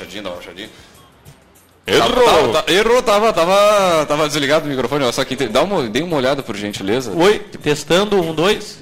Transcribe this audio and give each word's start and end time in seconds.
baixadinha, 0.00 0.22
dá 0.22 0.30
uma 0.30 0.36
baixadinha. 0.36 0.70
Errou! 1.86 2.24
Tava, 2.24 2.52
tava, 2.52 2.72
errou, 2.72 3.02
tava, 3.02 3.32
tava, 3.32 4.06
tava 4.06 4.28
desligado 4.28 4.66
o 4.66 4.68
microfone, 4.68 5.04
ó, 5.04 5.12
só 5.12 5.24
que 5.24 5.34
dá 5.48 5.62
uma, 5.62 5.88
dê 5.88 6.02
uma 6.02 6.16
olhada 6.16 6.42
por 6.42 6.56
gentileza. 6.56 7.12
Oi, 7.12 7.38
testando, 7.62 8.20
um, 8.20 8.34
dois. 8.34 8.78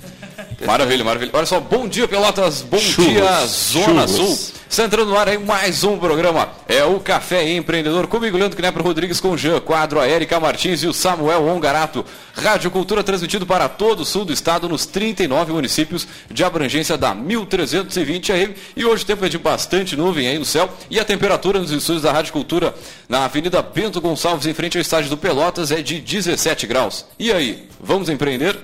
Maravilha, 0.66 1.04
maravilha. 1.04 1.30
Olha 1.32 1.46
só, 1.46 1.60
bom 1.60 1.88
dia 1.88 2.06
Pelotas, 2.08 2.62
bom 2.62 2.78
Churros, 2.78 3.12
dia 3.12 3.46
Zona 3.46 4.06
Churros. 4.08 4.38
Sul. 4.38 4.57
Está 4.68 4.84
entrando 4.84 5.08
no 5.08 5.18
ar 5.18 5.26
aí 5.28 5.38
mais 5.38 5.82
um 5.82 5.98
programa. 5.98 6.50
É 6.68 6.84
o 6.84 7.00
Café 7.00 7.42
Empreendedor. 7.52 8.06
Comigo, 8.06 8.36
Leandro 8.36 8.56
Knepper 8.56 8.82
Rodrigues 8.82 9.18
com 9.18 9.34
Jean 9.34 9.60
Quadro, 9.60 9.98
a 9.98 10.06
Erika 10.06 10.38
Martins 10.38 10.82
e 10.82 10.86
o 10.86 10.92
Samuel 10.92 11.46
Ongarato. 11.46 12.04
Rádio 12.34 12.70
Cultura 12.70 13.02
transmitido 13.02 13.46
para 13.46 13.66
todo 13.66 14.00
o 14.00 14.04
sul 14.04 14.26
do 14.26 14.32
estado, 14.32 14.68
nos 14.68 14.84
39 14.84 15.52
municípios 15.52 16.06
de 16.30 16.44
abrangência 16.44 16.98
da 16.98 17.14
1320 17.14 18.30
AM. 18.30 18.54
E 18.76 18.84
hoje 18.84 19.04
o 19.04 19.06
tempo 19.06 19.24
é 19.24 19.28
de 19.30 19.38
bastante 19.38 19.96
nuvem 19.96 20.28
aí 20.28 20.38
no 20.38 20.44
céu. 20.44 20.68
E 20.90 21.00
a 21.00 21.04
temperatura 21.04 21.58
nos 21.58 21.70
estúdios 21.70 22.02
da 22.02 22.12
Rádio 22.12 22.34
Cultura 22.34 22.74
na 23.08 23.24
Avenida 23.24 23.62
Bento 23.62 24.02
Gonçalves, 24.02 24.46
em 24.46 24.52
frente 24.52 24.76
ao 24.76 24.82
estádio 24.82 25.08
do 25.08 25.16
Pelotas, 25.16 25.72
é 25.72 25.80
de 25.80 25.98
17 25.98 26.66
graus. 26.66 27.06
E 27.18 27.32
aí, 27.32 27.66
vamos 27.80 28.10
empreender? 28.10 28.58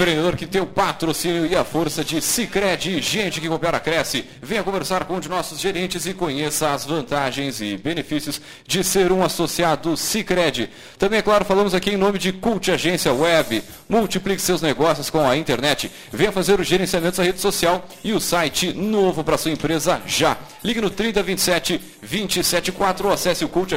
Empreendedor 0.00 0.34
que 0.34 0.46
tem 0.46 0.62
o 0.62 0.66
patrocínio 0.66 1.44
e 1.44 1.54
a 1.54 1.62
força 1.62 2.02
de 2.02 2.22
Cicred. 2.22 3.02
Gente 3.02 3.38
que 3.38 3.48
coopera, 3.48 3.78
cresce. 3.78 4.24
Venha 4.40 4.62
conversar 4.62 5.04
com 5.04 5.16
um 5.16 5.20
de 5.20 5.28
nossos 5.28 5.60
gerentes 5.60 6.06
e 6.06 6.14
conheça 6.14 6.72
as 6.72 6.86
vantagens 6.86 7.60
e 7.60 7.76
benefícios 7.76 8.40
de 8.66 8.82
ser 8.82 9.12
um 9.12 9.22
associado 9.22 9.94
Cicred. 9.98 10.70
Também, 10.98 11.18
é 11.18 11.22
claro, 11.22 11.44
falamos 11.44 11.74
aqui 11.74 11.90
em 11.90 11.98
nome 11.98 12.18
de 12.18 12.32
Cult 12.32 12.70
Agência 12.70 13.12
Web. 13.12 13.62
Multiplique 13.88 14.40
seus 14.40 14.62
negócios 14.62 15.10
com 15.10 15.20
a 15.20 15.36
internet. 15.36 15.92
Venha 16.10 16.32
fazer 16.32 16.58
o 16.58 16.64
gerenciamento 16.64 17.18
da 17.18 17.22
rede 17.22 17.40
social 17.40 17.86
e 18.02 18.14
o 18.14 18.20
site 18.20 18.72
novo 18.72 19.22
para 19.22 19.36
sua 19.36 19.50
empresa 19.50 20.00
já. 20.06 20.38
Ligue 20.64 20.80
no 20.80 20.88
3027 20.88 21.78
274 22.00 23.06
ou 23.06 23.12
acesse 23.12 23.44
o 23.44 23.48
Cult 23.48 23.74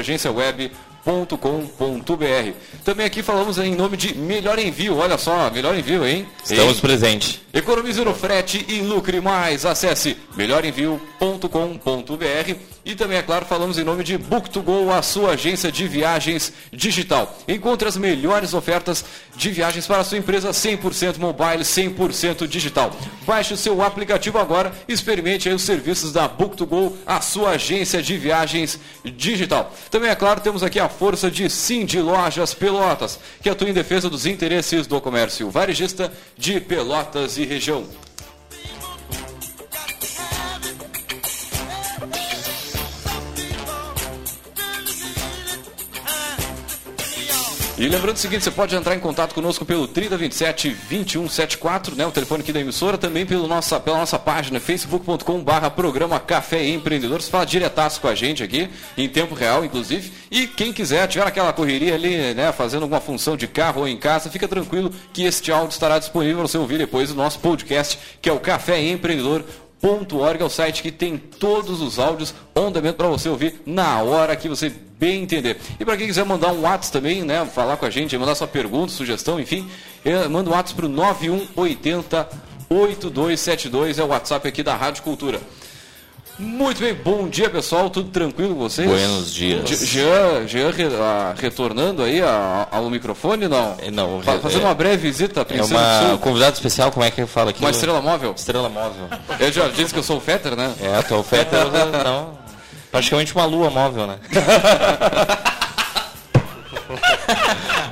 Agência 1.06 1.12
Web 1.12 1.38
com.br. 1.38 2.58
Também 2.84 3.06
aqui 3.06 3.22
falamos 3.22 3.58
em 3.58 3.76
nome 3.76 3.98
de 3.98 4.16
Melhor 4.16 4.58
Envio. 4.58 4.98
Olha 4.98 5.18
só, 5.18 5.50
Melhor 5.52 5.76
Envio, 5.78 6.06
hein? 6.06 6.26
Estamos 6.44 6.80
presentes. 6.80 7.43
Economize 7.54 8.04
no 8.04 8.16
frete 8.16 8.66
e 8.68 8.82
lucre 8.82 9.22
mais. 9.22 9.64
Acesse 9.64 10.18
melhorenvio.com.br 10.36 12.74
e 12.86 12.96
também, 12.96 13.18
é 13.18 13.22
claro, 13.22 13.46
falamos 13.46 13.78
em 13.78 13.84
nome 13.84 14.04
de 14.04 14.20
Book2Go, 14.20 14.92
a 14.92 15.02
sua 15.02 15.32
agência 15.32 15.72
de 15.72 15.88
viagens 15.88 16.52
digital. 16.72 17.38
Encontre 17.48 17.88
as 17.88 17.96
melhores 17.96 18.54
ofertas 18.54 19.06
de 19.38 19.52
viagens 19.52 19.88
para 19.88 20.00
a 20.00 20.04
sua 20.04 20.18
empresa 20.18 20.50
100% 20.50 21.18
mobile, 21.18 21.64
100% 21.64 22.46
digital. 22.46 22.94
Baixe 23.26 23.54
o 23.54 23.58
seu 23.58 23.82
aplicativo 23.82 24.38
agora 24.38 24.74
e 24.86 24.92
experimente 24.92 25.48
os 25.48 25.62
serviços 25.62 26.12
da 26.12 26.28
Book2Go, 26.28 26.94
a 27.06 27.22
sua 27.22 27.52
agência 27.52 28.02
de 28.02 28.18
viagens 28.18 28.78
digital. 29.16 29.74
Também, 29.90 30.10
é 30.10 30.16
claro, 30.16 30.42
temos 30.42 30.62
aqui 30.62 30.80
a 30.80 30.90
força 30.90 31.32
de 31.32 31.50
Cindy 31.50 32.02
Lojas 32.02 32.54
Pelotas, 32.54 33.18
que 33.42 33.50
atua 33.50 33.70
em 33.70 33.74
defesa 33.74 34.10
dos 34.10 34.26
interesses 34.26 34.88
do 34.88 35.00
comércio 35.00 35.50
varejista 35.50 36.12
de 36.38 36.60
Pelotas 36.60 37.38
e 37.38 37.43
região. 37.46 37.86
E 47.84 47.90
lembrando 47.90 48.16
o 48.16 48.20
seguinte, 48.20 48.46
você 48.46 48.50
pode 48.50 48.74
entrar 48.74 48.96
em 48.96 49.00
contato 49.00 49.36
conosco 49.36 49.66
pelo 49.66 49.86
3027 49.90 50.70
2174, 50.70 51.98
né, 51.98 52.08
o 52.08 52.12
telefone 52.12 52.42
aqui 52.42 52.54
da 52.54 52.62
emissora, 52.62 52.98
também 52.98 53.26
pelo 53.26 53.46
nossa, 53.46 53.78
pela 53.78 53.98
nossa 53.98 54.18
página 54.18 54.58
facebook.com 54.58 55.44
barra 55.44 55.70
programa 55.70 56.18
Café 56.18 56.66
Empreendedor. 56.66 57.22
Você 57.22 57.30
fala 57.30 57.46
diretaço 57.46 58.00
com 58.00 58.08
a 58.08 58.16
gente 58.16 58.42
aqui, 58.42 58.70
em 58.98 59.10
tempo 59.10 59.36
real, 59.36 59.66
inclusive. 59.66 60.14
E 60.32 60.48
quem 60.48 60.72
quiser, 60.72 61.06
tiver 61.10 61.28
aquela 61.28 61.52
correria 61.52 61.94
ali, 61.94 62.34
né, 62.34 62.54
fazendo 62.54 62.84
alguma 62.84 63.02
função 63.02 63.36
de 63.36 63.48
carro 63.48 63.82
ou 63.82 63.88
em 63.90 63.98
casa, 63.98 64.30
fica 64.30 64.48
tranquilo 64.48 64.90
que 65.12 65.26
este 65.26 65.52
áudio 65.52 65.72
estará 65.72 66.00
disponível 66.00 66.38
para 66.38 66.48
você 66.48 66.58
ouvir 66.58 66.78
depois 66.78 67.10
do 67.10 67.16
nosso 67.16 67.40
podcast, 67.40 68.00
que 68.22 68.30
é 68.30 68.32
o 68.32 68.40
Café 68.40 68.82
Empreendedor 68.82 69.44
.org 69.84 70.42
é 70.42 70.46
o 70.46 70.50
site 70.50 70.82
que 70.82 70.92
tem 70.92 71.18
todos 71.18 71.82
os 71.82 72.00
áudios 72.00 72.34
on 72.56 72.72
demand 72.72 72.94
para 72.94 73.08
você 73.10 73.28
ouvir 73.28 73.62
na 73.66 74.02
hora 74.02 74.34
que 74.34 74.48
você 74.48 74.72
bem 75.04 75.22
entender. 75.22 75.58
E 75.78 75.84
para 75.84 75.98
quem 75.98 76.08
quiser 76.08 76.24
mandar 76.24 76.54
um 76.54 76.62
WhatsApp 76.62 76.94
também, 76.94 77.24
né, 77.24 77.46
falar 77.46 77.76
com 77.76 77.86
a 77.86 77.90
gente, 77.90 78.18
mandar 78.18 78.36
sua 78.36 78.48
pergunta, 78.48 78.94
sugestão, 78.94 79.38
enfim, 79.38 79.68
é, 80.06 80.30
manda 80.30 80.50
um 80.50 80.54
WhatsApp 80.54 80.76
para 80.76 80.86
o 80.86 80.90
9180 80.90 82.30
8272, 82.70 84.00
é 84.00 84.04
o 84.04 84.08
WhatsApp 84.08 84.48
aqui 84.48 84.64
da 84.64 84.76
Rádio 84.76 85.04
Cultura. 85.04 85.42
Muito 86.40 86.80
bem, 86.80 86.96
bom 86.96 87.28
dia 87.28 87.48
pessoal, 87.48 87.90
tudo 87.92 88.10
tranquilo 88.10 88.56
com 88.56 88.62
vocês? 88.62 88.88
Buenos 88.88 89.32
dias. 89.32 89.70
Jean, 89.82 90.48
Jean 90.48 90.72
re, 90.72 90.86
a, 90.86 91.36
retornando 91.38 92.02
aí 92.02 92.22
a, 92.22 92.68
ao 92.72 92.90
microfone, 92.90 93.48
não? 93.48 93.76
É, 93.80 93.92
não, 93.92 94.20
Fazendo 94.22 94.64
é, 94.64 94.66
uma 94.66 94.74
breve 94.74 94.98
visita 94.98 95.42
a 95.42 95.56
É 95.56 95.62
uma 95.62 96.18
convidado 96.18 96.54
especial, 96.54 96.92
como 96.92 97.06
é 97.06 97.12
que 97.12 97.24
fala 97.28 97.52
aqui? 97.52 97.60
Uma 97.60 97.70
estrela 97.70 98.02
móvel? 98.02 98.34
Estrela 98.36 98.70
móvel. 98.70 99.08
Eu 99.40 99.52
já 99.52 99.68
disse 99.68 99.94
que 99.94 100.00
eu 100.00 100.04
sou 100.04 100.18
o 100.18 100.22
Fetter, 100.22 100.56
né? 100.56 100.74
É, 100.82 101.02
tu 101.04 101.14
é 101.14 101.18
o 101.18 101.24
Fetter, 101.24 101.68
não. 102.04 102.43
Praticamente 102.94 103.34
uma 103.34 103.46
lua 103.46 103.72
móvel, 103.72 104.06
né? 104.06 104.20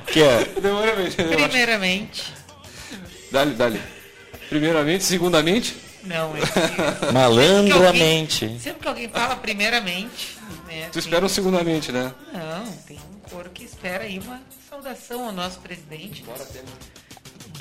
que 0.06 0.22
é? 0.22 0.46
Primeiramente. 0.46 2.34
Dá-lhe, 3.32 3.56
dá-lhe. 3.56 3.82
Primeiramente, 4.48 5.04
segundamente? 5.04 5.76
Não, 6.04 6.36
é 6.38 7.12
Malandramente. 7.12 8.48
Sempre 8.60 8.60
que, 8.60 8.60
alguém, 8.60 8.60
sempre 8.60 8.82
que 8.82 8.88
alguém 8.88 9.10
fala 9.10 9.36
primeiramente. 9.38 10.38
Né, 10.68 10.88
tu 10.92 11.00
espera 11.00 11.26
um 11.26 11.30
segundamente, 11.30 11.92
né? 11.92 12.14
Não, 12.32 12.72
tem 12.86 12.98
um 12.98 13.28
coro 13.28 13.50
que 13.50 13.64
espera 13.64 14.04
aí 14.04 14.20
uma 14.20 14.40
saudação 14.70 15.26
ao 15.26 15.32
nosso 15.32 15.60
presidente. 15.62 16.22
Bora 16.22 16.46
Temer. 16.46 16.68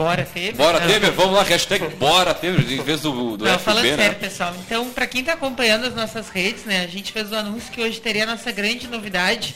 Bora 0.00 0.24
Temer. 0.24 0.54
Bora 0.54 0.80
Temer, 0.80 1.12
vamos 1.12 1.34
lá, 1.34 1.42
hashtag 1.42 1.86
Bora 1.96 2.32
Temer, 2.32 2.60
em 2.60 2.82
vez 2.82 3.02
do, 3.02 3.36
do 3.36 3.44
Não, 3.44 3.52
FB, 3.52 3.64
falando 3.64 3.84
né? 3.84 3.96
sério, 3.96 4.18
pessoal. 4.18 4.54
Então, 4.64 4.88
para 4.92 5.06
quem 5.06 5.20
está 5.20 5.34
acompanhando 5.34 5.86
as 5.86 5.94
nossas 5.94 6.30
redes, 6.30 6.64
né, 6.64 6.82
a 6.82 6.86
gente 6.86 7.12
fez 7.12 7.30
o 7.30 7.34
anúncio 7.34 7.70
que 7.70 7.82
hoje 7.82 8.00
teria 8.00 8.22
a 8.22 8.26
nossa 8.26 8.50
grande 8.50 8.88
novidade, 8.88 9.54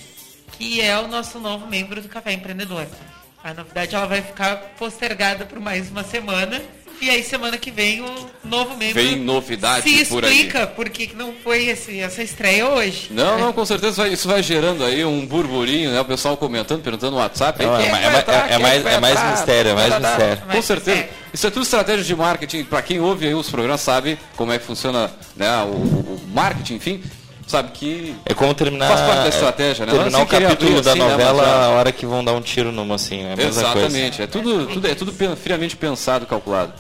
que 0.53 0.83
é 0.83 0.99
o 0.99 1.09
nosso 1.09 1.41
novo 1.41 1.67
membro 1.67 2.03
do 2.03 2.11
Café 2.11 2.35
Empreendedor. 2.35 2.87
A 3.43 3.55
novidade 3.55 3.95
ela 3.95 4.05
vai 4.05 4.21
ficar 4.21 4.57
postergada 4.79 5.47
por 5.47 5.59
mais 5.61 5.91
uma 5.91 6.05
semana 6.05 6.61
e 7.01 7.11
aí 7.11 7.23
semana 7.23 7.59
que 7.59 7.71
vem 7.71 8.01
o 8.01 8.27
novo 8.45 8.77
membro 8.77 9.03
Vem 9.03 9.17
novidade 9.17 9.89
se 9.89 10.07
por 10.07 10.25
aí. 10.25 10.33
explica 10.33 10.67
por 10.67 10.89
que 10.89 11.15
não 11.15 11.35
foi 11.43 11.67
esse, 11.67 12.01
essa 12.01 12.23
estreia 12.23 12.69
hoje. 12.69 13.09
Não, 13.11 13.39
não, 13.39 13.53
com 13.53 13.65
certeza 13.65 14.03
vai, 14.03 14.13
isso 14.13 14.29
vai 14.29 14.43
gerando 14.43 14.85
aí 14.85 15.05
um 15.05 15.27
burburinho, 15.27 15.91
né? 15.91 16.01
O 16.01 16.05
pessoal 16.05 16.37
comentando, 16.37 16.83
perguntando 16.83 17.13
no 17.13 17.19
WhatsApp. 17.19 17.65
Não, 17.65 17.75
aí, 17.75 17.85
é, 17.85 17.89
é, 17.89 17.93
é, 17.93 18.19
entrar, 18.19 18.51
é 18.51 18.59
mais, 18.59 18.87
é 18.87 19.01
mais 19.01 19.31
mistério, 19.31 19.71
é 19.71 19.75
mais 19.75 19.99
mistério. 19.99 20.43
Com 20.51 20.63
certeza. 20.63 20.97
mistério. 20.97 21.25
Isso 21.35 21.47
é 21.47 21.51
tudo 21.51 21.63
estratégia 21.65 22.05
de 22.05 22.15
marketing. 22.15 22.65
Para 22.65 22.81
quem 22.81 23.01
ouve 23.01 23.27
aí 23.27 23.35
os 23.35 23.51
programas 23.51 23.81
sabe 23.81 24.19
como 24.37 24.53
é 24.53 24.59
que 24.59 24.65
funciona 24.65 25.11
né, 25.37 25.49
o, 25.65 25.71
o 25.75 26.21
marketing, 26.33 26.75
enfim. 26.75 27.03
Sabe 27.47 27.73
que 27.73 28.15
É 28.25 28.33
como 28.33 28.55
terminar, 28.55 28.89
Faz 28.89 29.01
parte 29.03 29.23
da 29.23 29.29
estratégia, 29.29 29.87
né? 29.87 29.93
terminar 29.93 30.19
é 30.19 30.23
o 30.23 30.27
capítulo 30.27 30.81
da 30.81 30.93
assim, 30.93 31.01
né, 31.01 31.09
novela 31.09 31.43
mas, 31.43 31.51
a 31.51 31.69
hora 31.71 31.93
que 31.93 32.07
vão 32.07 32.25
dar 32.25 32.33
um 32.33 32.41
tiro 32.41 32.73
no 32.73 32.85
mocinho. 32.85 33.29
É 33.29 33.33
a 33.35 33.37
mesma 33.37 33.63
coisa. 33.73 33.87
Exatamente, 33.87 34.23
é 34.23 34.27
tudo, 34.27 34.67
tudo, 34.67 34.89
é 34.89 34.95
tudo 34.95 35.13
friamente 35.37 35.77
pensado, 35.77 36.25
calculado. 36.25 36.73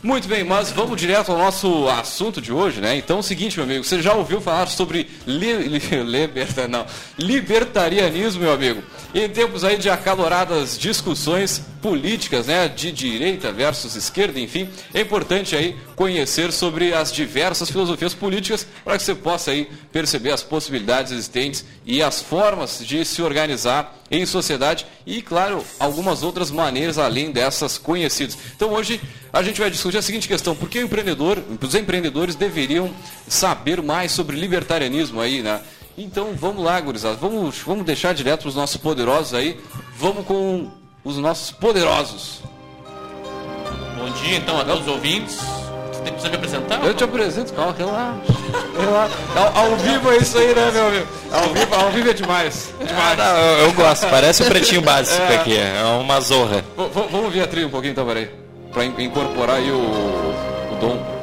Muito 0.00 0.28
bem, 0.28 0.44
mas 0.44 0.70
vamos 0.70 0.96
direto 0.96 1.32
ao 1.32 1.38
nosso 1.38 1.88
assunto 1.88 2.40
de 2.40 2.52
hoje, 2.52 2.80
né? 2.80 2.96
Então 2.96 3.16
é 3.16 3.20
o 3.20 3.22
seguinte, 3.22 3.56
meu 3.56 3.64
amigo, 3.64 3.82
você 3.82 4.00
já 4.00 4.14
ouviu 4.14 4.40
falar 4.40 4.68
sobre 4.68 5.08
li, 5.26 5.52
li, 5.54 5.80
liberta, 6.06 6.68
não, 6.68 6.86
libertarianismo, 7.18 8.42
meu 8.42 8.52
amigo? 8.52 8.80
Em 9.12 9.28
tempos 9.28 9.64
aí 9.64 9.76
de 9.76 9.90
acaloradas 9.90 10.78
discussões 10.78 11.60
políticas, 11.82 12.46
né? 12.46 12.68
De 12.68 12.92
direita 12.92 13.50
versus 13.50 13.96
esquerda, 13.96 14.38
enfim, 14.38 14.68
é 14.94 15.00
importante 15.00 15.56
aí 15.56 15.76
conhecer 15.98 16.52
sobre 16.52 16.94
as 16.94 17.10
diversas 17.12 17.68
filosofias 17.68 18.14
políticas 18.14 18.64
para 18.84 18.96
que 18.96 19.02
você 19.02 19.16
possa 19.16 19.50
aí 19.50 19.68
perceber 19.90 20.30
as 20.30 20.44
possibilidades 20.44 21.10
existentes 21.10 21.64
e 21.84 22.00
as 22.00 22.22
formas 22.22 22.78
de 22.86 23.04
se 23.04 23.20
organizar 23.20 23.98
em 24.08 24.24
sociedade 24.24 24.86
e, 25.04 25.20
claro, 25.20 25.64
algumas 25.76 26.22
outras 26.22 26.52
maneiras 26.52 26.98
além 26.98 27.32
dessas 27.32 27.76
conhecidas. 27.76 28.38
Então 28.54 28.70
hoje 28.70 29.00
a 29.32 29.42
gente 29.42 29.60
vai 29.60 29.68
discutir 29.72 29.98
a 29.98 30.02
seguinte 30.02 30.28
questão, 30.28 30.54
por 30.54 30.68
que 30.70 30.78
o 30.78 30.82
empreendedor, 30.82 31.42
os 31.60 31.74
empreendedores 31.74 32.36
deveriam 32.36 32.94
saber 33.26 33.82
mais 33.82 34.12
sobre 34.12 34.36
libertarianismo 34.36 35.20
aí, 35.20 35.42
né? 35.42 35.60
Então 35.96 36.32
vamos 36.32 36.62
lá, 36.62 36.80
gurizada, 36.80 37.16
vamos, 37.16 37.58
vamos 37.58 37.84
deixar 37.84 38.14
direto 38.14 38.46
os 38.46 38.54
nossos 38.54 38.76
poderosos 38.76 39.34
aí, 39.34 39.58
vamos 39.96 40.24
com 40.24 40.70
os 41.02 41.18
nossos 41.18 41.50
poderosos. 41.50 42.40
Bom 43.98 44.10
dia 44.22 44.36
então 44.36 44.60
a 44.60 44.64
todos 44.64 44.82
os 44.82 44.88
ouvintes. 44.88 45.67
Você 45.98 46.02
tem- 46.04 46.12
precisa 46.12 46.28
me 46.30 46.36
apresentar? 46.36 46.84
Eu 46.84 46.94
te 46.94 47.04
apresento, 47.04 47.52
calma, 47.52 47.74
relaxa. 47.76 48.20
relaxa. 48.80 49.14
Ao, 49.34 49.64
ao 49.64 49.76
vivo 49.76 50.12
é 50.12 50.16
isso 50.18 50.38
aí, 50.38 50.54
né, 50.54 50.70
meu 50.72 50.86
amigo? 50.88 51.06
Ao 51.32 51.42
vivo, 51.52 51.74
ao 51.74 51.90
vivo 51.90 52.10
é 52.10 52.12
demais. 52.12 52.72
É 52.80 52.84
demais. 52.84 53.18
Não, 53.18 53.36
eu, 53.36 53.58
eu 53.66 53.72
gosto, 53.72 54.06
parece 54.08 54.42
o 54.42 54.46
pretinho 54.46 54.80
básico 54.82 55.20
aqui, 55.32 55.56
é 55.58 55.82
uma 56.00 56.20
zorra. 56.20 56.64
V- 56.76 57.08
vamos 57.10 57.32
ver 57.32 57.42
a 57.42 57.46
trilha 57.46 57.66
um 57.66 57.70
pouquinho 57.70 57.92
então, 57.92 58.06
peraí. 58.06 58.30
Pra 58.72 58.84
in- 58.84 58.94
incorporar 58.98 59.56
aí 59.56 59.70
o, 59.70 59.74
o 59.76 60.78
dom. 60.80 61.18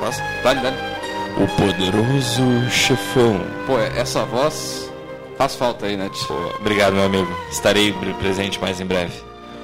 Passa. 0.00 0.22
Dá-lhe, 0.42 0.60
dá-lhe. 0.60 0.76
O 1.38 1.46
poderoso 1.48 2.70
chefão. 2.70 3.40
Pô, 3.66 3.78
é- 3.78 3.92
essa 4.00 4.24
voz 4.24 4.90
faz 5.36 5.54
falta 5.54 5.86
aí, 5.86 5.96
né? 5.96 6.08
tio? 6.12 6.26
Pô, 6.28 6.34
obrigado, 6.60 6.94
meu 6.94 7.04
amigo. 7.04 7.28
Estarei 7.50 7.92
presente 8.18 8.60
mais 8.60 8.80
em 8.80 8.86
breve. 8.86 9.12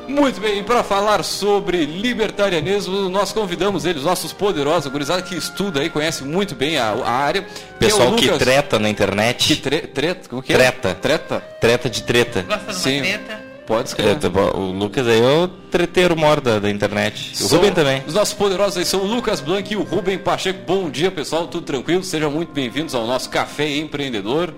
Muito 0.09 0.41
bem, 0.41 0.59
e 0.59 0.63
para 0.63 0.83
falar 0.83 1.23
sobre 1.23 1.85
libertarianismo, 1.87 3.09
nós 3.09 3.33
convidamos 3.33 3.85
eles, 3.85 4.03
nossos 4.03 4.33
poderosos, 4.33 4.91
gurizada 4.91 5.23
que 5.23 5.35
estuda 5.35 5.81
aí, 5.81 5.89
conhece 5.89 6.25
muito 6.25 6.55
bem 6.55 6.77
a, 6.77 6.91
a 6.91 7.11
área. 7.11 7.47
Pessoal 7.79 8.09
é 8.09 8.11
o 8.13 8.17
que 8.17 8.25
Lucas- 8.27 8.39
treta 8.39 8.79
na 8.79 8.87
Que 8.87 8.91
internet. 8.93 9.57
tre, 9.57 9.81
treta? 9.83 10.29
Como 10.29 10.43
que 10.43 10.53
é? 10.53 10.57
Treta. 10.57 10.95
Treta? 10.95 11.41
Treta 11.61 11.89
de 11.89 12.03
treta. 12.03 12.43
Gosta 12.43 12.61
de 12.65 12.67
uma 12.71 12.75
Sim. 12.75 13.01
treta? 13.01 13.53
Pode 13.65 13.89
escrever. 13.89 14.29
Bom, 14.29 14.51
O 14.59 14.73
Lucas 14.73 15.07
aí 15.07 15.21
é 15.21 15.25
o 15.45 15.47
treteiro 15.47 16.17
mor 16.17 16.41
da, 16.41 16.59
da 16.59 16.69
internet. 16.69 17.31
O 17.33 17.37
São- 17.37 17.59
Rubem 17.59 17.73
também. 17.73 18.03
Os 18.07 18.13
nossos 18.15 18.35
poderosos 18.35 18.77
aí 18.77 18.85
são 18.85 19.01
o 19.01 19.07
Lucas 19.07 19.41
Blanc 19.41 19.73
e 19.73 19.77
o 19.77 19.83
Rubem 19.83 20.19
Pacheco. 20.19 20.59
Bom 20.67 20.91
dia, 20.91 21.11
pessoal. 21.13 21.47
Tudo 21.47 21.65
tranquilo? 21.65 22.03
Sejam 22.03 22.31
muito 22.31 22.53
bem-vindos 22.53 22.93
ao 22.95 23.07
nosso 23.07 23.31
Café 23.31 23.69
Empreendedor. 23.77 24.53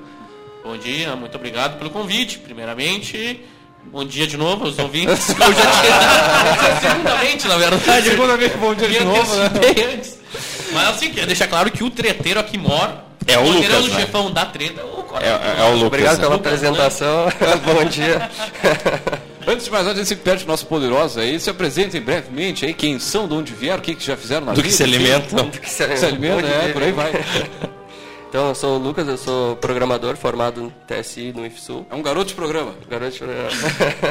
Bom 0.64 0.76
dia, 0.78 1.14
muito 1.14 1.36
obrigado 1.36 1.78
pelo 1.78 1.90
convite. 1.90 2.38
Primeiramente, 2.38 3.40
bom 3.90 4.04
dia 4.04 4.26
de 4.26 4.36
novo 4.36 4.64
aos 4.66 4.78
ouvintes. 4.78 5.28
Eu 5.30 5.36
já 5.36 5.70
tinha. 5.70 6.80
Segundamente, 6.80 7.48
na 7.48 7.56
verdade. 7.56 8.08
Segundamente, 8.10 8.56
bom 8.56 8.74
dia 8.74 8.88
de 8.88 9.04
novo, 9.04 9.36
né? 9.36 9.50
antes. 9.94 10.18
Mas 10.72 10.88
assim, 10.88 11.08
queria 11.10 11.26
deixar 11.26 11.46
claro 11.46 11.70
que 11.70 11.84
o 11.84 11.90
treteiro 11.90 12.40
aqui 12.40 12.58
mora. 12.58 13.04
É 13.26 13.38
o 13.38 13.42
poderoso 13.44 13.82
Lucas, 13.84 13.94
né? 13.94 14.00
chefão 14.00 14.30
da 14.30 14.44
treta. 14.44 14.80
é 14.80 14.84
o 14.84 15.04
É, 15.18 15.26
é- 15.28 15.60
é 15.60 15.64
o 15.64 15.70
Lucas. 15.72 15.82
Obrigado 15.86 16.20
pela 16.20 16.34
Lucas, 16.34 16.60
né? 16.60 16.68
apresentação. 16.68 17.26
Bom 17.64 17.84
dia. 17.84 18.30
Antes 19.46 19.66
de 19.66 19.70
mais 19.70 19.84
nada, 19.84 19.94
a 19.94 19.98
gente 20.02 20.08
sempre 20.08 20.24
pede 20.24 20.46
nossos 20.46 20.66
poderosos 20.66 21.18
aí, 21.18 21.38
se 21.38 21.50
apresentem 21.50 22.00
brevemente 22.00 22.64
aí, 22.64 22.72
quem 22.72 22.98
são, 22.98 23.28
de 23.28 23.34
onde 23.34 23.52
vieram, 23.52 23.78
o 23.78 23.82
que, 23.82 23.94
que 23.94 24.02
já 24.04 24.16
fizeram 24.16 24.46
na 24.46 24.52
Do 24.52 24.56
vida. 24.56 24.68
que 24.68 24.74
se 24.74 24.82
alimentam. 24.82 25.50
Que 25.50 25.68
se 25.70 25.96
Se 25.98 26.06
alimenta, 26.06 26.40
Bom 26.42 26.48
é, 26.48 26.60
dia. 26.64 26.72
por 26.72 26.82
aí 26.82 26.92
vai. 26.92 27.12
Então, 28.34 28.48
eu 28.48 28.54
sou 28.56 28.74
o 28.74 28.82
Lucas, 28.82 29.06
eu 29.06 29.16
sou 29.16 29.54
programador 29.54 30.16
formado 30.16 30.60
no 30.60 30.72
TSI, 30.88 31.32
no 31.32 31.46
IFSUL. 31.46 31.86
É 31.88 31.94
um 31.94 32.02
garoto 32.02 32.26
de 32.26 32.34
programa. 32.34 32.74
Garoto 32.90 33.12
de 33.12 33.18
programa. 33.18 33.48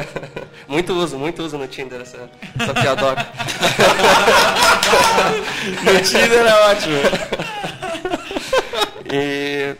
muito 0.66 0.94
uso, 0.94 1.18
muito 1.18 1.42
uso 1.42 1.58
no 1.58 1.68
Tinder 1.68 2.00
essa, 2.00 2.30
essa 2.58 2.72
piadoca. 2.72 3.28
No 5.84 6.00
Tinder 6.00 6.46
é 6.46 6.70
ótimo. 6.70 6.96
E, 9.12 9.74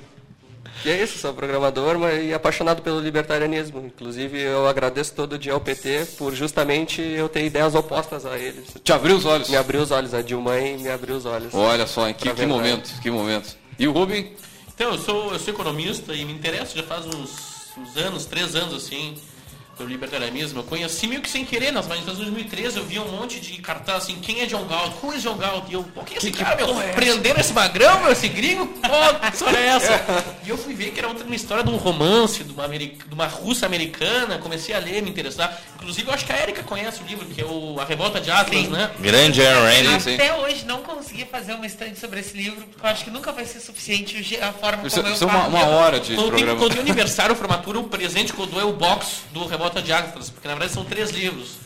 e 0.85 0.91
é 0.91 1.03
isso, 1.03 1.19
sou 1.19 1.33
programador 1.33 1.99
mas, 1.99 2.23
e 2.23 2.35
apaixonado 2.35 2.83
pelo 2.83 3.01
libertarianismo. 3.01 3.81
Inclusive, 3.87 4.39
eu 4.39 4.69
agradeço 4.69 5.15
todo 5.15 5.39
dia 5.39 5.55
ao 5.55 5.61
PT 5.61 6.07
por 6.19 6.35
justamente 6.35 7.01
eu 7.01 7.31
ter 7.31 7.47
ideias 7.47 7.75
opostas 7.75 8.27
a 8.27 8.39
eles. 8.39 8.75
Te 8.85 8.93
abriu 8.93 9.17
os 9.17 9.25
olhos. 9.25 9.49
Me 9.49 9.57
abriu 9.57 9.81
os 9.81 9.91
olhos, 9.91 10.13
a 10.13 10.21
Dilma 10.21 10.53
me 10.57 10.91
abriu 10.91 11.17
os 11.17 11.25
olhos. 11.25 11.55
Olha 11.55 11.87
só, 11.87 12.07
em 12.07 12.13
que, 12.13 12.29
que 12.29 12.45
momento, 12.45 12.91
que 13.01 13.11
momento. 13.11 13.64
E 13.79 13.87
o 13.89 13.93
Rubem? 13.93 14.33
Então, 14.75 14.93
eu 14.93 14.99
sou, 14.99 15.33
eu 15.33 15.39
sou 15.39 15.53
economista 15.55 16.13
e 16.15 16.25
me 16.25 16.33
interesso 16.33 16.77
já 16.77 16.83
faz 16.83 17.07
uns, 17.07 17.31
uns 17.79 17.97
anos, 17.97 18.27
três 18.27 18.55
anos 18.57 18.75
assim, 18.75 19.15
pelo 19.77 19.89
libertarianismo. 19.89 20.61
Eu 20.61 20.65
conheci 20.65 21.07
meio 21.07 21.21
que 21.21 21.31
sem 21.31 21.45
querer, 21.45 21.71
nas 21.73 21.87
manifestações 21.87 22.27
de 22.27 22.33
2013 22.33 22.79
eu 22.79 22.85
vi 22.85 22.99
um 22.99 23.09
monte 23.09 23.39
de 23.41 23.59
cartaz 23.61 24.05
assim, 24.05 24.17
quem 24.21 24.41
é 24.43 24.47
John 24.47 24.65
Galt? 24.67 24.93
Who 25.03 25.15
is 25.15 25.23
John 25.23 25.37
Galt? 25.37 25.69
E 25.71 25.75
eu, 25.75 25.85
pô, 25.85 26.03
quem 26.03 26.17
é 26.17 26.19
esse 26.19 26.31
cara, 26.33 26.57
meu? 26.57 26.75
Prenderam 26.95 27.39
esse 27.41 27.53
magrão, 27.53 28.01
meu, 28.03 28.13
esse 28.13 28.29
gringo? 28.29 28.67
Pô, 28.83 29.21
que 29.29 29.33
história 29.35 29.59
é 29.59 29.67
essa? 29.67 30.05
E 30.45 30.51
eu 30.51 30.59
fui 30.59 30.75
ver 30.75 30.91
que 30.91 30.99
era 30.99 31.09
outra 31.09 31.25
uma 31.25 31.35
história 31.35 31.65
de 31.65 31.71
um 31.71 31.77
romance, 31.77 32.45
de 32.45 32.53
uma, 32.53 32.65
americ- 32.67 33.09
de 33.09 33.15
uma 33.15 33.27
russa 33.27 33.65
americana, 33.65 34.37
comecei 34.39 34.75
a 34.75 34.79
ler, 34.79 35.01
me 35.03 35.09
interessar. 35.09 35.59
Inclusive, 35.85 36.09
eu 36.09 36.15
acho 36.15 36.25
que 36.25 36.33
a 36.33 36.43
Erika 36.43 36.63
conhece 36.63 37.03
o 37.03 37.07
livro, 37.07 37.27
que 37.27 37.43
é 37.43 37.45
o 37.45 37.79
A 37.79 37.85
Revolta 37.85 38.19
de 38.19 38.31
Atlas, 38.31 38.59
Sim. 38.63 38.69
né? 38.69 38.91
Grande 38.99 39.45
Aaron 39.47 39.65
Randy. 39.65 40.03
sim. 40.03 40.15
Até 40.15 40.35
hoje 40.35 40.65
não 40.65 40.79
consegui 40.79 41.27
fazer 41.27 41.53
uma 41.53 41.67
estante 41.67 42.01
sobre 42.01 42.21
esse 42.21 42.35
livro, 42.35 42.65
porque 42.67 42.87
eu 42.87 42.91
acho 42.91 43.05
que 43.05 43.11
nunca 43.11 43.31
vai 43.33 43.45
ser 43.45 43.61
suficiente 43.61 44.17
a 44.41 44.51
forma 44.53 44.87
Isso, 44.87 44.97
como 44.97 45.09
eu 45.09 45.15
isso 45.15 45.25
é 45.25 45.27
uma, 45.27 45.41
falo. 45.43 45.49
uma 45.57 45.67
hora 45.67 46.01
de 46.01 46.15
Quando 46.15 46.29
tem, 46.31 46.37
programa. 46.39 46.59
quando 46.59 46.73
tem 46.73 46.81
aniversário, 46.81 47.37
formatura, 47.37 47.79
o 47.79 47.85
presente 47.85 48.33
que 48.33 48.39
eu 48.41 48.47
dou 48.47 48.59
é 48.61 48.65
o 48.65 48.73
box 48.73 49.25
do 49.31 49.47
Revolta 49.47 49.83
de 49.83 49.93
Atlas, 49.93 50.31
porque 50.31 50.49
na 50.49 50.55
verdade 50.55 50.73
são 50.73 50.85
três 50.87 51.11
livros. 51.11 51.63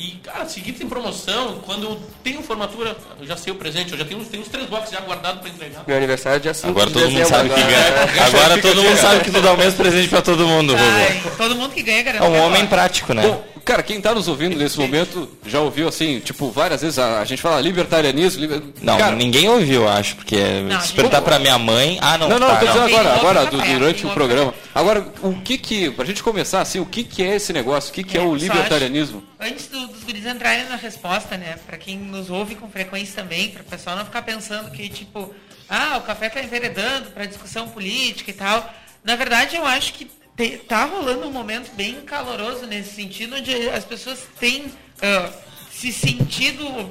E, 0.00 0.12
cara, 0.22 0.46
seguir 0.46 0.72
tem 0.74 0.88
promoção, 0.88 1.58
quando 1.66 1.82
eu 1.82 2.00
tenho 2.22 2.40
formatura, 2.40 2.96
eu 3.18 3.26
já 3.26 3.36
sei 3.36 3.52
o 3.52 3.56
presente, 3.56 3.90
eu 3.90 3.98
já 3.98 4.04
tenho, 4.04 4.24
tenho 4.24 4.44
uns 4.44 4.48
três 4.48 4.64
boxes 4.68 4.92
já 4.92 5.00
guardados 5.00 5.40
para 5.40 5.50
entregar. 5.50 5.82
Meu 5.88 5.96
aniversário 5.96 6.36
é 6.36 6.38
dia 6.38 6.54
5 6.54 6.68
Agora 6.68 6.86
de 6.86 6.92
todo 6.92 7.10
mundo 7.10 7.26
sabe 7.26 7.48
que 7.48 7.60
agora. 7.60 7.72
ganha. 8.06 8.22
Agora 8.26 8.62
todo 8.62 8.80
mundo 8.82 8.96
sabe 8.96 9.24
que 9.24 9.30
tu 9.32 9.40
dá 9.42 9.52
o 9.52 9.56
mesmo 9.56 9.76
presente 9.76 10.06
pra 10.08 10.22
todo 10.22 10.46
mundo. 10.46 10.72
Ai, 10.78 11.20
todo 11.36 11.56
mundo 11.56 11.74
que 11.74 11.82
ganha 11.82 12.00
garante. 12.04 12.24
É 12.24 12.28
um 12.28 12.32
que 12.32 12.38
homem 12.38 12.66
prático, 12.68 13.12
né? 13.12 13.22
Bom, 13.22 13.44
cara, 13.68 13.82
quem 13.82 14.00
tá 14.00 14.14
nos 14.14 14.26
ouvindo 14.28 14.56
nesse 14.56 14.78
momento 14.78 15.28
já 15.46 15.60
ouviu 15.60 15.86
assim, 15.88 16.18
tipo, 16.20 16.50
várias 16.50 16.80
vezes 16.80 16.98
a, 16.98 17.20
a 17.20 17.24
gente 17.24 17.40
fala 17.42 17.60
libertarianismo. 17.60 18.40
liber- 18.40 18.62
Não, 18.82 18.96
cara, 18.98 19.14
ninguém 19.14 19.48
ouviu, 19.48 19.82
eu 19.82 19.88
acho, 19.88 20.16
porque 20.16 20.36
Não, 20.62 20.80
se 20.80 20.92
a 20.92 20.94
perguntar 20.96 21.18
gente- 21.18 21.24
pra 21.26 21.38
minha 21.38 21.58
mãe. 21.58 21.98
Ah, 22.00 22.16
não, 22.18 22.28
Não, 22.28 22.38
não, 22.38 22.48
tá, 22.48 22.56
tô 22.60 22.66
dizendo 22.66 22.84
agora, 22.86 23.14
agora 23.14 23.46
durante 23.46 24.06
o 24.06 24.10
programa. 24.10 24.54
Agora, 24.74 25.06
o 25.22 25.34
que 25.42 25.58
que, 25.58 25.90
pra 25.90 26.04
gente 26.04 26.22
começar 26.22 26.60
assim, 26.60 26.80
o 26.80 26.86
que 26.86 27.04
que 27.04 27.22
é 27.22 27.36
esse 27.36 27.52
negócio? 27.52 27.90
O 27.90 27.92
que 27.94 28.02
que 28.02 28.16
é, 28.16 28.20
É, 28.20 28.24
o 28.24 28.34
libertarianismo? 28.34 29.22
acho- 29.38 29.52
Antes 29.52 29.66
do- 29.68 29.86
dos 29.86 30.02
guris 30.02 30.26
entrarem 30.26 30.64
na 30.68 30.76
resposta, 30.76 31.36
né? 31.36 31.56
Pra 31.66 31.76
quem 31.76 31.96
nos 31.98 32.30
ouve 32.30 32.54
com 32.54 32.68
frequência 32.70 33.14
também, 33.22 33.50
para 33.50 33.62
o 33.62 33.64
pessoal 33.64 33.96
não 33.96 34.04
ficar 34.04 34.22
pensando 34.22 34.70
que, 34.70 34.88
tipo, 34.88 35.32
ah, 35.68 35.98
o 35.98 36.00
café 36.02 36.28
tá 36.28 36.42
enveredando 36.42 37.10
pra 37.10 37.26
discussão 37.26 37.68
política 37.68 38.30
e 38.30 38.34
tal. 38.34 38.68
Na 39.04 39.14
verdade, 39.16 39.56
eu 39.56 39.64
acho 39.66 39.92
que 39.94 40.06
te- 40.38 40.56
tá 40.58 40.84
rolando 40.86 41.26
um 41.28 41.32
momento 41.32 41.70
bem 41.74 42.00
caloroso 42.02 42.64
nesse 42.66 42.94
sentido, 42.94 43.36
onde 43.36 43.52
as 43.68 43.84
pessoas 43.84 44.20
têm 44.40 44.72
ah, 45.02 45.30
se 45.70 45.92
sentido 45.92 46.90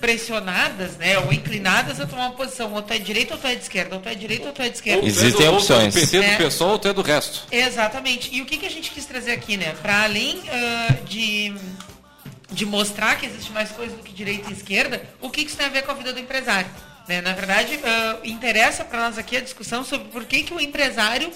pressionadas, 0.00 0.96
né, 0.96 1.16
ou 1.20 1.32
inclinadas 1.32 2.00
a 2.00 2.06
tomar 2.06 2.26
uma 2.26 2.32
posição, 2.36 2.72
ou 2.74 2.82
tu 2.82 2.92
é 2.92 2.98
direita 2.98 3.34
ou 3.34 3.40
tu 3.40 3.46
é 3.46 3.54
de 3.54 3.62
esquerda, 3.62 3.94
ou 3.94 4.00
tu 4.02 4.08
é 4.08 4.14
direita 4.16 4.48
ou 4.48 4.52
tu 4.52 4.60
é 4.60 4.68
de 4.68 4.74
esquerda. 4.74 5.06
Existem 5.06 5.30
Ou 5.30 5.36
tu 5.38 5.42
é 5.42 5.46
do 5.50 5.56
opções. 5.56 5.94
PT, 5.94 6.16
do 6.18 6.24
É. 6.24 6.36
PSOL 6.38 6.70
ou 6.70 6.78
tu 6.78 6.88
é 6.88 6.92
do 6.92 7.02
resto? 7.02 7.46
Exatamente. 7.52 8.28
E 8.34 8.42
o 8.42 8.44
que, 8.46 8.56
que 8.58 8.66
a 8.66 8.70
gente 8.70 8.90
quis 8.90 9.04
trazer 9.06 9.30
aqui, 9.32 9.56
né? 9.56 9.74
Para 9.80 10.02
além 10.02 10.42
ah, 10.50 10.94
de, 11.04 11.54
de 12.50 12.66
mostrar 12.66 13.14
que 13.16 13.26
existe 13.26 13.52
mais 13.52 13.70
coisa 13.70 13.96
do 13.96 14.02
que 14.02 14.12
direita 14.12 14.50
e 14.50 14.52
esquerda, 14.52 15.00
o 15.20 15.30
que, 15.30 15.42
que 15.44 15.48
isso 15.50 15.56
tem 15.56 15.66
a 15.66 15.70
ver 15.70 15.82
com 15.82 15.92
a 15.92 15.94
vida 15.94 16.12
do 16.12 16.18
empresário? 16.18 16.68
Né? 17.08 17.20
Na 17.20 17.32
verdade, 17.32 17.78
ah, 17.84 18.18
interessa 18.24 18.84
para 18.84 19.02
nós 19.02 19.16
aqui 19.18 19.36
a 19.36 19.40
discussão 19.40 19.84
sobre 19.84 20.08
por 20.08 20.24
que, 20.24 20.42
que 20.42 20.52
o 20.52 20.60
empresário 20.60 21.30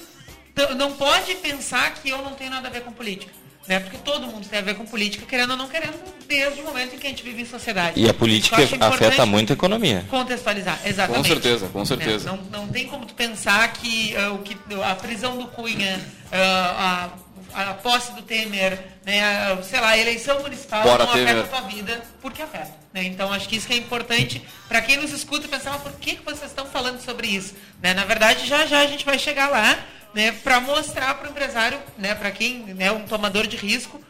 não 0.76 0.92
pode 0.92 1.34
pensar 1.36 1.94
que 1.94 2.08
eu 2.08 2.18
não 2.22 2.32
tenho 2.34 2.50
nada 2.50 2.68
a 2.68 2.70
ver 2.70 2.82
com 2.82 2.92
política. 2.92 3.32
Né? 3.68 3.80
Porque 3.80 3.98
todo 3.98 4.28
mundo 4.28 4.46
tem 4.48 4.60
a 4.60 4.62
ver 4.62 4.74
com 4.76 4.86
política, 4.86 5.26
querendo 5.26 5.50
ou 5.50 5.56
não 5.56 5.66
querendo, 5.66 5.98
desde 6.28 6.60
o 6.60 6.64
momento 6.64 6.94
em 6.94 6.98
que 6.98 7.06
a 7.08 7.10
gente 7.10 7.24
vive 7.24 7.42
em 7.42 7.44
sociedade. 7.44 8.00
E 8.00 8.08
a 8.08 8.14
política 8.14 8.56
afeta 8.62 8.76
importante 8.76 9.20
muito 9.28 9.52
a 9.52 9.54
economia. 9.54 10.04
Contextualizar, 10.08 10.78
exatamente. 10.84 11.22
Com 11.24 11.28
certeza, 11.34 11.68
com 11.68 11.84
certeza. 11.84 12.30
Né? 12.30 12.38
Não, 12.52 12.60
não 12.60 12.68
tem 12.68 12.86
como 12.86 13.04
tu 13.06 13.14
pensar 13.14 13.72
que, 13.72 14.16
ah, 14.16 14.30
o 14.30 14.38
que 14.38 14.56
a 14.84 14.94
prisão 14.94 15.36
do 15.36 15.48
Cunha, 15.48 16.00
ah, 16.30 17.10
a, 17.52 17.70
a 17.70 17.74
posse 17.74 18.12
do 18.12 18.22
Temer, 18.22 18.78
né, 19.04 19.20
a- 19.24 19.60
sei 19.64 19.80
lá, 19.80 19.88
a 19.88 19.98
eleição 19.98 20.40
municipal 20.42 20.84
Bora, 20.84 21.04
não 21.04 21.12
Temer. 21.12 21.36
afeta 21.36 21.56
a 21.56 21.60
tua 21.60 21.68
vida, 21.68 22.02
porque 22.22 22.42
afeta. 22.42 22.70
Né? 22.94 23.02
Então 23.02 23.32
acho 23.32 23.48
que 23.48 23.56
isso 23.56 23.66
que 23.66 23.72
é 23.74 23.76
importante 23.78 24.40
para 24.68 24.80
quem 24.80 24.96
nos 24.98 25.10
escuta 25.10 25.48
pensar, 25.48 25.72
mas 25.72 25.82
por 25.82 25.92
que, 25.94 26.14
que 26.14 26.24
vocês 26.24 26.50
estão 26.52 26.66
falando 26.66 27.00
sobre 27.04 27.26
isso? 27.26 27.52
Né? 27.82 27.92
Na 27.94 28.04
verdade, 28.04 28.46
já 28.46 28.64
já 28.64 28.78
a 28.78 28.86
gente 28.86 29.04
vai 29.04 29.18
chegar 29.18 29.48
lá 29.50 29.76
né, 30.16 30.32
para 30.32 30.58
mostrar 30.60 31.14
para 31.14 31.28
o 31.28 31.30
empresário, 31.30 31.78
né, 31.98 32.14
para 32.14 32.30
quem 32.30 32.64
é 32.70 32.74
né, 32.74 32.90
um 32.92 33.02
tomador 33.02 33.46
de 33.46 33.58
risco, 33.58 34.00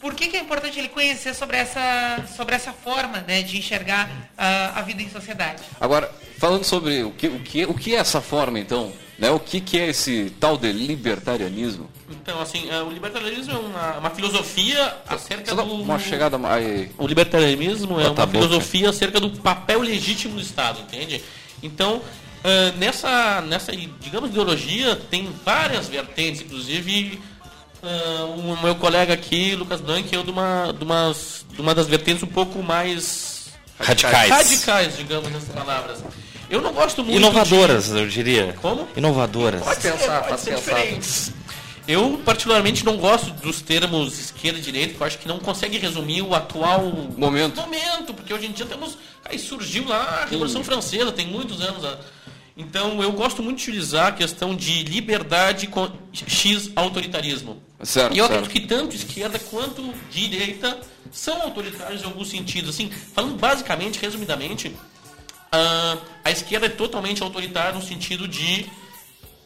por 0.00 0.14
que, 0.14 0.28
que 0.28 0.36
é 0.36 0.40
importante 0.40 0.78
ele 0.78 0.88
conhecer 0.88 1.34
sobre 1.34 1.56
essa, 1.56 2.24
sobre 2.36 2.54
essa 2.54 2.72
forma 2.72 3.24
né, 3.26 3.42
de 3.42 3.58
enxergar 3.58 4.08
ah, 4.38 4.74
a 4.76 4.82
vida 4.82 5.02
em 5.02 5.10
sociedade? 5.10 5.64
Agora, 5.80 6.08
falando 6.38 6.62
sobre 6.62 7.02
o 7.02 7.10
que, 7.10 7.26
o 7.26 7.40
que, 7.40 7.64
o 7.64 7.74
que 7.74 7.96
é 7.96 7.98
essa 7.98 8.20
forma, 8.20 8.60
então, 8.60 8.92
né? 9.18 9.30
O 9.30 9.40
que 9.40 9.60
que 9.60 9.80
é 9.80 9.88
esse 9.88 10.30
tal 10.38 10.56
de 10.56 10.70
libertarianismo? 10.70 11.90
Então, 12.10 12.40
assim, 12.40 12.70
eh, 12.70 12.82
o 12.82 12.90
libertarianismo 12.90 13.52
é 13.54 13.58
uma, 13.58 13.98
uma 13.98 14.10
filosofia 14.10 14.96
acerca 15.08 15.54
do... 15.54 15.62
uma 15.64 15.98
chegada 15.98 16.38
mais... 16.38 16.90
O 16.98 17.06
libertarianismo 17.06 17.98
é 17.98 18.08
uma 18.08 18.26
filosofia 18.28 18.90
acerca 18.90 19.18
do 19.18 19.30
papel 19.30 19.80
legítimo 19.80 20.34
do 20.34 20.40
Estado, 20.40 20.80
entende? 20.80 21.24
Então, 21.62 22.02
ah, 22.44 22.72
nessa, 22.76 23.40
nessa, 23.42 23.72
digamos, 24.00 24.30
ideologia, 24.30 24.96
tem 25.10 25.28
várias 25.44 25.88
vertentes, 25.88 26.42
inclusive 26.42 27.20
ah, 27.82 28.24
o 28.24 28.62
meu 28.62 28.74
colega 28.76 29.14
aqui, 29.14 29.54
Lucas 29.54 29.80
Blanc, 29.80 30.14
é 30.14 30.22
de 30.22 30.30
uma, 30.30 30.72
de, 30.72 30.84
umas, 30.84 31.44
de 31.52 31.60
uma 31.60 31.74
das 31.74 31.86
vertentes 31.86 32.22
um 32.22 32.28
pouco 32.28 32.62
mais 32.62 33.46
Radicais. 33.78 34.30
radicais, 34.30 34.96
digamos, 34.96 35.30
nessas 35.30 35.48
palavras. 35.50 35.98
Eu 36.48 36.62
não 36.62 36.72
gosto 36.72 37.02
muito 37.02 37.16
Inovadoras, 37.16 37.90
eu 37.90 38.06
diria. 38.08 38.54
Como? 38.62 38.88
Inovadoras. 38.96 39.62
Pode 39.62 39.80
pensar, 39.80 40.22
pode 40.22 40.42
pensar. 40.42 40.56
diferentes. 40.56 41.32
Eu, 41.88 42.20
particularmente, 42.24 42.84
não 42.84 42.96
gosto 42.96 43.30
dos 43.30 43.60
termos 43.60 44.18
esquerda 44.18 44.58
e 44.58 44.62
direita, 44.62 44.88
porque 44.90 45.02
eu 45.02 45.06
acho 45.06 45.18
que 45.18 45.28
não 45.28 45.38
consegue 45.38 45.78
resumir 45.78 46.22
o 46.22 46.34
atual 46.34 46.82
Momento. 47.16 47.60
momento 47.60 48.12
porque 48.12 48.32
hoje 48.34 48.46
em 48.46 48.52
dia 48.52 48.66
temos. 48.66 48.98
Aí 49.24 49.38
surgiu 49.38 49.86
lá 49.86 50.22
a 50.22 50.24
Revolução 50.24 50.64
Francesa, 50.64 51.12
tem 51.12 51.26
muitos 51.26 51.60
anos. 51.60 51.84
Então, 52.56 53.02
eu 53.02 53.12
gosto 53.12 53.42
muito 53.42 53.58
de 53.58 53.64
utilizar 53.64 54.06
a 54.06 54.12
questão 54.12 54.54
de 54.56 54.82
liberdade 54.84 55.66
com 55.66 55.90
X 56.12 56.70
autoritarismo. 56.74 57.62
Certo, 57.82 58.14
e 58.14 58.18
eu 58.18 58.24
acredito 58.24 58.50
que 58.50 58.60
tanto 58.60 58.96
esquerda 58.96 59.38
quanto 59.38 59.92
direita 60.10 60.78
são 61.12 61.42
autoritários 61.42 62.00
em 62.02 62.06
alguns 62.06 62.28
sentidos. 62.30 62.70
Assim, 62.70 62.90
falando 63.14 63.38
basicamente, 63.38 63.98
resumidamente, 64.00 64.74
ah, 65.52 65.98
a 66.24 66.30
esquerda 66.30 66.64
é 66.66 66.70
totalmente 66.70 67.22
autoritária 67.22 67.72
no 67.74 67.82
sentido 67.82 68.26
de 68.26 68.64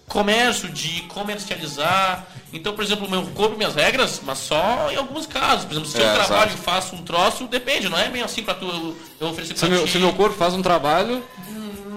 comércio, 0.07 0.69
de 0.69 1.03
comercializar. 1.03 2.27
Então, 2.53 2.75
por 2.75 2.85
exemplo, 2.85 3.09
meu 3.11 3.23
corpo, 3.29 3.57
minhas 3.57 3.75
regras, 3.75 4.21
mas 4.25 4.39
só 4.39 4.89
em 4.91 4.97
alguns 4.97 5.27
casos. 5.27 5.65
Por 5.65 5.73
exemplo, 5.73 5.89
se 5.89 5.99
É, 6.01 6.09
eu 6.09 6.15
trabalho 6.15 6.51
exato. 6.51 6.63
e 6.63 6.65
faço 6.65 6.95
um 6.97 7.03
troço, 7.03 7.47
depende, 7.49 7.89
não 7.89 7.99
é 7.99 8.09
bem 8.09 8.23
assim 8.23 8.43
pra 8.45 8.55
tu 8.55 8.67
eu, 8.67 8.97
eu 9.21 9.27
oferecer 9.29 9.55
Se 9.55 9.61
pra 9.67 9.69
meu, 9.69 9.85
ti. 9.85 9.91
se 9.93 9.99
meu 9.99 10.13
corpo 10.13 10.37
faz 10.37 10.55
um 10.55 10.63
trabalho, 10.63 11.23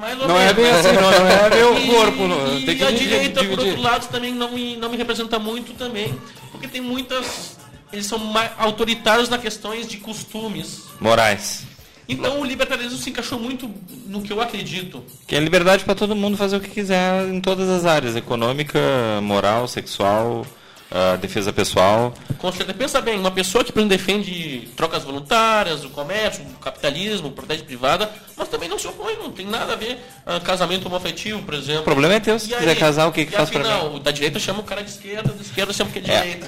Mais 0.04 0.20
ou 0.20 0.28
não 0.28 0.38
é 0.38 0.54
menos. 0.54 0.56
bem 0.56 0.72
assim, 0.72 0.92
não, 0.92 1.02
não 1.02 1.28
é 1.30 1.50
meu 1.50 1.78
E- 1.80 1.88
corpo. 1.88 2.28
Não. 2.28 2.58
E 2.58 2.66
Tem 2.66 2.76
que 2.78 2.84
a 2.84 2.88
dividir- 2.92 3.08
direita, 3.10 3.40
por 3.40 3.50
dividir. 3.52 3.68
outro 3.70 3.82
lado, 3.82 4.08
também 4.10 4.34
não 4.34 4.52
me, 4.52 4.76
não 4.76 4.90
me 4.90 4.98
representa 4.98 5.40
muito 5.40 5.74
também, 5.76 6.14
porque 6.52 6.68
tem 6.68 6.82
muitas... 6.82 7.56
Eles 7.92 8.06
são 8.06 8.18
mais 8.20 8.52
autoritários 8.58 9.30
nas 9.30 9.40
questões 9.40 9.88
de 9.88 9.98
costumes. 9.98 10.84
Morais. 11.00 11.64
Então 12.10 12.42
o 12.42 12.44
libertarismo 12.44 12.98
se 12.98 13.12
encaixou 13.12 13.40
muito 13.40 13.72
no 14.08 14.22
que 14.22 14.34
eu 14.34 14.42
acredito. 14.42 15.02
Que 15.26 15.36
é 15.38 15.40
liberdade 15.40 15.86
para 15.86 15.96
todo 15.96 16.14
mundo 16.16 16.36
fazer 16.36 16.58
o 16.58 16.60
que 16.60 16.70
quiser 16.70 17.26
em 17.30 17.40
todas 17.40 17.70
as 17.70 17.86
áreas, 17.86 18.16
econômica, 18.18 18.80
moral, 19.22 19.68
sexual, 19.70 20.46
ah, 20.94 21.16
defesa 21.18 21.52
pessoal. 21.52 22.14
Com 22.38 22.52
certeza, 22.52 22.74
pensa 22.78 23.02
bem, 23.02 23.18
uma 23.20 23.32
pessoa 23.32 23.64
que 23.64 23.72
por 23.72 23.80
exemplo, 23.80 23.98
defende 23.98 24.70
trocas 24.76 25.04
voluntárias, 25.04 25.84
o 25.84 25.90
comércio, 25.90 26.44
o 26.44 26.60
capitalismo, 26.60 27.32
propriedade 27.32 27.66
privada, 27.68 28.10
mas 28.38 28.48
também 28.50 28.68
não 28.70 28.78
se 28.78 28.88
opõe, 28.88 29.16
não 29.18 29.32
tem 29.32 29.46
nada 29.46 29.74
a 29.74 29.76
ver 29.76 29.98
ah, 30.26 30.40
casamento 30.40 30.86
homoafetivo, 30.88 31.42
por 31.42 31.54
exemplo. 31.54 31.82
O 31.82 31.86
problema 31.86 32.14
é 32.16 32.20
teu, 32.20 32.38
se 32.38 32.52
E 32.52 32.56
quiser 32.56 32.70
aí? 32.70 32.76
casar, 32.76 33.08
o 33.08 33.12
que 33.12 33.26
que 33.26 33.32
faz 33.32 33.50
pra 33.50 33.62
afinal, 33.62 33.92
mim? 33.94 34.02
da 34.02 34.12
direita 34.12 34.40
chama 34.40 34.60
o 34.60 34.64
cara 34.64 34.84
de 34.84 34.90
esquerda, 34.92 35.32
da 35.34 35.42
esquerda 35.42 35.74
chama 35.74 35.90
o 35.90 35.94
que 35.94 36.00
é 36.00 36.14
É, 36.14 36.22
direita. 36.22 36.48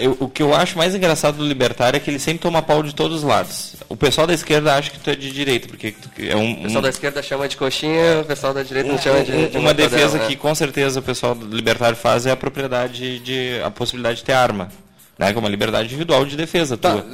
eu- 0.00 0.16
o 0.20 0.28
que 0.28 0.42
eu 0.42 0.54
acho 0.54 0.76
mais 0.76 0.94
engraçado 0.94 1.36
do 1.38 1.46
libertário 1.46 1.96
é 1.96 2.00
que 2.00 2.10
ele 2.10 2.18
sempre 2.18 2.40
toma 2.42 2.60
pau 2.62 2.82
de 2.82 2.94
todos 2.94 3.18
os 3.18 3.22
lados. 3.22 3.76
O 3.88 3.96
pessoal 3.96 4.26
da 4.26 4.34
esquerda 4.34 4.74
acha 4.74 4.90
que 4.90 4.98
tu 4.98 5.08
é 5.10 5.14
de 5.16 5.30
direita, 5.30 5.68
porque 5.68 5.92
tu- 5.92 6.10
é 6.18 6.34
um, 6.36 6.52
O 6.52 6.62
pessoal 6.64 6.78
um- 6.78 6.82
da 6.82 6.88
esquerda 6.88 7.22
chama 7.22 7.48
de 7.48 7.56
coxinha, 7.56 8.20
o 8.20 8.24
pessoal 8.24 8.52
da 8.52 8.62
direita 8.62 8.90
não 8.90 8.98
chama 8.98 9.22
de, 9.22 9.48
de 9.48 9.58
uma 9.58 9.72
defesa 9.72 10.18
né? 10.18 10.26
que 10.26 10.36
com 10.36 10.54
certeza 10.54 10.98
o 11.00 11.02
pessoal 11.02 11.34
do 11.34 11.54
libertário 11.54 11.96
faz 11.96 12.26
é 12.26 12.30
a 12.32 12.36
propriedade 12.36 13.18
de 13.20 13.60
a 13.64 13.70
possibilidade 13.86 14.18
de 14.18 14.24
ter 14.24 14.32
arma, 14.32 14.68
né, 15.18 15.32
como 15.32 15.46
a 15.46 15.50
liberdade 15.50 15.86
individual 15.86 16.26
de 16.26 16.36
defesa 16.36 16.76
Tá, 16.76 16.92
tua. 16.92 17.06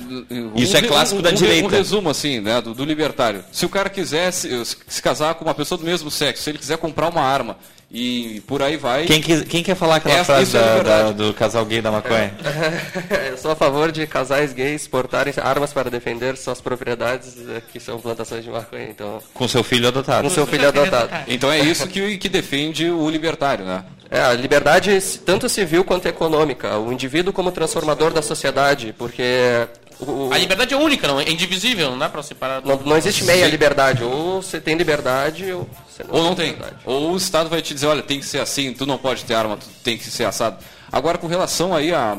Isso 0.57 0.75
um 0.75 0.79
é 0.79 0.83
clássico 0.83 1.21
um- 1.21 1.23
da 1.23 1.29
um 1.31 1.33
re- 1.33 1.39
direita. 1.39 1.67
Um 1.67 1.71
resumo, 1.71 2.11
assim, 2.11 2.41
né, 2.41 2.61
do, 2.61 2.75
do 2.75 2.85
libertário. 2.85 3.45
Se 3.53 3.65
o 3.65 3.69
cara 3.69 3.89
quiser 3.89 4.33
se, 4.33 4.49
se 4.89 5.01
casar 5.03 5.35
com 5.35 5.45
uma 5.45 5.55
pessoa 5.55 5.79
do 5.79 5.85
mesmo 5.85 6.11
sexo, 6.11 6.43
se 6.43 6.51
ele 6.51 6.59
quiser 6.59 6.79
comprar 6.79 7.09
uma 7.09 7.21
arma 7.23 7.57
e 7.95 8.41
por 8.47 8.63
aí 8.63 8.77
vai. 8.79 9.05
Quem, 9.05 9.21
quis- 9.21 9.43
quem 9.43 9.63
quer 9.63 9.77
falar 9.77 9.97
aquela 9.97 10.15
Essa- 10.17 10.25
frase 10.35 10.57
é 10.57 10.83
da- 10.83 11.13
do 11.13 11.33
casal 11.35 11.65
gay 11.67 11.81
da 11.83 11.93
maconha? 11.93 12.33
Eu 13.31 13.37
sou 13.39 13.51
a 13.53 13.55
favor 13.55 13.93
de 13.93 14.07
casais 14.07 14.53
gays 14.53 14.89
portarem 14.89 15.33
armas 15.37 15.73
para 15.75 15.91
defender 15.91 16.37
suas 16.39 16.61
propriedades, 16.61 17.37
eh, 17.51 17.63
que 17.73 17.79
são 17.79 18.01
plantações 18.01 18.43
de 18.43 18.51
maconha. 18.51 18.89
Então, 18.89 19.21
Com 19.35 19.47
seu 19.47 19.63
filho 19.63 19.87
adotado. 19.89 20.23
com 20.27 20.31
seu 20.35 20.47
filho 20.47 20.67
adotado. 20.69 21.11
Então 21.29 21.53
é 21.53 21.61
isso 21.61 21.87
que, 21.87 22.17
que 22.19 22.29
defende 22.31 22.91
o 22.91 23.09
libertário, 23.11 23.65
né? 23.65 23.85
É, 24.15 24.21
a 24.21 24.35
liberdade 24.35 25.01
tanto 25.25 25.49
civil 25.49 25.83
quanto 25.85 26.07
econômica. 26.07 26.77
O 26.79 26.93
indivíduo 26.93 27.33
como 27.33 27.51
transformador 27.51 28.13
da 28.13 28.21
sociedade, 28.21 28.95
porque 28.99 29.67
o- 29.99 30.29
o- 30.29 30.33
A 30.35 30.37
liberdade 30.37 30.75
é 30.75 30.77
única, 30.77 31.09
não 31.09 31.19
é 31.19 31.31
indivisível, 31.31 31.91
não 31.91 31.99
dá 31.99 32.11
pra 32.11 32.23
separar. 32.23 32.61
não, 32.63 32.77
não 32.77 32.97
existe 32.99 33.25
meia 33.25 33.47
liberdade. 33.49 34.05
Ou 34.05 34.43
você 34.43 34.61
tem 34.61 34.77
liberdade 34.77 35.51
ou 35.51 35.67
você 35.89 36.05
não 36.05 36.15
Ou 36.15 36.23
não 36.25 36.35
tem. 36.35 36.51
liberdade. 36.51 36.77
Ou 36.85 37.13
o 37.13 37.17
Estado 37.17 37.49
vai 37.49 37.63
te 37.63 37.73
dizer, 37.73 37.87
olha, 37.87 38.03
tem 38.03 38.21
que 38.21 38.27
ser 38.27 38.41
assim, 38.41 38.75
tu 38.75 38.85
não 38.85 38.99
pode 38.99 39.25
ter 39.25 39.33
arma, 39.35 39.57
tu 39.57 39.67
tem 39.83 39.97
que 39.97 40.05
ser 40.05 40.25
assado. 40.25 40.59
Agora, 40.93 41.17
com 41.17 41.27
relação 41.27 41.75
aí 41.75 41.95
a, 41.95 42.19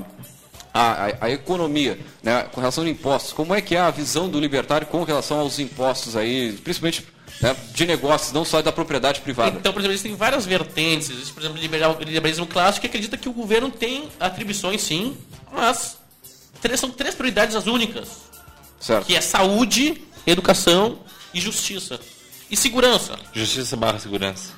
a, 0.73 1.05
a- 1.05 1.13
a 1.21 1.29
economia, 1.29 1.99
né, 2.23 2.47
com 2.51 2.59
relação 2.59 2.83
a 2.83 2.89
impostos, 2.89 3.33
como 3.33 3.53
é 3.53 3.61
que 3.61 3.75
é 3.75 3.79
a 3.79 3.91
visão 3.91 4.27
do 4.27 4.39
libertário 4.39 4.87
com 4.87 5.03
relação 5.03 5.39
aos 5.41 5.59
impostos 5.59 6.15
aí, 6.15 6.53
principalmente 6.63 7.05
né, 7.41 7.55
de 7.73 7.85
negócios, 7.85 8.31
não 8.31 8.45
só 8.45 8.61
da 8.61 8.71
propriedade 8.71 9.21
privada? 9.21 9.57
Então, 9.57 9.71
por 9.73 9.79
exemplo, 9.79 9.93
existem 9.93 10.15
várias 10.15 10.45
vertentes. 10.45 11.09
Existe, 11.09 11.33
por 11.33 11.41
exemplo, 11.41 11.57
o 11.57 11.61
liberal- 11.61 11.97
o 11.99 12.03
liberalismo 12.03 12.45
clássico 12.47 12.81
que 12.81 12.87
acredita 12.87 13.17
que 13.17 13.27
o 13.29 13.33
governo 13.33 13.69
tem 13.69 14.09
atribuições, 14.19 14.81
sim, 14.81 15.17
mas 15.51 15.97
três, 16.61 16.79
são 16.79 16.89
três 16.89 17.15
prioridades 17.15 17.55
as 17.55 17.65
únicas, 17.67 18.09
Certo. 18.79 19.05
que 19.05 19.15
é 19.15 19.21
saúde, 19.21 20.01
educação 20.25 20.99
e 21.33 21.39
justiça. 21.41 21.99
E 22.49 22.55
segurança. 22.57 23.17
Justiça 23.33 23.75
barra 23.75 23.97
segurança. 23.99 24.51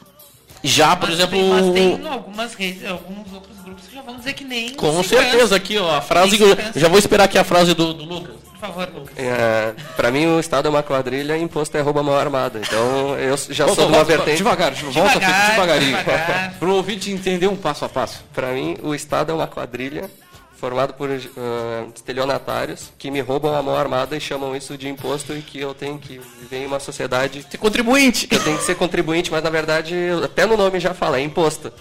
Já, 0.63 0.95
por 0.95 1.09
Mas 1.09 1.19
exemplo... 1.19 1.39
Mas 1.49 1.73
tem 1.73 2.07
algumas 2.07 2.53
redes, 2.55 2.83
alguns 2.89 3.31
outros 3.31 3.55
grupos 3.63 3.85
que 3.87 3.93
já 3.93 4.01
vão 4.01 4.17
dizer 4.17 4.33
que 4.33 4.43
nem. 4.43 4.73
Com 4.73 5.01
segurança. 5.03 5.29
certeza 5.29 5.55
aqui, 5.55 5.77
ó, 5.77 5.95
a 5.95 6.01
frase 6.01 6.37
eu 6.41 6.57
já 6.75 6.87
vou 6.87 6.97
esperar 6.97 7.25
aqui 7.25 7.37
a 7.37 7.43
frase 7.43 7.73
do, 7.75 7.93
do 7.93 8.03
Lucas. 8.03 8.35
Favor, 8.67 8.89
Lucas. 8.93 9.17
É, 9.17 9.73
para 9.95 10.11
mim, 10.11 10.25
o 10.27 10.39
Estado 10.39 10.67
é 10.67 10.69
uma 10.69 10.83
quadrilha 10.83 11.37
e 11.37 11.41
imposto 11.41 11.77
é 11.77 11.81
rouba 11.81 12.01
mão 12.03 12.15
armada. 12.17 12.59
Então, 12.59 13.17
eu 13.17 13.35
já 13.49 13.65
Volta, 13.65 13.81
sou 13.81 13.89
de 13.91 13.97
uma 13.97 14.03
volta, 14.03 14.17
vertente. 14.17 14.37
Devagar, 14.37 14.73
volta 14.73 15.19
Devagar, 15.19 15.49
devagarinho. 15.51 15.97
devagar. 15.97 16.53
Para 16.59 16.67
o 16.67 16.75
ouvinte 16.75 17.11
entender 17.11 17.47
um 17.47 17.55
passo 17.55 17.85
a 17.85 17.89
passo. 17.89 18.23
Para 18.33 18.51
mim, 18.51 18.77
o 18.83 18.93
Estado 18.95 19.31
é 19.31 19.35
uma 19.35 19.47
quadrilha 19.47 20.09
formado 20.57 20.93
por 20.93 21.09
ah, 21.11 21.85
estelionatários 21.93 22.91
que 22.97 23.11
me 23.11 23.19
roubam 23.19 23.53
a 23.55 23.61
mão 23.61 23.75
armada 23.75 24.15
e 24.15 24.21
chamam 24.21 24.55
isso 24.55 24.77
de 24.77 24.87
imposto 24.87 25.33
e 25.33 25.41
que 25.41 25.59
eu 25.59 25.73
tenho 25.73 25.97
que 25.99 26.19
viver 26.39 26.63
em 26.63 26.65
uma 26.65 26.79
sociedade 26.79 27.45
Ser 27.51 27.57
contribuinte. 27.57 28.27
eu 28.31 28.41
tenho 28.41 28.57
que 28.57 28.63
ser 28.63 28.75
contribuinte, 28.75 29.29
mas 29.31 29.43
na 29.43 29.49
verdade, 29.49 29.93
até 30.23 30.45
no 30.45 30.55
nome 30.55 30.79
já 30.79 30.93
fala, 30.93 31.17
é 31.19 31.21
imposto. 31.21 31.71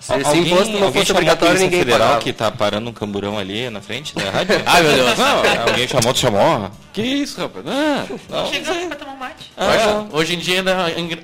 Se, 0.00 0.06
se 0.08 0.12
Alguém- 0.12 0.42
imposto 0.52 0.78
não 0.78 0.92
fosse 0.92 1.12
obrigatório, 1.12 1.58
ninguém 1.58 1.78
Federal 1.78 1.98
pagava. 2.00 2.20
que 2.20 2.32
tá 2.32 2.50
parando 2.50 2.90
um 2.90 2.92
camburão 2.92 3.38
ali 3.38 3.70
na 3.70 3.80
frente 3.80 4.14
da 4.14 4.28
rádio? 4.30 4.60
Ai, 4.66 4.82
meu 4.82 4.92
Deus. 4.96 5.18
Não, 5.18 5.62
Alguém 5.68 5.88
chamou, 5.88 6.12
tu 6.12 6.18
chamou? 6.20 6.70
que 6.92 7.00
isso, 7.02 7.40
rapaz? 7.40 7.64
Não. 7.64 8.20
Não, 8.28 8.46
Chegamos 8.52 8.84
pra 8.86 8.96
tomar 8.96 9.12
um 9.12 9.16
mate. 9.16 9.50
Hoje, 9.56 10.08
hoje 10.12 10.34
em 10.34 10.38
dia, 10.38 10.62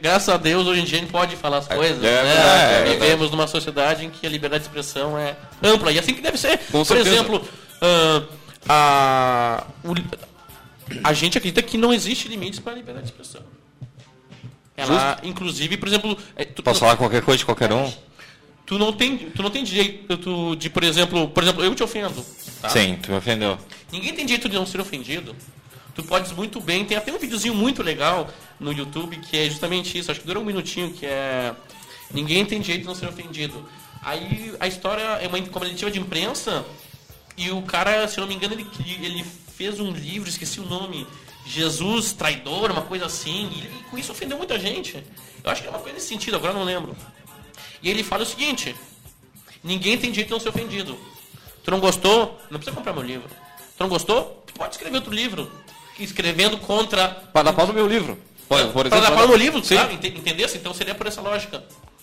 graças 0.01 0.29
a 0.31 0.39
Deus, 0.39 0.67
hoje 0.67 0.81
em 0.81 0.85
dia 0.85 0.97
a 0.99 1.01
gente 1.03 1.11
pode 1.13 1.37
falar 1.37 1.59
as 1.59 1.69
coisas. 1.69 2.03
é 2.03 2.23
né? 2.23 2.23
verdade, 2.35 2.75
é 2.75 2.93
Vivemos 2.95 3.31
numa 3.31 3.47
sociedade 3.47 4.07
em 4.07 4.11
que 4.11 4.27
a 4.27 4.31
liberdade 4.31 4.63
de 4.65 4.69
expressão 4.71 5.19
é 5.19 5.37
ampla. 5.63 5.93
E 5.93 5.99
assim 5.99 6.15
que 6.15 6.23
deve 6.23 6.39
ser. 6.39 6.57
Com 6.73 6.79
Por 6.79 6.87
certeza. 6.87 7.11
exemplo, 7.17 7.43
ah, 7.83 8.23
a, 8.67 9.65
o- 9.85 9.95
a 11.05 11.13
gente 11.13 11.37
acredita 11.37 11.61
que 11.61 11.77
não 11.77 11.93
existe 11.93 12.29
limites 12.29 12.59
para 12.61 12.73
a 12.73 12.77
liberdade 12.77 13.07
de 13.07 13.13
expressão. 13.13 13.43
Ela, 14.77 15.19
inclusive, 15.23 15.77
por 15.77 15.87
exemplo, 15.89 16.17
é, 16.35 16.45
tu, 16.47 16.63
Posso 16.63 16.81
falar 16.81 16.97
qualquer 16.97 17.21
coisa 17.23 17.37
de 17.39 17.45
qualquer 17.45 17.71
um? 17.73 17.93
Tu 18.71 18.79
não 18.79 18.93
tem, 18.93 19.19
tu 19.19 19.43
não 19.43 19.51
tem 19.51 19.65
direito 19.65 20.55
de, 20.55 20.71
por 20.71 20.85
exemplo, 20.85 21.27
por 21.29 21.43
exemplo, 21.43 21.65
eu 21.65 21.75
te 21.75 21.83
ofendo. 21.83 22.25
tá? 22.63 22.69
Sim, 22.69 22.97
tu 23.03 23.11
me 23.11 23.17
ofendeu. 23.19 23.59
Ninguém 23.91 24.15
tem 24.15 24.25
direito 24.25 24.49
de 24.49 24.55
não 24.55 24.65
ser 24.65 24.81
ofendido. 24.81 25.35
Tu 25.93 26.05
podes 26.05 26.31
muito 26.31 26.61
bem, 26.61 26.85
tem 26.85 26.97
até 26.97 27.13
um 27.13 27.19
videozinho 27.19 27.53
muito 27.53 27.83
legal 27.83 28.31
no 28.61 28.73
YouTube 28.73 29.17
que 29.17 29.37
é 29.37 29.51
justamente 29.51 29.99
isso, 29.99 30.09
acho 30.09 30.21
que 30.21 30.27
dura 30.27 30.39
um 30.39 30.45
minutinho, 30.45 30.93
que 30.93 31.05
é 31.05 31.53
Ninguém 32.15 32.45
tem 32.47 32.61
direito 32.61 32.83
de 32.83 32.87
não 32.87 32.95
ser 32.95 33.09
ofendido. 33.09 33.69
Aí 34.03 34.55
a 34.61 34.69
história 34.69 35.03
é 35.21 35.27
uma 35.27 35.41
coletiva 35.49 35.91
de 35.91 35.99
imprensa 35.99 36.65
e 37.37 37.51
o 37.51 37.63
cara, 37.63 38.07
se 38.07 38.19
eu 38.19 38.23
não 38.23 38.29
me 38.29 38.37
engano, 38.37 38.55
ele, 38.55 38.67
ele 39.05 39.25
fez 39.57 39.81
um 39.81 39.91
livro, 39.91 40.29
esqueci 40.29 40.61
o 40.61 40.65
nome, 40.65 41.05
Jesus 41.45 42.13
traidor, 42.13 42.71
uma 42.71 42.83
coisa 42.83 43.07
assim, 43.07 43.51
e, 43.53 43.59
ele- 43.59 43.85
com 43.91 43.99
isso 43.99 44.13
ofendeu 44.13 44.39
muita 44.39 44.61
gente. 44.61 45.03
Eu 45.43 45.51
acho 45.51 45.63
que 45.63 45.67
é 45.67 45.71
uma 45.71 45.81
coisa 45.81 45.95
nesse 45.95 46.07
sentido, 46.07 46.37
agora 46.37 46.53
não 46.53 46.63
lembro. 46.63 46.97
E 47.83 47.89
ele 47.91 48.03
fala 48.03 48.23
o 48.23 48.27
seguinte: 48.27 48.75
ninguém 49.63 49.97
tem 49.99 50.11
direito 50.11 50.29
de 50.29 50.33
não 50.35 50.41
ser 50.41 50.49
ofendido. 50.51 50.99
Tu 51.65 51.71
não 51.71 51.81
gostou? 51.81 52.39
Não 52.51 52.59
precisa 52.59 52.75
comprar 52.75 52.93
meu 52.93 53.03
livro. 53.03 53.29
Tu 53.29 53.81
não 53.81 53.89
gostou? 53.89 54.43
Tu 54.47 54.55
pode 54.55 54.75
escrever 54.75 54.97
outro 54.97 55.13
livro. 55.13 55.51
Escrevendo 55.99 56.57
contra. 56.59 57.09
Para 57.09 57.45
dar 57.45 57.53
pau 57.53 57.67
no 57.67 57.73
meu 57.73 57.87
livro. 57.87 58.19
Por, 58.49 58.59
por 58.73 58.89
Para 58.89 58.99
exemplo, 58.99 59.01
dar 59.03 59.11
pau 59.13 59.23
no 59.23 59.29
meu 59.29 59.37
livro, 59.37 59.63
Sim. 59.65 59.77
sabe? 59.77 59.95
Ente- 59.95 60.09
Entendesse? 60.09 60.57
Então 60.59 60.73
seria 60.75 60.95
por 60.95 61.07
essa 61.07 61.21
lógica. 61.21 61.63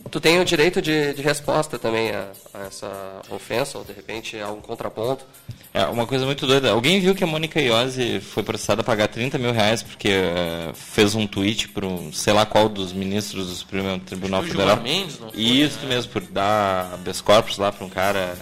Tu 0.09 0.19
tem 0.19 0.39
o 0.39 0.45
direito 0.45 0.81
de, 0.81 1.13
de 1.13 1.21
resposta 1.21 1.77
também 1.77 2.11
a, 2.11 2.27
a 2.53 2.65
essa 2.65 3.21
ofensa, 3.29 3.77
ou 3.77 3.83
de 3.83 3.93
repente 3.93 4.39
a 4.39 4.51
um 4.51 4.61
contraponto. 4.61 5.25
É 5.73 5.85
uma 5.85 6.07
coisa 6.07 6.25
muito 6.25 6.47
doida. 6.47 6.71
Alguém 6.71 6.99
viu 6.99 7.13
que 7.13 7.23
a 7.23 7.27
Mônica 7.27 7.61
Iose 7.61 8.19
foi 8.19 8.41
processada 8.43 8.81
a 8.81 8.83
pagar 8.83 9.07
30 9.07 9.37
mil 9.37 9.51
reais 9.51 9.83
porque 9.83 10.09
eh, 10.09 10.71
fez 10.73 11.13
um 11.13 11.27
tweet 11.27 11.69
para 11.69 11.85
um, 11.85 12.11
sei 12.11 12.33
lá 12.33 12.45
qual 12.45 12.67
dos 12.67 12.93
ministros 12.93 13.47
do 13.47 13.53
Supremo 13.53 13.99
Tribunal 13.99 14.41
Foi 14.41 14.49
o 14.49 14.51
Federal. 14.53 14.75
Gilmar 14.77 14.91
Mendes, 14.91 15.19
não 15.19 15.29
foi, 15.29 15.39
Isso 15.39 15.85
mesmo, 15.85 16.11
por 16.11 16.21
dar 16.23 16.93
habeas 16.93 17.21
corpus 17.21 17.57
lá 17.57 17.71
para 17.71 17.85
um 17.85 17.89
cara 17.89 18.35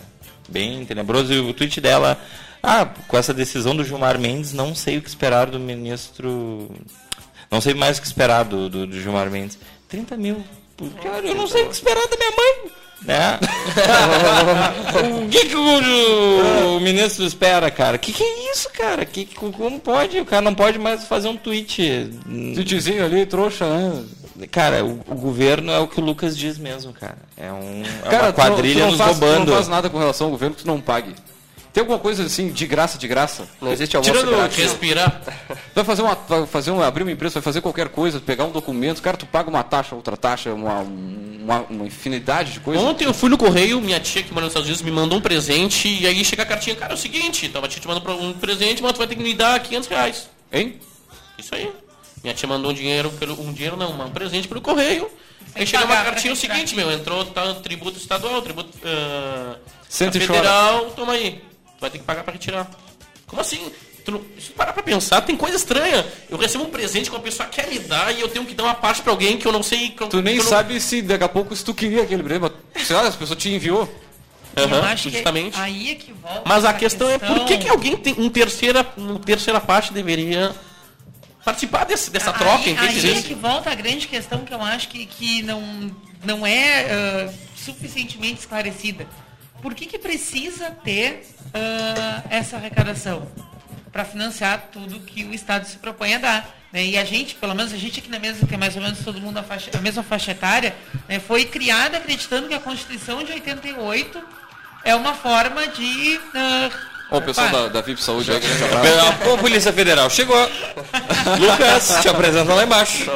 bem 0.47 0.85
tenebroso. 0.85 1.33
E 1.33 1.39
o 1.39 1.53
tweet 1.53 1.81
dela, 1.81 2.19
ah, 2.61 2.85
com 3.07 3.17
essa 3.17 3.33
decisão 3.33 3.75
do 3.75 3.83
Gilmar 3.83 4.19
Mendes, 4.19 4.53
não 4.53 4.73
sei 4.73 4.97
o 4.97 5.01
que 5.01 5.09
esperar 5.09 5.47
do 5.47 5.59
ministro. 5.59 6.71
Não 7.51 7.59
sei 7.59 7.73
mais 7.73 7.97
o 7.97 8.01
que 8.01 8.07
esperar 8.07 8.45
do, 8.45 8.69
do, 8.69 8.87
do 8.87 9.01
Gilmar 9.01 9.29
Mendes. 9.29 9.57
30 9.89 10.15
mil. 10.17 10.43
Cara, 11.01 11.25
eu 11.25 11.35
não 11.35 11.47
sei 11.47 11.63
o 11.63 11.67
que 11.67 11.73
esperar 11.73 12.05
da 12.07 12.17
minha 12.17 12.31
mãe. 12.31 12.71
Né? 13.01 13.39
o 15.25 15.29
que, 15.29 15.45
que 15.45 15.55
o, 15.55 16.77
o, 16.77 16.79
ministro 16.79 17.23
espera, 17.23 17.69
cara? 17.69 17.97
Que 17.97 18.11
que 18.11 18.23
é 18.23 18.51
isso, 18.51 18.69
cara? 18.71 19.05
Que, 19.05 19.25
como 19.25 19.79
pode? 19.79 20.19
O 20.19 20.25
cara 20.25 20.41
não 20.41 20.55
pode 20.55 20.79
mais 20.79 21.05
fazer 21.05 21.27
um 21.27 21.37
tweet. 21.37 22.09
Tweetzinho 22.55 23.05
ali, 23.05 23.25
trouxa, 23.25 23.65
né? 23.65 24.03
Cara, 24.51 24.83
o, 24.83 24.99
o, 25.07 25.15
governo 25.15 25.71
é 25.71 25.79
o 25.79 25.87
que 25.87 26.01
o 26.01 26.03
Lucas 26.03 26.37
diz 26.37 26.57
mesmo, 26.57 26.91
cara. 26.93 27.17
É, 27.37 27.51
um, 27.51 27.83
é 28.03 28.09
cara, 28.09 28.23
uma 28.23 28.33
quadrilha 28.33 28.85
tu 28.85 28.91
não, 28.91 28.91
tu 28.91 28.97
não 28.97 28.97
nos 28.97 28.97
faz, 28.97 29.19
roubando. 29.19 29.45
Tu 29.45 29.47
não 29.47 29.55
faz 29.55 29.67
nada 29.67 29.89
com 29.89 29.97
relação 29.97 30.27
ao 30.27 30.31
governo 30.31 30.55
que 30.55 30.63
tu 30.63 30.67
não 30.67 30.81
pague. 30.81 31.15
Tem 31.75 31.81
alguma 31.81 31.99
coisa 31.99 32.23
assim 32.23 32.53
de 32.53 32.65
graça, 32.65 32.97
de 32.97 33.05
graça? 33.05 33.45
Não 33.59 33.69
existe 33.69 33.97
almoço 33.97 34.09
Tirando 34.09 34.33
grátis. 34.33 34.57
respirar. 34.57 35.21
Vai 35.75 35.83
fazer 35.83 36.03
uma, 36.03 36.15
vai 36.15 36.45
fazer 36.45 36.71
uma, 36.71 36.87
abrir 36.87 37.03
uma 37.03 37.11
empresa, 37.11 37.33
vai 37.33 37.43
fazer 37.43 37.59
qualquer 37.59 37.89
coisa, 37.89 38.17
pegar 38.17 38.45
um 38.45 38.49
documento, 38.49 39.01
cara, 39.01 39.17
tu 39.17 39.25
paga 39.25 39.49
uma 39.49 39.61
taxa, 39.61 39.93
outra 39.93 40.15
taxa, 40.15 40.53
uma, 40.53 40.79
uma, 40.79 41.59
uma 41.69 41.85
infinidade 41.85 42.53
de 42.53 42.59
coisas. 42.61 42.81
Ontem 42.81 43.03
eu 43.03 43.13
fui 43.13 43.29
no 43.29 43.37
correio, 43.37 43.81
minha 43.81 43.99
tia 43.99 44.23
que 44.23 44.33
mora 44.33 44.45
nos 44.45 44.51
Estados 44.51 44.69
Unidos 44.69 44.83
me 44.83 44.91
mandou 44.91 45.17
um 45.17 45.21
presente 45.21 45.89
e 45.89 46.07
aí 46.07 46.23
chega 46.23 46.43
a 46.43 46.45
cartinha, 46.45 46.77
cara, 46.77 46.93
é 46.93 46.95
o 46.95 46.97
seguinte, 46.97 47.45
então 47.45 47.61
a 47.61 47.67
tia 47.67 47.81
te 47.81 47.87
manda 47.89 48.09
um 48.09 48.31
presente, 48.31 48.81
mas 48.81 48.93
tu 48.93 48.99
vai 48.99 49.07
ter 49.07 49.17
que 49.17 49.21
me 49.21 49.33
dar 49.33 49.59
500 49.59 49.89
reais. 49.89 50.29
Hein? 50.53 50.79
Isso 51.37 51.53
aí. 51.53 51.69
Minha 52.23 52.33
tia 52.33 52.47
mandou 52.47 52.71
um 52.71 52.73
dinheiro, 52.73 53.09
pelo, 53.19 53.33
um 53.41 53.51
dinheiro 53.51 53.75
não, 53.75 53.91
um 53.99 54.11
presente 54.11 54.47
pelo 54.47 54.61
correio. 54.61 55.11
Aí 55.53 55.67
chega 55.67 55.83
uma 55.83 56.03
cartinha 56.05 56.31
o 56.31 56.37
seguinte, 56.37 56.73
meu, 56.73 56.89
entrou 56.89 57.25
tá, 57.25 57.53
tributo 57.55 57.97
estadual, 57.97 58.41
tributo 58.41 58.69
uh, 58.77 59.57
federal, 59.89 60.91
toma 60.91 61.11
aí 61.11 61.43
vai 61.79 61.89
ter 61.89 61.99
que 61.99 62.03
pagar 62.03 62.23
para 62.23 62.33
retirar. 62.33 62.69
Como 63.27 63.41
assim? 63.41 63.71
Tu, 64.03 64.25
se 64.39 64.49
tu 64.49 64.53
parar 64.53 64.71
pra 64.71 64.83
pensar, 64.83 65.21
tem 65.21 65.35
coisa 65.35 65.57
estranha. 65.57 66.05
Eu 66.29 66.37
recebo 66.37 66.63
um 66.63 66.69
presente 66.69 67.09
que 67.09 67.15
uma 67.15 67.21
pessoa 67.21 67.49
quer 67.49 67.67
me 67.67 67.79
dar 67.79 68.13
e 68.13 68.21
eu 68.21 68.27
tenho 68.29 68.45
que 68.45 68.53
dar 68.53 68.63
uma 68.63 68.75
parte 68.75 69.01
pra 69.01 69.11
alguém 69.11 69.37
que 69.37 69.47
eu 69.47 69.51
não 69.51 69.63
sei. 69.63 69.89
Que 69.89 70.07
tu 70.07 70.21
nem 70.21 70.37
não... 70.37 70.43
sabe 70.43 70.79
se 70.79 71.01
daqui 71.01 71.23
a 71.23 71.29
pouco 71.29 71.55
se 71.55 71.65
tu 71.65 71.73
queria 71.73 72.03
aquele 72.03 72.21
presente. 72.21 72.53
Sei 72.83 72.95
lá, 72.95 73.01
as 73.01 73.15
pessoas 73.15 73.39
te 73.39 73.49
enviou. 73.49 73.89
Uhum, 74.57 74.95
justamente. 74.95 75.59
aí 75.59 75.91
é 75.91 75.95
que 75.95 76.13
volta 76.13 76.43
Mas 76.45 76.63
a 76.63 76.73
questão, 76.73 77.09
questão, 77.09 77.35
é 77.35 77.37
por 77.37 77.45
que, 77.45 77.57
que 77.57 77.67
alguém 77.67 77.97
tem 77.97 78.15
um 78.17 78.29
terceira, 78.29 78.87
um 78.97 79.17
terceira 79.17 79.59
parte 79.59 79.91
deveria 79.91 80.55
participar 81.43 81.83
desse, 81.83 82.09
dessa 82.09 82.31
aí, 82.31 82.37
troca? 82.37 82.63
Aí 82.63 83.17
é 83.17 83.21
que 83.21 83.33
volta 83.33 83.69
a 83.69 83.75
grande 83.75 84.07
questão 84.07 84.45
que 84.45 84.53
eu 84.53 84.61
acho 84.61 84.87
que, 84.87 85.05
que 85.05 85.41
não, 85.41 85.91
não 86.23 86.47
é 86.47 86.87
uh, 87.27 87.33
suficientemente 87.55 88.39
esclarecida. 88.39 89.05
Por 89.65 89.73
que, 89.73 89.87
que 89.87 89.97
precisa 89.97 90.69
ter 90.69 91.25
uh, 91.47 92.27
essa 92.29 92.55
arrecadação? 92.55 93.27
Para 93.91 94.05
financiar 94.05 94.69
tudo 94.71 94.99
que 94.99 95.23
o 95.23 95.33
Estado 95.33 95.65
se 95.65 95.77
propõe 95.77 96.13
a 96.13 96.19
dar. 96.19 96.55
Né? 96.71 96.85
E 96.85 96.97
a 96.99 97.03
gente, 97.03 97.33
pelo 97.33 97.55
menos 97.55 97.73
a 97.73 97.75
gente 97.75 97.99
aqui 97.99 98.07
na 98.07 98.19
mesa, 98.19 98.45
que 98.45 98.53
é 98.53 98.57
mais 98.59 98.75
ou 98.75 98.81
menos 98.83 98.99
todo 98.99 99.19
mundo 99.19 99.39
a, 99.39 99.41
faixa, 99.41 99.71
a 99.75 99.81
mesma 99.81 100.03
faixa 100.03 100.33
etária, 100.33 100.75
né, 101.09 101.19
foi 101.19 101.45
criada 101.45 101.97
acreditando 101.97 102.47
que 102.47 102.53
a 102.53 102.59
Constituição 102.59 103.23
de 103.23 103.31
88 103.31 104.21
é 104.83 104.93
uma 104.93 105.15
forma 105.15 105.65
de. 105.65 106.19
Uh, 106.19 107.17
o 107.17 107.21
pessoal 107.21 107.49
da, 107.49 107.67
da 107.69 107.81
VIP 107.81 108.03
Saúde 108.03 108.31
aí. 108.31 108.41
Ô, 109.33 109.35
Polícia 109.39 109.73
Federal, 109.73 110.11
chegou. 110.11 110.37
Lucas, 111.39 112.01
te 112.03 112.07
apresenta 112.07 112.53
lá 112.53 112.63
embaixo. 112.63 113.09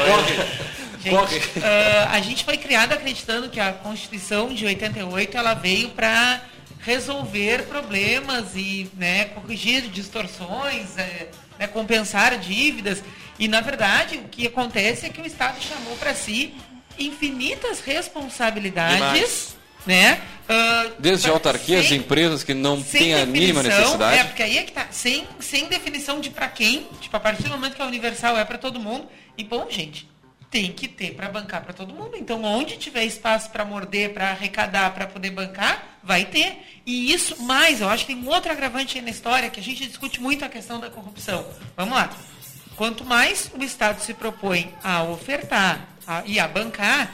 Gente, 1.02 1.16
uh, 1.16 2.10
a 2.12 2.20
gente 2.20 2.44
foi 2.44 2.58
criado 2.58 2.94
acreditando 2.94 3.50
que 3.50 3.60
a 3.60 3.74
Constituição 3.74 4.54
de 4.54 4.66
88 4.66 5.38
ela 5.38 5.54
veio 5.54 5.90
para 5.90 6.42
resolver 6.80 7.64
problemas 7.64 8.56
e 8.56 8.90
né, 8.96 9.26
corrigir 9.26 9.84
distorções, 9.90 10.98
é, 10.98 11.28
né, 11.58 11.68
compensar 11.68 12.38
dívidas. 12.38 13.04
E, 13.38 13.48
na 13.48 13.62
verdade, 13.62 14.18
o 14.18 14.28
que 14.28 14.48
acontece 14.48 15.06
é 15.06 15.10
que 15.10 15.22
o 15.22 15.26
Estado 15.26 15.62
chamou 15.62 15.96
para 15.98 16.14
si 16.14 16.54
infinitas 16.98 17.80
responsabilidades. 17.82 19.58
Né? 19.86 20.22
Uh, 20.50 20.92
Desde 21.00 21.30
autarquias 21.30 21.88
sem, 21.88 22.00
empresas 22.00 22.44
que 22.44 22.54
não 22.54 22.82
têm 22.82 23.14
a 23.14 23.26
mínima 23.26 23.64
necessidade. 23.64 24.18
É, 24.18 24.24
porque 24.26 24.44
aí 24.44 24.58
é 24.58 24.64
que 24.64 24.74
tá, 24.74 24.88
sem, 24.92 25.26
sem 25.40 25.68
definição 25.68 26.20
de 26.20 26.30
para 26.30 26.50
quem, 26.50 26.86
tipo, 27.00 27.16
a 27.16 27.20
partir 27.20 27.44
do 27.44 27.50
momento 27.52 27.76
que 27.76 27.82
a 27.82 27.86
universal 27.86 28.38
é 28.38 28.44
para 28.44 28.58
todo 28.58 28.80
mundo. 28.80 29.08
E, 29.38 29.44
bom, 29.44 29.68
gente, 29.70 30.08
tem 30.52 30.72
que 30.72 30.88
ter 30.88 31.14
para 31.14 31.30
bancar 31.30 31.62
para 31.62 31.74
todo 31.74 31.94
mundo. 31.94 32.16
Então, 32.16 32.44
onde 32.44 32.78
tiver 32.78 33.04
espaço 33.04 33.50
para 33.52 33.64
morder, 33.64 34.14
para 34.14 34.32
arrecadar, 34.32 34.92
para 34.92 35.06
poder 35.06 35.30
bancar, 35.30 36.00
vai 36.04 36.26
ter. 36.26 36.82
E 36.86 37.14
isso 37.14 37.42
mais, 37.44 37.82
eu 37.82 37.90
acho 37.90 38.06
que 38.06 38.14
tem 38.14 38.24
um 38.24 38.28
outro 38.28 38.52
agravante 38.52 38.98
aí 38.98 39.04
na 39.04 39.12
história, 39.12 39.50
que 39.50 39.60
a 39.60 39.64
gente 39.64 39.86
discute 39.88 40.20
muito 40.20 40.44
a 40.44 40.50
questão 40.50 40.80
da 40.80 40.90
corrupção. 40.90 41.46
Vamos 41.78 41.96
lá. 41.96 42.10
Quanto 42.76 43.06
mais 43.06 43.52
o 43.54 43.64
Estado 43.64 44.02
se 44.02 44.14
propõe 44.14 44.74
a 44.84 45.04
ofertar 45.04 45.88
a, 46.08 46.24
e 46.26 46.40
a 46.40 46.48
bancar, 46.48 47.14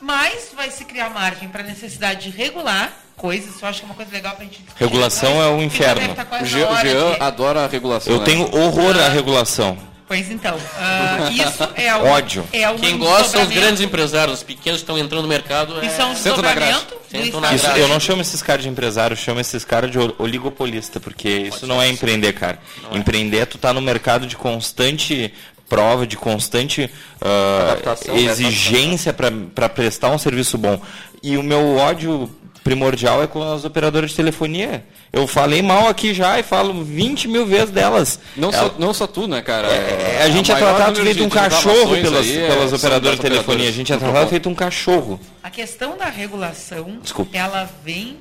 mais 0.00 0.52
vai 0.54 0.70
se 0.70 0.84
criar 0.84 1.10
margem 1.10 1.48
para 1.48 1.62
a 1.62 1.66
necessidade 1.66 2.30
de 2.30 2.36
regular 2.36 2.92
coisas. 3.16 3.54
Isso 3.54 3.64
eu 3.64 3.68
acho 3.68 3.80
que 3.80 3.84
é 3.84 3.88
uma 3.88 3.94
coisa 3.94 4.12
legal 4.12 4.34
para 4.34 4.44
a 4.44 4.46
gente 4.46 4.62
discutir. 4.62 4.84
Regulação 4.84 5.42
é 5.42 5.48
o 5.48 5.62
inferno. 5.62 6.14
O 6.40 6.44
Jean, 6.44 6.82
de... 6.82 7.20
adora 7.20 7.64
a 7.64 7.66
regulação. 7.66 8.12
Eu 8.12 8.20
né? 8.20 8.24
tenho 8.24 8.42
horror 8.56 8.96
à 8.98 9.08
regulação. 9.08 9.76
Pois 10.08 10.30
então, 10.30 10.56
uh, 10.56 11.32
isso 11.32 11.68
é 11.74 11.94
o 11.96 12.06
Ódio. 12.06 12.46
É 12.52 12.70
o 12.70 12.76
Quem 12.76 12.96
gosta 12.96 13.28
são 13.28 13.42
os 13.42 13.48
grandes 13.48 13.80
empresários, 13.80 14.38
os 14.38 14.44
pequenos 14.44 14.80
que 14.80 14.84
estão 14.84 14.96
entrando 14.96 15.22
no 15.22 15.28
mercado. 15.28 15.80
É... 15.80 15.86
Isso 15.86 16.00
é 16.00 16.04
um 16.04 16.14
desdobramento 16.14 16.96
isso, 17.12 17.66
Eu 17.76 17.88
não 17.88 18.00
chamo 18.00 18.20
esses 18.20 18.42
caras 18.42 18.62
de 18.62 18.68
empresário, 18.68 19.14
eu 19.14 19.18
chamo 19.18 19.40
esses 19.40 19.64
caras 19.64 19.90
de 19.90 19.98
oligopolista, 20.18 21.00
porque 21.00 21.28
isso 21.28 21.66
não 21.66 21.80
é 21.80 21.88
empreender, 21.88 22.32
cara. 22.32 22.58
Não 22.82 22.96
é. 22.96 22.98
empreender 22.98 23.38
é 23.38 23.46
tu 23.46 23.58
tá 23.58 23.72
no 23.72 23.80
mercado 23.80 24.26
de 24.26 24.36
constante 24.36 25.32
prova, 25.68 26.06
de 26.06 26.16
constante 26.16 26.90
uh, 27.20 28.16
exigência 28.16 29.12
para 29.12 29.68
prestar 29.68 30.10
um 30.10 30.18
serviço 30.18 30.56
bom. 30.56 30.80
E 31.22 31.36
o 31.36 31.42
meu 31.42 31.76
ódio 31.76 32.30
primordial 32.66 33.22
é 33.22 33.28
com 33.28 33.40
as 33.40 33.64
operadoras 33.64 34.10
de 34.10 34.16
telefonia. 34.16 34.84
Eu 35.12 35.24
falei 35.28 35.62
mal 35.62 35.86
aqui 35.86 36.12
já 36.12 36.36
e 36.40 36.42
falo 36.42 36.82
20 36.82 37.28
mil 37.28 37.46
vezes 37.46 37.70
delas. 37.70 38.18
Não, 38.36 38.48
Ela, 38.48 38.58
só, 38.58 38.74
não 38.76 38.92
só 38.92 39.06
tu, 39.06 39.28
né, 39.28 39.40
cara? 39.40 39.68
É, 39.68 40.24
a 40.24 40.28
gente 40.28 40.50
é 40.50 40.56
tratado 40.56 41.00
feito 41.00 41.22
um 41.22 41.28
cachorro 41.28 41.96
pelas, 41.96 42.26
é, 42.28 42.48
pelas 42.48 42.72
operadoras 42.72 43.16
de 43.20 43.22
telefonia. 43.22 43.68
A 43.68 43.72
gente 43.72 43.92
é 43.92 43.96
tratado 43.96 44.28
feito 44.28 44.48
um 44.48 44.54
cachorro. 44.54 45.20
A 45.44 45.48
questão 45.48 45.96
da 45.96 46.06
regulação, 46.06 46.98
Desculpa. 47.00 47.36
ela 47.36 47.70
vem 47.84 48.18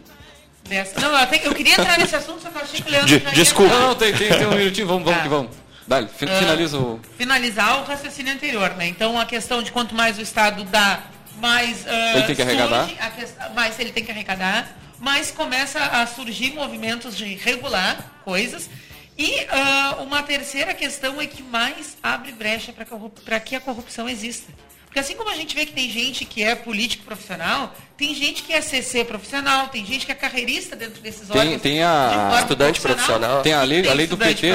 dessa... 0.69 0.99
Não, 1.01 1.09
eu, 1.09 1.27
eu 1.45 1.55
queria 1.55 1.73
entrar 1.73 1.97
nesse 1.97 2.15
assunto, 2.15 2.43
só 2.43 2.49
que 2.49 2.57
eu 2.57 2.61
achei 2.61 2.81
que 2.81 2.87
o 2.87 2.91
Leandro 2.91 3.19
de, 3.19 3.19
Desculpa. 3.31 3.73
Não, 3.73 3.87
não, 3.87 3.95
tem, 3.95 4.13
tem, 4.13 4.29
tem, 4.29 4.45
um 4.45 4.53
minutinho, 4.55 4.85
vamos, 4.85 5.05
vamos 5.05 5.19
ah. 5.19 5.23
que 5.23 5.29
vamos. 5.29 5.51
Dale, 5.87 6.07
finaliza 6.07 6.77
o... 6.77 6.99
Finalizar 7.17 7.81
o 7.81 7.85
raciocínio 7.85 8.31
anterior, 8.31 8.75
né? 8.75 8.85
Então, 8.87 9.19
a 9.19 9.25
questão 9.25 9.63
de 9.63 9.71
quanto 9.71 9.95
mais 9.95 10.19
o 10.19 10.21
Estado 10.21 10.63
dá 10.65 10.99
mais 11.37 11.85
uh, 11.85 12.17
ele 12.17 12.23
tem 12.23 12.35
que 12.35 12.41
arrecadar. 12.41 13.11
Questão, 13.15 13.53
mais 13.53 13.79
ele 13.79 13.91
tem 13.91 14.03
que 14.03 14.11
arrecadar, 14.11 14.77
mas 14.99 15.31
começa 15.31 15.79
a 15.79 16.05
surgir 16.07 16.53
movimentos 16.53 17.17
de 17.17 17.35
regular 17.35 18.21
coisas. 18.23 18.69
E 19.17 19.45
uh, 19.45 20.03
uma 20.03 20.23
terceira 20.23 20.73
questão 20.73 21.21
é 21.21 21.25
que 21.25 21.41
mais 21.41 21.97
abre 22.03 22.31
brecha 22.33 22.73
para 23.23 23.39
que 23.39 23.55
a 23.55 23.61
corrupção 23.61 24.09
exista. 24.09 24.51
Porque 24.95 24.99
assim 24.99 25.15
como 25.15 25.29
a 25.29 25.35
gente 25.35 25.53
vê 25.53 25.65
que 25.65 25.73
tem 25.73 25.89
gente 25.89 26.23
que 26.23 26.41
é 26.41 26.55
político 26.55 27.03
profissional, 27.03 27.75
tem 27.97 28.15
gente 28.15 28.43
que 28.43 28.53
é 28.53 28.61
CC 28.61 29.03
profissional, 29.03 29.67
tem 29.67 29.85
gente 29.85 30.05
que 30.05 30.11
é 30.13 30.15
carreirista 30.15 30.73
dentro 30.73 31.01
desses 31.01 31.27
tem, 31.27 31.41
órgãos. 31.41 31.61
Tem 31.61 31.83
a 31.83 32.29
de 32.29 32.39
estudante 32.39 32.79
profissional. 32.79 33.41
profissional. 33.41 33.41
Tem 33.41 33.53
a 33.53 33.63
lei, 33.63 33.81
tem 33.81 33.91
a 33.91 33.93
lei 33.93 34.07
do 34.07 34.17
PT. 34.17 34.51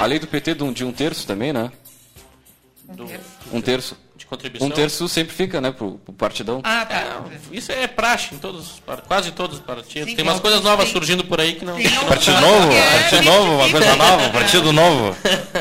A 0.00 0.06
lei 0.06 0.18
do 0.18 0.26
PT 0.26 0.54
de 0.54 0.64
um, 0.64 0.72
de 0.72 0.82
um 0.82 0.92
terço 0.92 1.26
também, 1.26 1.52
né? 1.52 1.70
Um 2.88 3.06
terço. 3.06 3.24
Um 3.52 3.60
terço 3.60 3.96
contribuição. 4.32 4.66
Um 4.66 4.70
terço 4.70 5.08
sempre 5.08 5.34
fica, 5.34 5.60
né, 5.60 5.70
pro, 5.70 5.98
pro 5.98 6.12
partidão. 6.14 6.60
Ah, 6.64 6.86
tá. 6.86 6.94
É, 6.94 7.56
isso 7.56 7.70
é 7.70 7.86
praxe 7.86 8.34
em 8.34 8.38
todos, 8.38 8.82
quase 9.06 9.30
todos 9.32 9.58
os 9.58 9.64
partidos. 9.64 10.08
Sim, 10.08 10.16
tem 10.16 10.24
umas 10.24 10.40
coisas 10.40 10.62
novas 10.62 10.86
tem, 10.86 10.92
surgindo 10.92 11.24
por 11.24 11.40
aí 11.40 11.54
que 11.54 11.64
não. 11.64 11.78
não 11.78 12.04
partido 12.06 12.40
novo? 12.40 12.72
É, 12.72 12.98
partido 13.00 13.24
novo, 13.24 13.52
uma 13.56 13.70
coisa 13.70 13.96
nova, 13.96 14.30
partido 14.30 14.72
novo. 14.72 15.16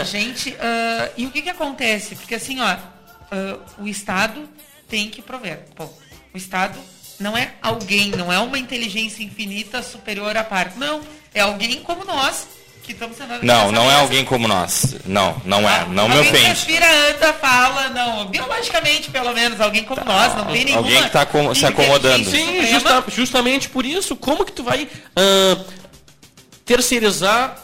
Gente, 0.05 0.51
uh, 0.51 1.11
e 1.17 1.25
o 1.25 1.31
que 1.31 1.41
que 1.41 1.49
acontece? 1.49 2.15
Porque 2.15 2.35
assim, 2.35 2.61
ó, 2.61 2.73
uh, 2.73 3.59
o 3.79 3.87
Estado 3.87 4.47
tem 4.87 5.09
que 5.09 5.21
prover. 5.21 5.65
Pô, 5.75 5.85
o 6.33 6.37
Estado 6.37 6.79
não 7.19 7.37
é 7.37 7.53
alguém, 7.61 8.11
não 8.11 8.31
é 8.31 8.39
uma 8.39 8.57
inteligência 8.57 9.23
infinita 9.23 9.83
superior 9.83 10.35
à 10.37 10.43
parte. 10.43 10.79
Não, 10.79 11.01
é 11.33 11.41
alguém 11.41 11.81
como 11.81 12.05
nós 12.05 12.47
que 12.93 13.03
estamos 13.03 13.17
sendo 13.17 13.43
Não, 13.45 13.71
não 13.71 13.89
é 13.89 13.95
alguém 13.95 14.23
como 14.23 14.47
nós. 14.47 14.95
Não, 15.05 15.41
não 15.45 15.67
é. 15.67 15.85
Não 15.89 16.07
me 16.07 16.19
ofende. 16.19 16.45
respira, 16.45 16.85
anda, 17.09 17.33
fala, 17.33 17.89
não. 17.89 18.27
Biologicamente, 18.27 19.09
pelo 19.09 19.33
menos, 19.33 19.59
alguém 19.59 19.83
como 19.83 20.01
tá. 20.01 20.05
nós. 20.05 20.35
Não 20.35 20.45
tem 20.45 20.65
nenhuma... 20.65 20.79
Alguém 20.85 21.01
que 21.01 21.07
está 21.07 21.27
se 21.55 21.65
acomodando. 21.65 22.29
Sim, 22.29 22.65
justa, 22.67 23.03
justamente 23.07 23.69
por 23.69 23.85
isso. 23.85 24.15
Como 24.15 24.45
que 24.45 24.51
tu 24.51 24.63
vai 24.63 24.83
uh, 24.83 25.65
terceirizar 26.65 27.57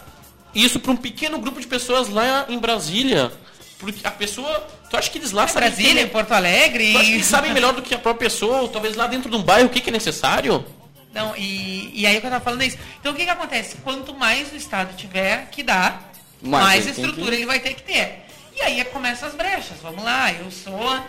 isso 0.56 0.80
para 0.80 0.92
um 0.92 0.98
pequeno 0.98 1.38
grupo 1.40 1.60
de 1.60 1.68
pessoas 1.68 2.10
lá 2.10 2.46
em 2.50 2.58
Brasília? 2.58 3.32
Porque 3.78 4.06
a 4.08 4.12
pessoa... 4.12 4.66
Tu 4.90 4.96
acha 4.96 5.10
que 5.10 5.18
eles 5.18 5.32
lá 5.32 5.44
em 5.44 5.48
sabem... 5.50 5.70
Brasília, 5.70 6.02
em 6.02 6.08
Porto 6.08 6.32
Alegre... 6.32 6.94
Tu 6.94 6.98
acha 6.98 7.08
que 7.08 7.14
eles 7.16 7.26
sabem 7.26 7.54
melhor 7.54 7.74
do 7.74 7.82
que 7.82 7.94
a 7.94 8.00
própria 8.00 8.30
pessoa? 8.30 8.62
Ou 8.62 8.68
talvez 8.70 8.96
lá 8.96 9.06
dentro 9.06 9.30
de 9.30 9.36
um 9.36 9.44
bairro, 9.44 9.68
o 9.68 9.70
que, 9.70 9.82
que 9.82 9.90
é 9.90 9.94
necessário? 9.94 10.66
Então, 11.10 11.36
e, 11.38 11.92
e 11.94 12.06
aí 12.06 12.20
que 12.20 12.26
eu 12.26 12.30
estava 12.30 12.44
falando 12.44 12.62
é 12.62 12.68
isso. 12.68 12.78
Então 13.00 13.12
o 13.12 13.16
que, 13.16 13.24
que 13.24 13.30
acontece? 13.30 13.78
Quanto 13.78 14.14
mais 14.14 14.52
o 14.52 14.56
Estado 14.56 14.96
tiver 14.96 15.50
que 15.50 15.64
dar, 15.64 16.12
mais, 16.42 16.66
mais 16.66 16.88
estrutura 16.88 17.32
que... 17.32 17.36
ele 17.38 17.46
vai 17.46 17.60
ter 17.60 17.74
que 17.74 17.84
ter. 17.84 18.26
E 18.56 18.62
aí 18.62 18.84
começam 18.86 19.28
as 19.28 19.36
brechas. 19.36 19.78
Vamos 19.82 20.04
lá, 20.04 20.32
eu 20.34 20.50
sou 20.52 21.00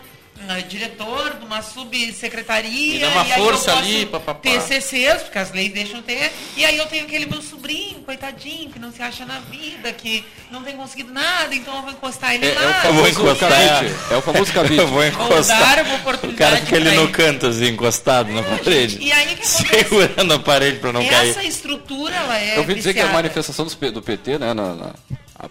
uh, 0.42 0.62
diretor 0.68 1.34
de 1.38 1.44
uma 1.44 1.62
subsecretaria. 1.62 2.96
E 2.96 2.98
dá 3.00 3.08
uma 3.08 3.26
e 3.26 3.32
aí 3.32 3.40
força 3.40 3.70
eu 3.70 3.74
posso 3.76 3.86
ali, 3.88 4.06
papapá. 4.06 4.40
ter 4.40 4.60
CCs, 4.60 5.22
porque 5.24 5.38
as 5.38 5.52
leis 5.52 5.72
deixam 5.72 6.02
ter. 6.02 6.32
E 6.56 6.64
aí 6.64 6.76
eu 6.76 6.86
tenho 6.86 7.04
aquele 7.04 7.26
meu 7.26 7.42
sobrinho, 7.42 8.00
coitadinho, 8.00 8.70
que 8.70 8.78
não 8.78 8.92
se 8.92 9.02
acha 9.02 9.24
na 9.24 9.38
vida, 9.40 9.92
que 9.92 10.24
não 10.50 10.62
tem 10.62 10.76
conseguido 10.76 11.12
nada, 11.12 11.54
então 11.54 11.74
eu 11.76 11.82
vou 11.82 11.90
encostar 11.92 12.34
ele 12.34 12.46
É, 12.46 12.54
lá. 12.54 12.62
é 12.62 12.66
o 12.66 12.68
Eu 12.68 12.94
vou 12.94 13.04
famoso 13.04 13.20
encostar. 13.20 13.50
cabide. 13.50 13.94
É 14.10 14.16
o 14.16 14.22
famoso 14.22 14.52
cabide. 14.52 14.78
Eu 14.78 14.86
vou 14.88 14.98
Ou 14.98 15.04
encostar. 15.06 15.76
dar 15.76 15.84
uma 15.84 15.94
O 16.28 16.34
cara 16.34 16.56
fica 16.58 16.76
ali 16.76 16.84
pra 16.86 16.94
no 16.94 17.02
ele. 17.04 17.12
canto, 17.12 17.46
assim, 17.46 17.66
encostado 17.68 18.32
na 18.32 18.42
parede. 18.42 18.98
E 19.00 19.10
aí 19.12 19.26
que 19.34 19.42
acontece? 19.42 19.66
Segurando 19.68 20.34
a 20.34 20.38
parede 20.38 20.78
pra 20.78 20.92
não 20.92 21.04
cair. 21.04 21.30
Essa 21.30 21.42
estrutura, 21.42 22.14
ela 22.14 22.38
é 22.38 22.54
Eu 22.56 22.60
ouvi 22.60 22.74
dizer 22.74 22.92
que 22.94 23.00
a 23.00 23.02
viciada. 23.04 23.22
manifestação 23.22 23.66
do 23.66 24.02
PT, 24.02 24.38
né, 24.38 24.54
na- 24.54 24.74
na- 24.74 24.94
a- 25.38 25.48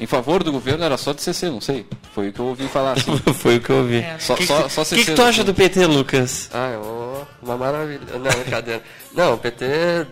em 0.00 0.06
favor 0.06 0.42
do 0.42 0.50
governo 0.50 0.82
era 0.84 0.96
só 0.96 1.12
de 1.12 1.22
CC, 1.22 1.48
não 1.50 1.60
sei. 1.60 1.86
Foi 2.14 2.28
o 2.28 2.32
que 2.32 2.40
eu 2.40 2.46
ouvi 2.46 2.66
falar. 2.68 2.92
Assim. 2.92 3.16
Foi 3.34 3.56
o 3.56 3.60
que 3.60 3.70
eu 3.70 3.76
ouvi. 3.76 3.98
É. 3.98 4.16
Só, 4.18 4.34
que, 4.34 4.46
só, 4.46 4.68
só 4.68 4.82
que, 4.82 4.88
CC. 4.88 5.04
que 5.04 5.12
tu 5.12 5.22
acha 5.22 5.44
do 5.44 5.52
PT, 5.54 5.86
Lucas? 5.86 6.48
Ah, 6.52 6.70
eu- 6.72 7.26
uma 7.42 7.56
maravilha. 7.56 8.00
Não, 8.12 8.20
brincadeira. 8.42 8.82
Não, 9.14 9.34
o 9.34 9.38
PT. 9.38 9.64
é, 9.64 10.06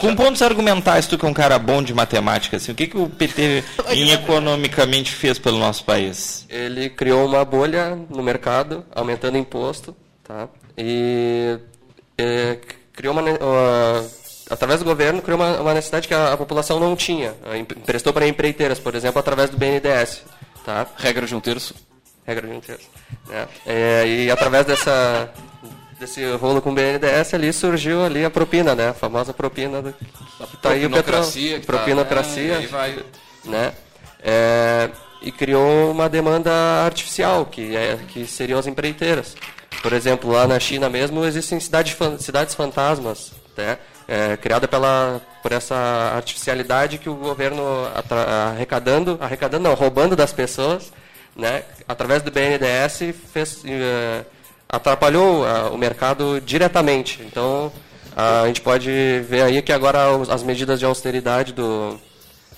Com 0.00 0.14
pontos 0.16 0.40
argumentais, 0.42 1.06
tu 1.06 1.16
que 1.18 1.24
é 1.24 1.28
um 1.28 1.32
cara 1.34 1.58
bom 1.58 1.82
de 1.82 1.92
matemática, 1.94 2.56
assim, 2.56 2.72
o 2.72 2.74
que, 2.74 2.86
que 2.86 2.96
o 2.98 3.08
PT 3.08 3.64
em 3.90 4.10
economicamente 4.12 5.12
fez 5.12 5.38
pelo 5.38 5.58
nosso 5.58 5.84
país? 5.84 6.46
ele 6.48 6.88
criou 6.90 7.26
uma 7.26 7.44
bolha 7.44 7.96
no 8.08 8.22
mercado, 8.22 8.84
aumentando 8.94 9.36
imposto, 9.38 9.94
tá? 10.24 10.48
E 10.76 11.58
é, 12.18 12.58
criou 12.92 13.12
uma, 13.14 13.22
uma- 13.22 14.06
através 14.50 14.80
do 14.80 14.84
governo 14.84 15.22
criou 15.22 15.38
uma, 15.38 15.60
uma 15.60 15.74
necessidade 15.74 16.06
que 16.08 16.14
a, 16.14 16.32
a 16.32 16.36
população 16.36 16.78
não 16.80 16.94
tinha. 16.96 17.34
Em- 17.54 17.60
Emprestou 17.60 18.12
para 18.12 18.26
empreiteiras, 18.26 18.78
por 18.78 18.94
exemplo, 18.94 19.18
através 19.20 19.48
do 19.50 19.56
BNDES, 19.56 20.22
tá? 20.64 20.86
Regra 20.96 21.26
de 21.26 21.34
um 21.34 21.40
terço. 21.40 21.74
Regra 22.26 22.46
de 22.46 22.52
um 22.54 22.60
terço. 22.60 22.88
né? 23.28 23.46
É, 23.66 24.04
e 24.06 24.30
através 24.30 24.66
dessa 24.66 25.30
desse 25.98 26.24
rolo 26.36 26.62
com 26.62 26.70
o 26.70 26.74
BNDES 26.74 27.34
ali 27.34 27.52
surgiu 27.52 28.02
ali 28.04 28.24
a 28.24 28.30
propina, 28.30 28.74
né? 28.74 28.88
A 28.88 28.94
famosa 28.94 29.32
propina 29.34 29.82
do, 29.82 29.92
que 29.92 30.56
tá 30.62 30.70
aí 30.70 30.86
o 30.86 30.90
petróleo. 30.90 31.24
Tá- 31.60 31.66
Propinocracia 31.66 32.42
é, 32.42 32.46
e 32.46 32.52
aí 32.56 32.66
vai. 32.66 32.98
né? 33.44 33.72
É, 34.22 34.88
e 35.22 35.30
criou 35.30 35.90
uma 35.90 36.08
demanda 36.08 36.50
artificial, 36.84 37.44
que, 37.44 37.76
é, 37.76 37.98
que 38.08 38.26
seriam 38.26 38.58
as 38.58 38.66
empreiteiras. 38.66 39.36
Por 39.82 39.92
exemplo, 39.92 40.30
lá 40.32 40.46
na 40.46 40.58
China 40.58 40.88
mesmo 40.88 41.24
existem 41.24 41.60
cidades, 41.60 41.96
cidades 42.18 42.54
fantasmas, 42.54 43.32
né? 43.56 43.76
É, 44.12 44.36
criada 44.36 44.66
pela, 44.66 45.20
por 45.40 45.52
essa 45.52 45.76
artificialidade 46.16 46.98
que 46.98 47.08
o 47.08 47.14
governo 47.14 47.62
arrecadando, 48.50 49.16
arrecadando 49.20 49.68
não, 49.68 49.74
roubando 49.74 50.16
das 50.16 50.32
pessoas, 50.32 50.92
né? 51.36 51.62
através 51.86 52.20
do 52.20 52.30
BNDES 52.30 53.14
fez, 53.32 53.62
eh, 53.64 54.24
atrapalhou 54.68 55.44
ah, 55.44 55.70
o 55.70 55.78
mercado 55.78 56.40
diretamente. 56.40 57.22
Então 57.22 57.72
a 58.16 58.46
gente 58.46 58.60
pode 58.60 58.90
ver 59.28 59.42
aí 59.42 59.62
que 59.62 59.72
agora 59.72 59.98
as 60.28 60.42
medidas 60.42 60.78
de 60.78 60.84
austeridade 60.84 61.52
do, 61.52 61.98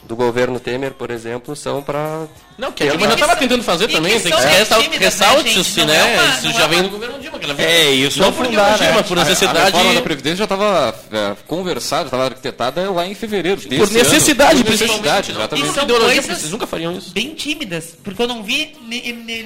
do 0.03 0.17
governo 0.17 0.59
Temer, 0.59 0.93
por 0.93 1.11
exemplo, 1.11 1.55
são 1.55 1.83
para. 1.83 2.27
Não, 2.62 2.70
que 2.70 2.85
a 2.85 2.90
Dilma 2.90 3.07
já 3.09 3.14
estava 3.14 3.35
tentando 3.37 3.64
fazer 3.64 3.90
E 3.90 3.92
também, 3.92 4.20
tem 4.20 4.33
que 4.33 4.40
né, 4.40 4.98
ressalte-se, 5.01 5.85
né? 5.85 5.96
é 5.96 6.05
uma- 6.20 6.29
Isso 6.37 6.44
não 6.46 6.53
já 6.53 6.62
é 6.64 6.68
vem 6.68 6.79
uma- 6.79 6.85
do 6.85 6.90
governo 6.90 7.18
Dilma. 7.18 7.38
Que 7.40 7.51
ela 7.51 7.61
É, 7.61 7.90
isso 7.90 8.18
não 8.20 8.27
é 8.27 8.29
ela 8.31 8.46
Dilma, 8.48 8.62
né? 8.79 9.03
por 9.03 9.18
A- 9.18 9.20
A 9.20 9.25
necessidade. 9.25 9.64
reforma 9.72 9.94
da 9.94 10.01
Previdência 10.03 10.37
já 10.37 10.44
estava 10.44 10.94
é, 11.12 11.37
conversada, 11.48 12.05
estava 12.05 12.25
arquitetada 12.27 12.88
lá 12.92 13.05
em 13.05 13.14
fevereiro. 13.16 13.61
Por 13.61 13.90
necessidade, 13.90 14.53
ano. 14.55 14.64
Por 14.64 14.70
necessidade, 14.70 15.33
não. 15.33 15.40
exatamente. 15.40 15.64
Isso 15.66 15.75
São 15.75 15.83
ideologia, 15.83 16.14
coisas- 16.22 16.38
vocês 16.38 16.53
nunca 16.53 16.66
fariam 16.68 16.92
isso. 16.96 17.11
bem 17.11 17.35
tímidas, 17.35 17.96
porque 18.05 18.22
eu 18.22 18.29
não 18.29 18.44
vi, 18.44 18.77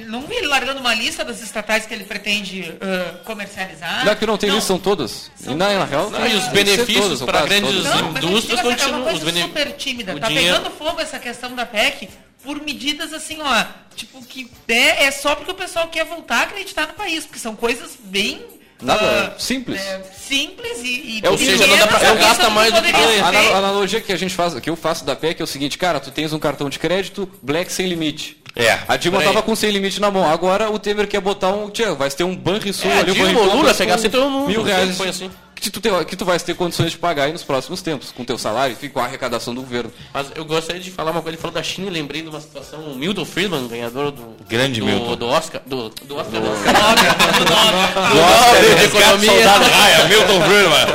não 0.07 0.21
vi 0.21 0.35
ele 0.35 0.47
largando 0.47 0.79
uma 0.79 0.93
lista 0.93 1.25
das 1.25 1.41
estatais 1.41 1.87
que 1.87 1.93
ele 1.95 2.03
pretende 2.03 2.71
ah, 2.79 3.15
comercializar. 3.25 4.05
Não, 4.05 4.11
é 4.11 4.15
que 4.15 4.25
não 4.27 4.37
tem 4.37 4.49
lista, 4.51 4.67
são 4.67 4.77
todas. 4.77 5.31
E 5.43 5.55
na, 5.55 5.73
na 5.73 5.85
real, 5.85 6.11
Não, 6.11 6.27
e 6.27 6.35
os 6.35 6.43
ser 6.43 6.51
benefícios 6.51 7.21
para 7.23 7.41
grandes 7.47 7.71
indústrias 7.73 8.59
é 8.59 8.63
continuam. 8.63 9.01
uma 9.01 9.05
Os 9.11 9.19
coisa 9.19 9.25
bene... 9.25 9.41
super 9.41 9.71
tímida. 9.73 10.19
Tá 10.19 10.27
pegando 10.27 10.69
fogo 10.69 11.01
essa 11.01 11.17
questão 11.17 11.55
da 11.55 11.65
PEC 11.65 12.09
por 12.43 12.61
medidas 12.61 13.13
assim, 13.13 13.37
ó, 13.41 13.65
tipo, 13.95 14.23
que 14.25 14.49
é, 14.67 15.05
é 15.05 15.11
só 15.11 15.35
porque 15.35 15.51
o 15.51 15.55
pessoal 15.55 15.87
quer 15.87 16.05
voltar 16.05 16.39
a 16.39 16.43
acreditar 16.43 16.87
no 16.87 16.93
país, 16.93 17.25
porque 17.25 17.39
são 17.39 17.55
coisas 17.55 17.91
bem... 17.99 18.41
Nada, 18.79 19.33
ah, 19.35 19.39
simples. 19.39 19.81
é, 19.81 20.03
simples 20.03 20.77
e, 20.83 21.17
e 21.17 21.21
É 21.23 21.29
o 21.29 21.31
Ou 21.31 21.37
seja, 21.39 21.65
não 21.65 21.77
dá 21.79 21.87
pra- 21.87 22.13
gasta 22.13 22.43
todo 22.43 22.53
mais 22.53 22.71
do 22.71 22.79
que 22.79 22.91
ganha. 22.91 23.25
A, 23.25 23.29
a 23.29 23.57
analogia 23.57 23.99
que 23.99 24.13
a 24.13 24.15
gente 24.15 24.35
faz, 24.35 24.53
que 24.59 24.69
eu 24.69 24.75
faço 24.75 25.03
da 25.03 25.15
PEC 25.15 25.41
é 25.41 25.43
o 25.43 25.47
seguinte, 25.47 25.79
cara, 25.79 25.99
tu 25.99 26.11
tens 26.11 26.31
um 26.31 26.37
cartão 26.37 26.69
de 26.69 26.77
crédito 26.77 27.27
black 27.41 27.71
sem 27.71 27.87
limite. 27.87 28.37
É. 28.55 28.79
A 28.87 28.95
Dilma 28.95 29.23
tava 29.23 29.41
com 29.41 29.55
sem 29.55 29.71
limite 29.71 29.99
na 29.99 30.11
mão. 30.11 30.29
Agora 30.29 30.69
o 30.69 30.77
Temer 30.77 31.07
quer 31.07 31.21
botar 31.21 31.49
um. 31.49 31.69
Tia, 31.71 31.93
vai 31.95 32.09
ter 32.09 32.23
um 32.23 32.35
Banrisul 32.35 32.89
É, 32.89 32.99
ali, 32.99 33.11
Dilma, 33.13 33.31
Banrisul 33.33 33.55
Lula, 33.55 33.73
pegasse 33.73 34.03
com 34.09 34.17
todo 34.17 34.29
mundo, 34.29 34.47
mil 34.47 34.61
reais. 34.63 34.95
foi 34.97 35.09
assim. 35.09 35.31
Que 35.59 35.71
tu, 35.71 35.81
te- 35.81 36.05
que 36.05 36.15
tu 36.15 36.23
vais 36.23 36.41
ter 36.43 36.55
condições 36.55 36.91
de 36.91 36.97
pagar 36.97 37.23
aí 37.23 37.33
nos 37.33 37.43
próximos 37.43 37.81
tempos, 37.81 38.11
com 38.11 38.23
teu 38.23 38.37
salário, 38.37 38.73
enfim, 38.73 38.89
com 38.89 38.99
a 38.99 39.05
arrecadação 39.05 39.53
do 39.55 39.61
governo. 39.61 39.91
Mas 40.13 40.27
eu 40.35 40.45
gostaria 40.45 40.81
de 40.81 40.91
falar 40.91 41.11
uma 41.11 41.21
coisa, 41.21 41.35
ele 41.35 41.41
falou 41.41 41.53
da 41.55 41.63
China 41.63 41.87
e 41.87 41.89
lembrei 41.89 42.21
de 42.21 42.29
uma 42.29 42.39
situação, 42.39 42.79
o 42.79 42.95
Milton 42.95 43.25
Friedman, 43.25 43.67
ganhador 43.67 44.11
do... 44.11 44.35
Grande 44.47 44.79
do, 44.79 44.85
Milton. 44.85 45.15
Do 45.15 45.27
Oscar, 45.27 45.61
do, 45.65 45.89
do 45.89 46.15
Oscar, 46.15 46.39
do, 46.39 46.47
Nossa, 48.15 48.55
de 48.77 48.85
economia. 48.85 49.31
soldado 49.31 49.63
Ryan, 49.65 50.07
Milton 50.07 50.41
Friedman. 50.41 50.85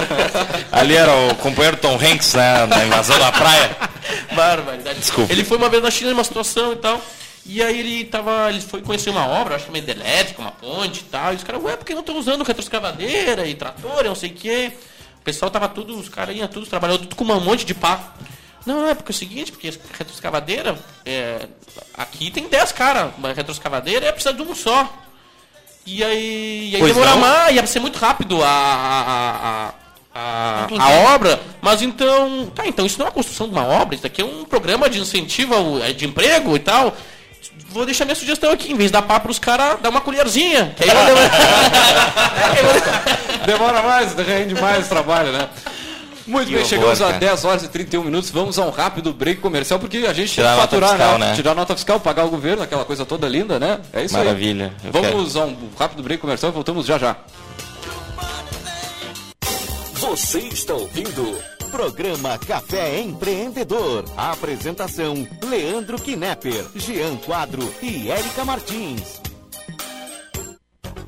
Ali 0.71 0.97
era 0.97 1.13
o 1.13 1.35
companheiro 1.37 1.77
Tom 1.79 1.95
Hanks, 1.97 2.35
né, 2.35 2.67
na 2.67 2.85
invasão 2.87 3.19
da 3.19 3.33
praia. 3.33 3.77
Barbaridade. 4.35 4.99
Desculpa. 5.01 5.33
Ele 5.33 5.45
foi 5.45 5.57
uma 5.59 5.69
vez 5.69 5.83
na 5.83 5.91
China 5.91 6.11
numa 6.11 6.25
situação 6.25 6.73
e 6.73 6.77
tal. 6.77 7.01
E 7.45 7.63
aí 7.63 7.79
ele 7.81 8.05
tava. 8.05 8.49
Ele 8.51 8.61
foi 8.61 8.83
conhecer 8.83 9.11
uma 9.11 9.27
obra, 9.27 9.57
acho 9.57 9.65
que 9.65 9.71
uma 9.71 9.79
hidrelétrica, 9.79 10.41
uma 10.41 10.53
ponte 10.53 11.01
e 11.01 11.05
tal. 11.05 11.33
E 11.33 11.37
os 11.37 11.43
caras, 11.45 11.63
ué, 11.63 11.77
por 11.77 11.85
que 11.85 11.93
não 11.93 12.01
estão 12.01 12.17
usando 12.17 12.45
retroescavadeira 12.45 13.47
e 13.47 13.55
trator, 13.55 14.05
e 14.05 14.09
não 14.09 14.15
sei 14.15 14.31
o 14.31 14.35
quê? 14.35 14.73
O 15.21 15.25
pessoal 15.25 15.51
tava 15.51 15.69
tudo, 15.69 15.97
os 15.99 16.09
caras 16.09 16.37
iam 16.37 16.47
tudo, 16.49 16.67
trabalhando 16.67 17.01
tudo 17.01 17.17
com 17.17 17.25
um 17.25 17.41
monte 17.41 17.65
de 17.65 17.75
pá. 17.75 18.13
Não, 18.65 18.89
é 18.89 18.95
porque 18.95 19.11
é 19.11 19.15
o 19.15 19.17
seguinte, 19.19 19.51
porque 19.51 19.73
retroescavadeira, 19.99 20.79
é, 21.05 21.49
aqui 21.95 22.31
tem 22.31 22.47
10 22.49 22.71
caras, 22.71 23.11
uma 23.19 23.33
retroescavadeira 23.33 24.07
é 24.07 24.13
precisa 24.13 24.33
de 24.33 24.41
um 24.43 24.55
só. 24.55 24.89
E 25.85 26.03
aí, 26.05 26.71
e 26.71 26.75
aí 26.77 26.81
Pois 26.81 26.95
demora 26.95 27.17
mais, 27.17 27.57
ia 27.57 27.67
ser 27.67 27.81
muito 27.81 27.99
rápido 27.99 28.41
a, 28.43 28.49
a, 28.49 29.73
a, 29.75 29.75
a, 30.15 30.67
a 30.81 31.15
obra, 31.15 31.41
mas 31.61 31.83
então. 31.83 32.47
Tá, 32.55 32.67
então 32.69 32.87
isso 32.87 32.99
não 33.01 33.07
é 33.07 33.09
uma 33.09 33.15
construção 33.15 33.49
de 33.49 33.53
uma 33.53 33.67
obra, 33.67 33.95
isso 33.97 34.05
daqui 34.05 34.23
é 34.23 34.25
um 34.25 34.45
programa 34.45 34.89
de 34.89 35.01
incentivo 35.01 35.55
ao- 35.55 35.83
é 35.83 35.93
de 35.93 36.07
emprego 36.07 36.55
e 36.55 36.61
tal. 36.61 36.97
Vou 37.71 37.85
deixar 37.85 38.05
minha 38.05 38.15
sugestão 38.15 38.53
aqui, 38.53 38.73
em 38.73 38.77
vez 38.77 38.89
de 38.89 38.93
dar 38.93 39.03
pá 39.03 39.19
pros 39.19 39.39
caras, 39.39 39.79
dá 39.81 39.89
uma 39.91 40.01
colherzinha. 40.01 40.75
Que 40.77 40.85
aí 40.85 40.91
vai 40.91 41.07
demorar. 41.07 41.31
Demora 43.47 43.83
mais, 43.83 44.15
rende 44.15 44.55
mais 44.55 44.87
o 44.87 44.89
trabalho, 44.89 45.33
né? 45.33 45.49
Muito 46.27 46.47
Que 46.47 46.53
bem, 46.55 46.61
horror, 46.61 46.69
chegamos 46.69 47.03
a 47.03 47.07
cara. 47.07 47.19
10 47.19 47.45
horas 47.45 47.63
e 47.65 47.69
31 47.69 48.05
minutos. 48.05 48.31
Vamos 48.31 48.59
a 48.59 48.63
um 48.63 48.71
rápido 48.71 49.13
break 49.13 49.41
comercial, 49.41 49.81
porque 49.81 49.99
a 49.99 50.13
gente 50.13 50.33
Tirar 50.33 50.53
a 50.53 50.57
tem 50.57 50.69
que 50.69 50.77
nota 50.77 50.77
faturar, 50.77 50.91
fiscal, 50.91 51.19
né? 51.19 51.27
né? 51.31 51.35
Tirar 51.35 51.51
a 51.51 51.55
nota 51.55 51.75
fiscal, 51.75 52.01
pagar 52.01 52.25
o 52.25 52.31
governo, 52.31 52.63
aquela 52.63 52.85
coisa 52.85 53.05
toda 53.05 53.29
linda, 53.29 53.59
né? 53.59 53.81
É 53.93 54.05
isso 54.05 54.15
Maravilha, 54.15 54.73
aí. 54.83 54.87
eu 54.89 54.93
Vamos 54.93 55.37
a 55.37 55.45
um 55.45 55.57
rápido 55.79 56.03
break 56.03 56.21
comercial 56.21 56.53
e 56.53 56.55
voltamos 56.55 56.87
já 56.87 56.97
já. 56.99 57.17
Você 59.95 60.39
está 60.41 60.75
ouvindo 60.75 61.37
Programa 61.73 62.39
Café 62.39 63.01
Empreendedor. 63.01 64.05
Apresentação: 64.15 65.27
Leandro 65.43 65.99
Knepper, 65.99 66.67
Jean 66.77 67.17
Quadro 67.17 67.63
e 67.81 68.11
Érica 68.11 68.45
Martins. 68.45 69.32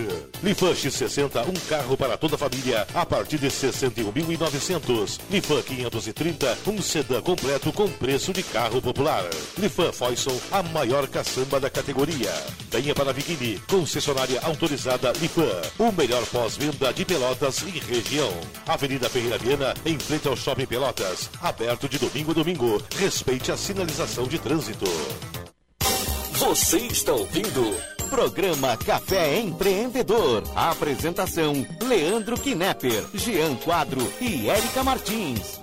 Lifan 0.43 0.73
X60, 0.73 1.49
um 1.49 1.69
carro 1.69 1.97
para 1.97 2.17
toda 2.17 2.35
a 2.35 2.39
família 2.39 2.85
a 2.93 3.07
partir 3.07 3.39
de 3.39 3.47
61.900. 3.47 5.21
Lifan 5.31 5.63
530, 5.63 6.59
um 6.67 6.83
sedã 6.83 7.23
completo 7.23 7.73
com 7.73 7.89
preço 7.89 8.33
de 8.33 8.43
carro 8.43 8.83
popular. 8.83 9.23
Lifan 9.57 9.93
Foyson, 9.93 10.37
a 10.51 10.61
maior 10.61 11.07
caçamba 11.07 11.61
da 11.61 11.71
categoria. 11.71 12.33
Venha 12.69 12.97
para 12.97 13.11
a 13.11 13.13
Biquíni, 13.13 13.61
concessionária 13.69 14.41
autorizada 14.43 15.13
Lifan, 15.21 15.63
o 15.79 15.93
melhor 15.93 16.27
pós-venda 16.27 16.93
de 16.93 17.05
Pelotas 17.05 17.63
e 17.63 17.79
região. 17.79 18.24
Avenida 18.67 19.09
Ferreira 19.09 19.39
Viana, 19.39 19.75
em 19.85 19.99
frente 19.99 20.29
ao 20.29 20.37
Shopping 20.37 20.67
Pelotas. 20.67 21.31
Aberto 21.41 21.89
de 21.89 21.99
domingo 21.99 22.31
a 22.31 22.35
domingo. 22.35 22.83
Respeite 22.97 23.51
a 23.53 23.57
sinalização 23.57 24.27
de 24.27 24.39
trânsito. 24.39 24.85
Você 26.33 26.79
está 26.79 27.13
ouvindo 27.13 27.75
Programa 28.11 28.77
Café 28.77 29.39
Empreendedor. 29.39 30.43
A 30.55 30.71
apresentação: 30.71 31.67
Leandro 31.83 32.37
Knepper, 32.39 33.05
Jean 33.15 33.57
Quadro 33.57 34.01
e 34.21 34.49
Érica 34.49 34.83
Martins. 34.83 35.61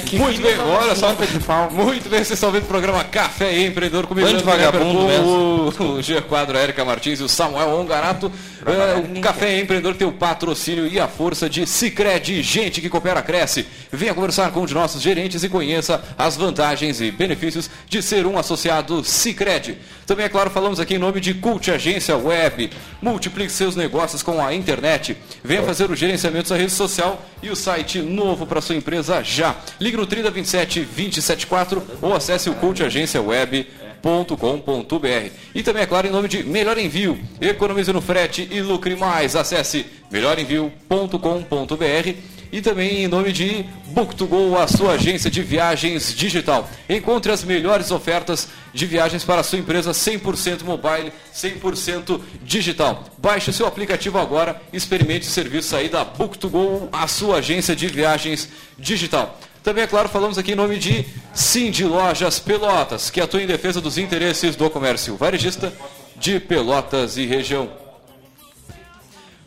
Que 0.00 0.18
Muito 0.18 0.40
bem, 0.40 0.58
olha 0.58 0.94
só. 0.94 1.14
Muito 1.70 2.08
bem, 2.08 2.18
vocês 2.18 2.32
estão 2.32 2.50
vendo 2.50 2.64
o 2.64 2.66
programa 2.66 3.04
Café 3.04 3.52
e 3.52 3.66
Empreendedor 3.66 4.06
comigo. 4.06 4.26
Bando 4.26 4.40
de 4.40 4.44
Leandro 4.44 4.78
vagabundo 4.78 5.78
com 5.78 5.84
o, 5.84 5.96
o 5.98 6.02
G 6.02 6.20
Quadro, 6.22 6.56
a 6.56 6.60
Érica 6.60 6.84
Martins 6.84 7.20
e 7.20 7.22
o 7.22 7.28
Samuel 7.28 7.70
Ongarato. 7.70 8.30
É, 8.64 9.18
o 9.18 9.20
Café 9.20 9.56
e 9.56 9.60
Empreendedor 9.60 9.94
tem 9.94 10.06
o 10.06 10.12
patrocínio 10.12 10.86
e 10.86 11.00
a 11.00 11.08
força 11.08 11.48
de 11.48 11.66
Cicred, 11.66 12.42
gente 12.42 12.80
que 12.80 12.88
coopera, 12.88 13.20
cresce. 13.22 13.66
Venha 13.94 14.14
conversar 14.14 14.50
com 14.52 14.62
um 14.62 14.66
de 14.66 14.72
nossos 14.72 15.02
gerentes 15.02 15.44
e 15.44 15.50
conheça 15.50 16.02
as 16.16 16.34
vantagens 16.34 16.98
e 17.02 17.10
benefícios 17.10 17.68
de 17.86 18.02
ser 18.02 18.26
um 18.26 18.38
associado 18.38 19.04
Cicred. 19.04 19.76
Também, 20.06 20.24
é 20.24 20.30
claro, 20.30 20.48
falamos 20.48 20.80
aqui 20.80 20.94
em 20.94 20.98
nome 20.98 21.20
de 21.20 21.34
Cult 21.34 21.70
Agência 21.70 22.16
Web. 22.16 22.70
Multiplique 23.02 23.52
seus 23.52 23.76
negócios 23.76 24.22
com 24.22 24.42
a 24.42 24.54
internet. 24.54 25.14
Venha 25.44 25.62
fazer 25.62 25.90
o 25.90 25.94
gerenciamento 25.94 26.48
da 26.48 26.56
rede 26.56 26.72
social 26.72 27.22
e 27.42 27.50
o 27.50 27.56
site 27.56 27.98
novo 27.98 28.46
para 28.46 28.62
sua 28.62 28.76
empresa 28.76 29.22
já. 29.22 29.54
Ligue 29.78 29.98
no 29.98 30.06
3027 30.06 30.80
274 30.80 31.82
ou 32.00 32.14
acesse 32.14 32.48
o 32.48 32.54
cultagenciaweb.com.br. 32.54 35.30
E 35.54 35.62
também, 35.62 35.82
é 35.82 35.86
claro, 35.86 36.06
em 36.06 36.10
nome 36.10 36.28
de 36.28 36.42
Melhor 36.42 36.78
Envio. 36.78 37.20
Economize 37.38 37.92
no 37.92 38.00
frete 38.00 38.48
e 38.50 38.62
lucre 38.62 38.96
mais. 38.96 39.36
Acesse 39.36 39.84
melhorenvio.com.br 40.10 42.41
e 42.52 42.60
também 42.60 43.02
em 43.02 43.08
nome 43.08 43.32
de 43.32 43.64
Book2Go, 43.94 44.62
a 44.62 44.68
sua 44.68 44.92
agência 44.92 45.30
de 45.30 45.42
viagens 45.42 46.14
digital. 46.14 46.68
Encontre 46.86 47.32
as 47.32 47.42
melhores 47.42 47.90
ofertas 47.90 48.48
de 48.74 48.84
viagens 48.84 49.24
para 49.24 49.40
a 49.40 49.42
sua 49.42 49.58
empresa 49.58 49.92
100% 49.92 50.62
mobile, 50.62 51.10
100% 51.34 52.20
digital. 52.42 53.04
Baixe 53.16 53.48
o 53.48 53.52
seu 53.54 53.66
aplicativo 53.66 54.18
agora, 54.18 54.60
experimente 54.70 55.26
o 55.26 55.30
serviço 55.30 55.74
aí 55.74 55.88
da 55.88 56.04
Book2Go, 56.04 56.90
a 56.92 57.08
sua 57.08 57.38
agência 57.38 57.74
de 57.74 57.88
viagens 57.88 58.50
digital. 58.78 59.40
Também, 59.62 59.84
é 59.84 59.86
claro, 59.86 60.08
falamos 60.08 60.36
aqui 60.36 60.52
em 60.52 60.56
nome 60.56 60.76
de 60.76 61.06
Cindy 61.32 61.84
Lojas 61.84 62.38
Pelotas, 62.38 63.08
que 63.08 63.20
atua 63.20 63.42
em 63.42 63.46
defesa 63.46 63.80
dos 63.80 63.96
interesses 63.96 64.56
do 64.56 64.68
comércio 64.68 65.16
varejista 65.16 65.72
de 66.16 66.38
Pelotas 66.38 67.16
e 67.16 67.24
região. 67.24 67.81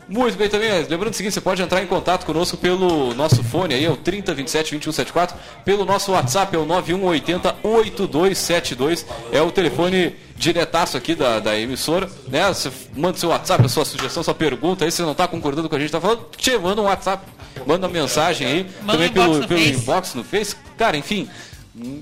Muito 0.08 0.38
bem 0.38 0.48
também, 0.48 0.70
lembrando 0.88 1.12
o 1.12 1.16
seguinte, 1.16 1.34
você 1.34 1.40
pode 1.40 1.60
entrar 1.60 1.82
em 1.82 1.86
contato 1.86 2.24
conosco 2.24 2.56
pelo 2.56 3.12
nosso 3.14 3.42
fone 3.42 3.74
aí, 3.74 3.84
é 3.84 3.90
o 3.90 3.96
3027 3.96 4.70
2174, 4.70 5.36
pelo 5.64 5.84
nosso 5.84 6.12
WhatsApp 6.12 6.54
é 6.54 6.58
o 6.58 6.64
9180 6.64 7.56
8272, 7.62 9.04
é 9.32 9.42
o 9.42 9.50
telefone 9.50 10.14
diretaço 10.36 10.96
aqui 10.96 11.16
da, 11.16 11.40
da 11.40 11.58
emissora, 11.58 12.08
né? 12.28 12.46
Você 12.46 12.70
manda 12.94 13.18
seu 13.18 13.30
WhatsApp, 13.30 13.64
a 13.64 13.68
sua 13.68 13.84
sugestão, 13.84 14.22
sua 14.22 14.34
pergunta, 14.34 14.84
aí 14.84 14.92
se 14.92 14.98
você 14.98 15.02
não 15.02 15.12
está 15.12 15.26
concordando 15.26 15.68
com 15.68 15.74
a 15.74 15.78
gente 15.78 15.88
está 15.88 16.00
falando, 16.00 16.24
te 16.36 16.56
manda 16.56 16.80
um 16.80 16.84
WhatsApp, 16.84 17.26
manda 17.66 17.88
uma 17.88 17.92
mensagem 17.92 18.46
aí, 18.46 18.66
Manda 18.82 18.92
também 18.92 19.08
um 19.08 19.12
pelo, 19.12 19.48
pelo 19.48 19.60
Face. 19.60 19.72
inbox 19.72 20.14
no 20.14 20.22
Face, 20.22 20.54
cara, 20.78 20.96
enfim, 20.96 21.28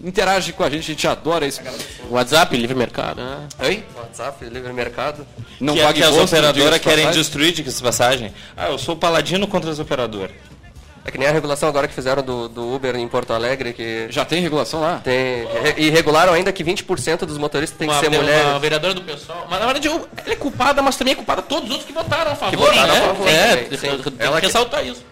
interage 0.04 0.52
com 0.52 0.62
a 0.62 0.70
gente, 0.70 0.82
a 0.82 0.94
gente 0.94 1.06
adora 1.08 1.46
isso. 1.46 1.60
WhatsApp, 2.10 2.56
livre 2.56 2.74
mercado. 2.76 3.20
né? 3.20 3.48
Hein? 3.62 3.84
WhatsApp, 3.96 4.44
livre 4.44 4.72
mercado. 4.72 5.26
Não 5.60 5.74
que, 5.74 5.80
é 5.80 5.84
pague 5.84 6.00
que 6.00 6.06
as 6.06 6.16
operadoras 6.16 6.78
querem 6.78 7.04
passagem. 7.06 7.20
destruir, 7.22 7.52
de 7.52 7.62
que 7.62 7.82
passagem. 7.82 8.32
Ah, 8.56 8.68
eu 8.68 8.78
sou 8.78 8.94
paladino 8.96 9.46
contra 9.48 9.70
as 9.70 9.78
operadoras. 9.78 10.30
É 11.06 11.10
que 11.10 11.18
nem 11.18 11.28
a 11.28 11.32
regulação 11.32 11.68
agora 11.68 11.86
que 11.86 11.92
fizeram 11.92 12.22
do, 12.22 12.48
do 12.48 12.74
Uber 12.74 12.96
em 12.96 13.06
Porto 13.06 13.34
Alegre, 13.34 13.74
que 13.74 14.06
Já 14.08 14.24
tem 14.24 14.40
regulação 14.40 14.80
lá? 14.80 15.02
tem. 15.04 15.46
E 15.76 15.90
regularam 15.90 16.32
ainda 16.32 16.50
que 16.50 16.64
20% 16.64 17.26
dos 17.26 17.36
motoristas 17.36 17.76
tem 17.78 17.86
que 17.88 17.92
Uma, 17.94 18.00
ser 18.00 18.08
uma 18.08 18.18
mulheres. 18.22 18.60
vereadora 18.60 18.94
do 18.94 19.02
pessoal. 19.02 19.46
Mas 19.50 19.60
na 19.60 19.66
verdade 19.66 19.86
ela 19.88 20.08
é 20.26 20.36
culpada, 20.36 20.80
mas 20.80 20.96
também 20.96 21.12
é 21.12 21.14
culpada 21.16 21.42
todos 21.42 21.64
os 21.64 21.70
outros 21.72 21.86
que 21.86 21.92
votaram 21.92 22.30
a 22.32 22.34
favor. 22.34 22.56
votaram 22.56 22.94
né? 22.94 22.98
a 23.00 23.06
favor, 23.08 23.28
É, 23.28 23.50
sim, 23.50 23.64
tem, 23.64 23.78
sim. 23.78 24.02
tem 24.02 24.12
Ela 24.18 24.34
que 24.36 24.40
que- 24.40 24.46
ressaltar 24.46 24.86
isso. 24.86 25.04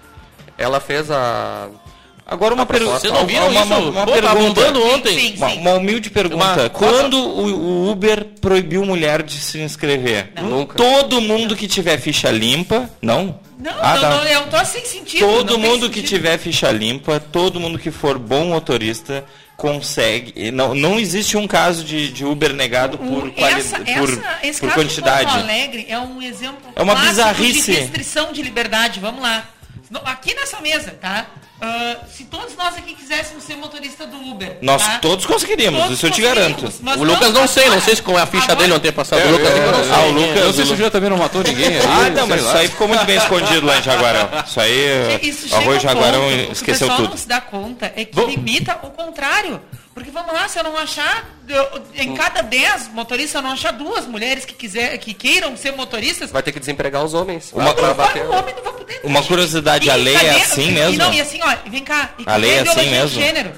Ela 0.57 0.81
fez 0.81 1.11
a. 1.11 1.69
Agora 2.27 2.55
uma 2.55 2.65
pergunta. 2.65 3.01
Vocês 3.01 3.13
não 3.13 3.27
viram 3.27 3.49
uma, 3.49 3.61
isso? 3.63 3.73
uma, 3.75 3.79
uma 3.91 4.07
Pô, 4.07 4.13
tá 4.13 4.21
pergunta. 4.35 4.61
bombando 4.61 4.87
ontem. 4.95 5.19
Sim, 5.19 5.35
Uma, 5.37 5.51
sim. 5.51 5.59
uma 5.59 5.73
humilde 5.75 6.09
pergunta. 6.11 6.45
Uma- 6.45 6.71
Quando 6.71 7.19
o, 7.19 7.47
o 7.87 7.91
Uber 7.91 8.25
proibiu 8.41 8.85
mulher 8.87 9.23
de 9.23 9.35
se 9.35 9.59
inscrever? 9.61 10.33
Nunca. 10.41 10.77
Todo 10.77 11.21
mundo 11.21 11.55
que 11.57 11.67
tiver 11.69 11.99
ficha 11.99 12.31
limpa. 12.31 12.89
Não? 13.03 13.39
Não, 13.59 13.73
Ah, 13.81 13.95
não, 13.95 14.01
tá. 14.01 14.11
não, 14.11 14.25
é 14.25 14.39
um 14.39 14.49
troço 14.49 14.73
sem 14.73 14.85
sentido. 14.85 15.21
Todo 15.27 15.53
não 15.53 15.59
mundo 15.59 15.89
que 15.91 15.97
sentido. 16.01 16.09
tiver 16.09 16.39
ficha 16.39 16.71
limpa, 16.71 17.21
todo 17.21 17.61
mundo 17.61 17.79
que 17.79 17.91
for 17.91 18.19
bom 18.19 18.47
motorista, 18.47 19.25
consegue. 19.57 20.33
e 20.35 20.51
Não, 20.51 20.75
não 20.75 20.99
existe 20.99 21.37
um 21.37 21.47
caso 21.47 21.85
de, 21.85 22.09
de 22.09 22.25
Uber 22.25 22.53
negado 22.53 22.99
por, 22.99 23.29
O- 23.29 23.33
quali- 23.33 23.61
essa, 23.61 23.79
por, 23.79 23.87
essa, 23.89 24.39
esse 24.43 24.61
por 24.61 24.69
caso 24.71 24.81
de 24.81 24.85
quantidade. 24.89 25.25
Porto 25.31 25.39
Alegre 25.45 25.87
é 25.89 25.99
um 25.99 26.21
exemplo 26.21 26.73
É 26.75 26.83
uma 26.83 26.95
bizarrice. 26.97 27.71
de 27.73 27.79
restrição 27.81 28.33
de 28.33 28.43
liberdade. 28.43 28.99
Vamos 29.01 29.23
lá. 29.23 29.45
Aqui 30.05 30.35
nessa 30.35 30.61
mesa, 30.61 30.97
tá? 31.01 31.27
ah, 31.61 31.97
se 32.11 32.25
todos 32.25 32.57
nós 32.57 32.77
aqui 32.77 32.95
quiséssemos 32.95 33.45
ser 33.45 33.57
motorista 33.57 34.07
do 34.07 34.17
Uber. 34.31 34.59
Nós 34.63 34.83
tá? 34.83 34.99
todos 34.99 35.27
conseguiríamos, 35.27 35.81
Todos 35.83 35.97
isso 35.97 36.07
eu 36.07 36.11
te 36.11 36.23
garanto. 36.23 36.65
O 36.99 37.05
Lucas 37.05 37.33
não 37.33 37.47
sei, 37.47 37.69
não 37.69 37.81
sei 37.81 37.97
se 37.97 38.03
com 38.03 38.17
a 38.17 38.27
ficha 38.27 38.45
agora- 38.45 38.59
dele 38.61 38.73
ontem 38.73 38.91
passado. 38.93 39.21
É, 39.21 39.27
o 39.27 39.31
Lucas 39.33 39.49
é, 39.55 39.59
eu 39.59 39.73
não 39.73 39.85
sei. 39.85 39.93
ah, 39.93 39.99
o 40.01 40.03
Eu 40.07 40.13
Lucas- 40.13 40.45
não 40.45 40.53
sei 40.55 40.67
se 40.67 40.73
o 40.73 40.77
Jean 40.77 40.91
também 40.91 41.11
não 41.11 41.17
matou 41.19 41.43
ninguém. 41.43 41.69
aí, 41.69 41.81
Ah, 41.87 42.11
não, 42.11 42.17
sei 42.17 42.27
mas 42.27 42.43
lá. 42.43 42.49
isso 42.49 42.57
aí 42.59 42.69
ficou 42.69 42.89
muito 42.89 43.05
bem 43.05 43.17
escondido 43.17 43.67
lá 43.67 43.79
em 43.79 43.83
Jaguarão. 43.83 44.29
Isso 44.47 44.61
aí, 44.61 45.19
Isso 45.23 45.55
o 45.55 45.57
arroz 45.59 45.83
Jaguarão 45.83 46.21
ponto, 46.23 46.49
o 46.49 46.53
esqueceu 46.53 46.63
que 46.63 46.71
o 46.71 46.75
pessoal 46.75 46.97
tudo. 46.97 47.11
não 47.11 47.17
se 47.17 47.29
dá 47.29 47.41
conta 47.41 47.93
é 47.95 48.05
que 48.05 48.15
Vamos- 48.15 48.31
limita 48.35 48.79
o 48.83 48.91
contrário. 48.91 49.61
Porque 49.95 50.11
vamos 50.11 50.33
lá, 50.33 50.49
se 50.49 50.59
eu 50.59 50.65
não 50.65 50.77
achar, 50.79 51.25
eu- 51.47 51.83
em 51.95 52.15
cada 52.15 52.41
10 52.43 52.89
motoristas, 52.89 53.35
eu 53.35 53.43
não 53.43 53.53
achar 53.53 53.73
duas 53.73 54.07
mulheres 54.07 54.45
que, 54.45 54.55
quiser, 54.55 54.97
que 54.99 55.13
queiram 55.13 55.55
ser 55.57 55.73
motoristas, 55.73 56.31
Vai 56.31 56.43
ter 56.43 56.51
que 56.53 56.59
desempregar 56.61 57.05
os 57.05 57.13
homens. 57.13 57.53
Uma- 57.53 57.75
pra 57.75 57.93
bater. 57.93 58.25
o 58.25 58.31
homem 58.33 58.55
não 58.55 58.63
vai 58.63 58.73
poder. 58.73 59.01
Uma 59.05 59.23
curiosidade, 59.23 59.87
E 59.87 59.91
a 59.91 59.95
lei 59.95 60.15
é 60.15 60.19
cadê- 60.19 60.43
assim 60.43 60.69
e 60.69 60.73
mesmo? 60.73 60.97
Não, 60.99 61.13
e 61.13 61.21
assim, 61.21 61.41
ó, 61.43 61.57
vem 61.69 61.85
cá. 61.85 62.11
E 62.19 62.23
A 62.27 62.37
lei 62.37 62.53
é 62.53 62.65
cadê 62.65 62.71
assim 62.81 62.91
mesmo? 62.91 63.09
de 63.09 63.15
gênero? 63.27 63.53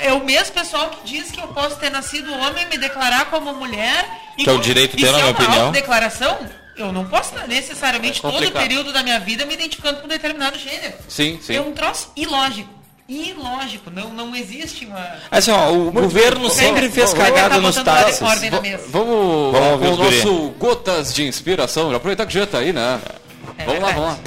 É 0.00 0.12
o 0.12 0.24
mesmo 0.24 0.54
pessoal 0.54 0.88
que 0.90 1.04
diz 1.06 1.30
que 1.30 1.38
eu 1.40 1.48
posso 1.48 1.76
ter 1.76 1.90
nascido 1.90 2.32
homem, 2.34 2.66
me 2.66 2.78
declarar 2.78 3.26
como 3.26 3.52
mulher. 3.54 4.06
e 4.38 4.44
Que 4.44 4.50
é 4.50 4.52
o 4.52 4.58
direito 4.58 4.96
e 4.96 5.00
se 5.00 5.04
na 5.06 5.10
é 5.12 5.12
minha 5.14 5.24
uma 5.26 5.32
opinião. 5.32 5.72
declaração, 5.72 6.38
eu 6.76 6.92
não 6.92 7.06
posso 7.06 7.32
necessariamente 7.48 8.18
É 8.18 8.30
todo 8.30 8.46
o 8.46 8.52
período 8.52 8.92
da 8.92 9.02
minha 9.02 9.18
vida 9.18 9.46
me 9.46 9.54
identificando 9.54 10.00
com 10.00 10.04
um 10.04 10.08
determinado 10.08 10.58
gênero. 10.58 10.92
Sim, 11.08 11.38
sim. 11.42 11.56
É 11.56 11.60
um 11.62 11.72
troço 11.72 12.12
ilógico. 12.14 12.68
Ilógico. 13.08 13.90
Não, 13.90 14.12
não 14.12 14.34
existe 14.34 14.84
uma. 14.86 15.06
Assim, 15.30 15.50
ó, 15.52 15.70
o 15.72 15.92
governo 15.92 16.50
sempre 16.50 16.90
fez 16.90 17.12
Vamos- 17.12 17.24
cagada 17.28 17.60
nos 17.60 17.76
táxis. 17.76 18.18
Vamos, 18.18 18.40
Vamos 18.90 19.80
com 19.80 19.92
o 19.92 19.96
nosso 19.96 20.50
Gotas 20.58 21.14
de 21.14 21.24
Inspiração. 21.24 21.90
Já 21.90 21.96
aproveitar 21.98 22.26
que 22.26 22.30
o 22.30 22.32
Jean 22.32 22.46
tá 22.46 22.58
aí, 22.58 22.72
né? 22.72 23.00
É 23.58 23.64
vamos 23.64 23.80
lá, 23.82 23.86
verdade. 23.88 23.94
vamos 23.94 24.10
lá. 24.10 24.18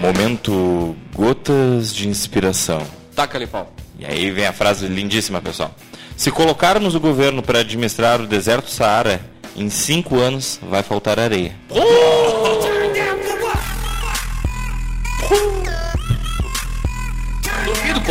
Momento 0.00 0.96
Gotas 1.14 1.94
de 1.94 2.08
Inspiração. 2.08 2.82
Taca 3.14 3.36
ali, 3.38 3.46
pau. 3.46 3.70
E 3.98 4.06
aí 4.06 4.30
vem 4.30 4.46
a 4.46 4.52
frase 4.52 4.86
lindíssima, 4.86 5.40
pessoal. 5.42 5.74
Se 6.16 6.30
colocarmos 6.30 6.94
o 6.94 7.00
governo 7.00 7.42
para 7.42 7.60
administrar 7.60 8.20
o 8.20 8.26
deserto 8.26 8.70
Saara, 8.70 9.20
em 9.56 9.68
cinco 9.70 10.18
anos 10.18 10.58
vai 10.62 10.82
faltar 10.82 11.18
areia. 11.18 11.54
Duvido, 11.68 12.79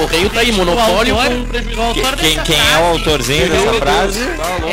Correio 0.01 0.29
tá 0.29 0.39
aí, 0.41 0.51
monopólio 0.51 1.15
O 1.15 1.19
autor- 1.19 1.37
com 1.37 1.45
prejuízo. 1.45 1.79
o 1.79 1.83
autor 1.83 2.15
Quem, 2.17 2.35
dessa 2.35 2.41
quem 2.43 2.55
é 2.73 2.77
o 2.77 2.83
autorzinho 2.85 3.49
dessa 3.49 3.73
frase? 3.73 4.19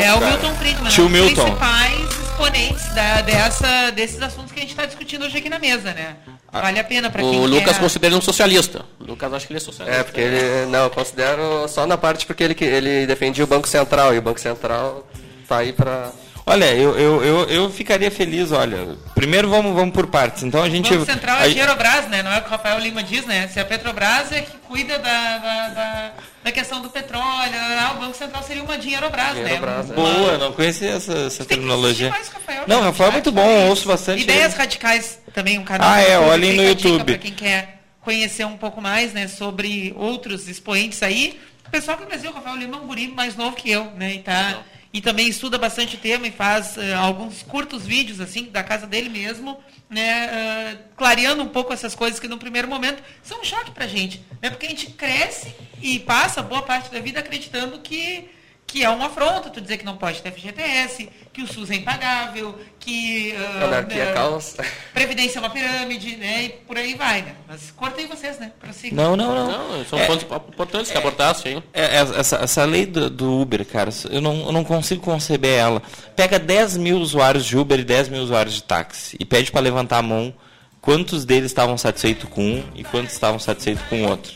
É 0.02 0.12
o 0.14 0.20
Milton 0.20 0.54
Friedman, 0.54 0.90
Tio 0.90 1.04
um 1.04 1.08
dos 1.10 1.20
Milton. 1.20 1.42
principais 1.44 2.00
exponentes 2.10 2.94
da- 2.94 3.20
dessa, 3.22 3.90
desses 3.92 4.22
assuntos 4.22 4.52
que 4.52 4.58
a 4.58 4.62
gente 4.62 4.70
está 4.70 4.86
discutindo 4.86 5.24
hoje 5.24 5.38
aqui 5.38 5.48
na 5.48 5.58
mesa, 5.58 5.92
né? 5.92 6.16
Vale 6.52 6.78
a 6.80 6.84
pena 6.84 7.10
para 7.10 7.22
quem 7.22 7.38
O 7.40 7.46
Lucas 7.46 7.74
quer... 7.74 7.80
considera 7.80 8.12
ele 8.14 8.18
um 8.18 8.22
socialista. 8.22 8.84
O 9.00 9.04
Lucas 9.04 9.32
acha 9.32 9.46
que 9.46 9.52
ele 9.52 9.58
é 9.58 9.60
socialista. 9.60 10.00
É, 10.00 10.02
porque 10.04 10.20
ele. 10.20 10.66
Não, 10.70 10.84
eu 10.84 10.90
considero 10.90 11.68
só 11.68 11.86
na 11.86 11.98
parte 11.98 12.24
porque 12.24 12.42
ele, 12.44 12.56
ele 12.60 13.06
defendia 13.06 13.44
o 13.44 13.46
Banco 13.46 13.68
Central. 13.68 14.14
E 14.14 14.18
o 14.18 14.22
Banco 14.22 14.40
Central 14.40 15.06
tá 15.48 15.58
aí 15.58 15.72
pra. 15.72 16.10
Olha, 16.48 16.66
eu, 16.76 16.96
eu, 16.96 17.24
eu, 17.24 17.44
eu 17.48 17.70
ficaria 17.70 18.08
feliz, 18.08 18.52
olha. 18.52 18.96
Primeiro 19.16 19.50
vamos, 19.50 19.74
vamos 19.74 19.92
por 19.92 20.06
partes. 20.06 20.44
Então 20.44 20.62
a 20.62 20.66
O 20.66 20.70
gente. 20.70 20.88
Banco 20.94 21.04
Central 21.04 21.38
é 21.40 21.42
a- 21.42 21.48
Gerobras, 21.48 22.06
né? 22.08 22.22
Não 22.22 22.30
é 22.32 22.38
o 22.38 22.42
que 22.42 22.46
o 22.46 22.50
Rafael 22.52 22.78
Lima 22.78 23.02
diz, 23.02 23.26
né? 23.26 23.48
Se 23.48 23.58
a 23.58 23.64
Petrobras 23.64 24.30
é 24.30 24.42
que 24.42 24.56
cuida 24.58 24.96
da, 24.96 25.38
da, 25.38 25.68
da, 25.70 26.12
da 26.44 26.52
questão 26.52 26.80
do 26.80 26.88
petróleo, 26.88 27.52
ah, 27.80 27.94
o 27.96 27.98
Banco 28.00 28.14
Central 28.16 28.44
seria 28.44 28.62
uma 28.62 28.78
Dinheirobras, 28.78 29.34
né? 29.34 29.42
Dinheirobras, 29.42 29.90
é. 29.90 29.94
Uma- 29.94 30.08
Boa, 30.14 30.38
não 30.38 30.52
conhecia 30.52 30.90
essa, 30.90 31.12
essa 31.26 31.44
terminologia. 31.44 32.10
mais 32.10 32.28
Rafael, 32.28 32.62
Não, 32.68 32.80
né? 32.80 32.86
Rafael 32.86 33.08
é 33.08 33.12
muito 33.14 33.32
bom, 33.32 33.66
ouço 33.68 33.88
bastante. 33.88 34.22
Ideias 34.22 34.52
ele. 34.52 34.58
Radicais 34.62 35.18
também, 35.34 35.58
um 35.58 35.64
canal. 35.64 35.88
Ah, 35.90 36.00
é, 36.00 36.16
olhem 36.16 36.52
no 36.54 36.62
YouTube. 36.62 37.04
Pra 37.04 37.18
quem 37.18 37.32
quer 37.32 37.80
conhecer 38.00 38.44
um 38.46 38.56
pouco 38.56 38.80
mais, 38.80 39.12
né, 39.12 39.26
sobre 39.26 39.92
outros 39.96 40.46
expoentes 40.46 41.02
aí. 41.02 41.40
O 41.66 41.70
pessoal 41.72 41.96
que 41.96 42.04
no 42.04 42.08
Brasil, 42.08 42.30
o 42.30 42.34
Rafael 42.34 42.54
Lima 42.54 42.76
é 42.76 42.80
um 42.80 42.86
guri 42.86 43.08
mais 43.08 43.34
novo 43.34 43.56
que 43.56 43.68
eu, 43.68 43.86
né, 43.96 44.14
e 44.14 44.18
tá... 44.20 44.58
E 44.96 45.00
também 45.02 45.28
estuda 45.28 45.58
bastante 45.58 45.98
tema 45.98 46.26
e 46.26 46.30
faz 46.30 46.78
eh, 46.78 46.94
alguns 46.94 47.42
curtos 47.42 47.84
vídeos, 47.84 48.18
assim, 48.18 48.44
da 48.44 48.64
casa 48.64 48.86
dele 48.86 49.10
mesmo, 49.10 49.60
né, 49.90 50.00
eh, 50.00 50.78
clareando 50.96 51.42
um 51.42 51.48
pouco 51.48 51.70
essas 51.70 51.94
coisas 51.94 52.18
que 52.18 52.26
no 52.26 52.38
primeiro 52.38 52.66
momento 52.66 53.02
são 53.22 53.42
um 53.42 53.44
choque 53.44 53.72
pra 53.72 53.86
gente, 53.86 54.24
né, 54.40 54.48
porque 54.48 54.64
a 54.64 54.70
gente 54.70 54.92
cresce 54.92 55.54
e 55.82 55.98
passa 55.98 56.40
boa 56.40 56.62
parte 56.62 56.90
da 56.90 56.98
vida 56.98 57.20
acreditando 57.20 57.78
que 57.80 58.30
que 58.76 58.84
é 58.84 58.90
uma 58.90 59.06
afronta 59.06 59.48
tu 59.48 59.58
dizer 59.58 59.78
que 59.78 59.86
não 59.86 59.96
pode 59.96 60.20
ter 60.20 60.30
FGTS, 60.30 61.08
que 61.32 61.40
o 61.40 61.46
SUS 61.46 61.70
é 61.70 61.76
impagável, 61.76 62.58
que 62.78 63.34
ah, 63.34 63.64
Anarquia 63.64 64.04
né, 64.04 64.12
caos. 64.12 64.54
Previdência 64.92 65.38
é 65.38 65.40
uma 65.40 65.48
pirâmide, 65.48 66.14
né? 66.16 66.44
E 66.44 66.48
por 66.50 66.76
aí 66.76 66.94
vai, 66.94 67.22
né? 67.22 67.36
Mas 67.48 67.70
cortei 67.70 68.06
vocês, 68.06 68.38
né? 68.38 68.52
Prossigam. 68.60 68.94
Não, 68.94 69.16
não, 69.16 69.34
não. 69.34 69.78
Não, 69.78 69.84
são 69.86 69.98
pontos 70.00 70.24
importantes 70.24 70.92
que 70.92 70.98
abordasse 70.98 71.48
aí. 71.48 71.62
É, 71.72 71.84
é, 71.84 72.00
essa, 72.00 72.36
essa 72.36 72.64
lei 72.66 72.84
do, 72.84 73.08
do 73.08 73.40
Uber, 73.40 73.64
cara, 73.64 73.88
eu 74.10 74.20
não, 74.20 74.44
eu 74.44 74.52
não 74.52 74.62
consigo 74.62 75.00
conceber 75.00 75.58
ela. 75.58 75.82
Pega 76.14 76.38
10 76.38 76.76
mil 76.76 76.98
usuários 76.98 77.46
de 77.46 77.56
Uber 77.56 77.80
e 77.80 77.84
10 77.84 78.10
mil 78.10 78.20
usuários 78.20 78.56
de 78.56 78.62
táxi 78.62 79.16
e 79.18 79.24
pede 79.24 79.50
para 79.50 79.62
levantar 79.62 80.00
a 80.00 80.02
mão 80.02 80.34
quantos 80.82 81.24
deles 81.24 81.46
estavam 81.46 81.78
satisfeitos 81.78 82.28
com 82.28 82.42
um 82.42 82.64
e 82.74 82.84
quantos 82.84 83.14
estavam 83.14 83.38
satisfeitos 83.38 83.82
com 83.88 84.02
o 84.02 84.10
outro. 84.10 84.34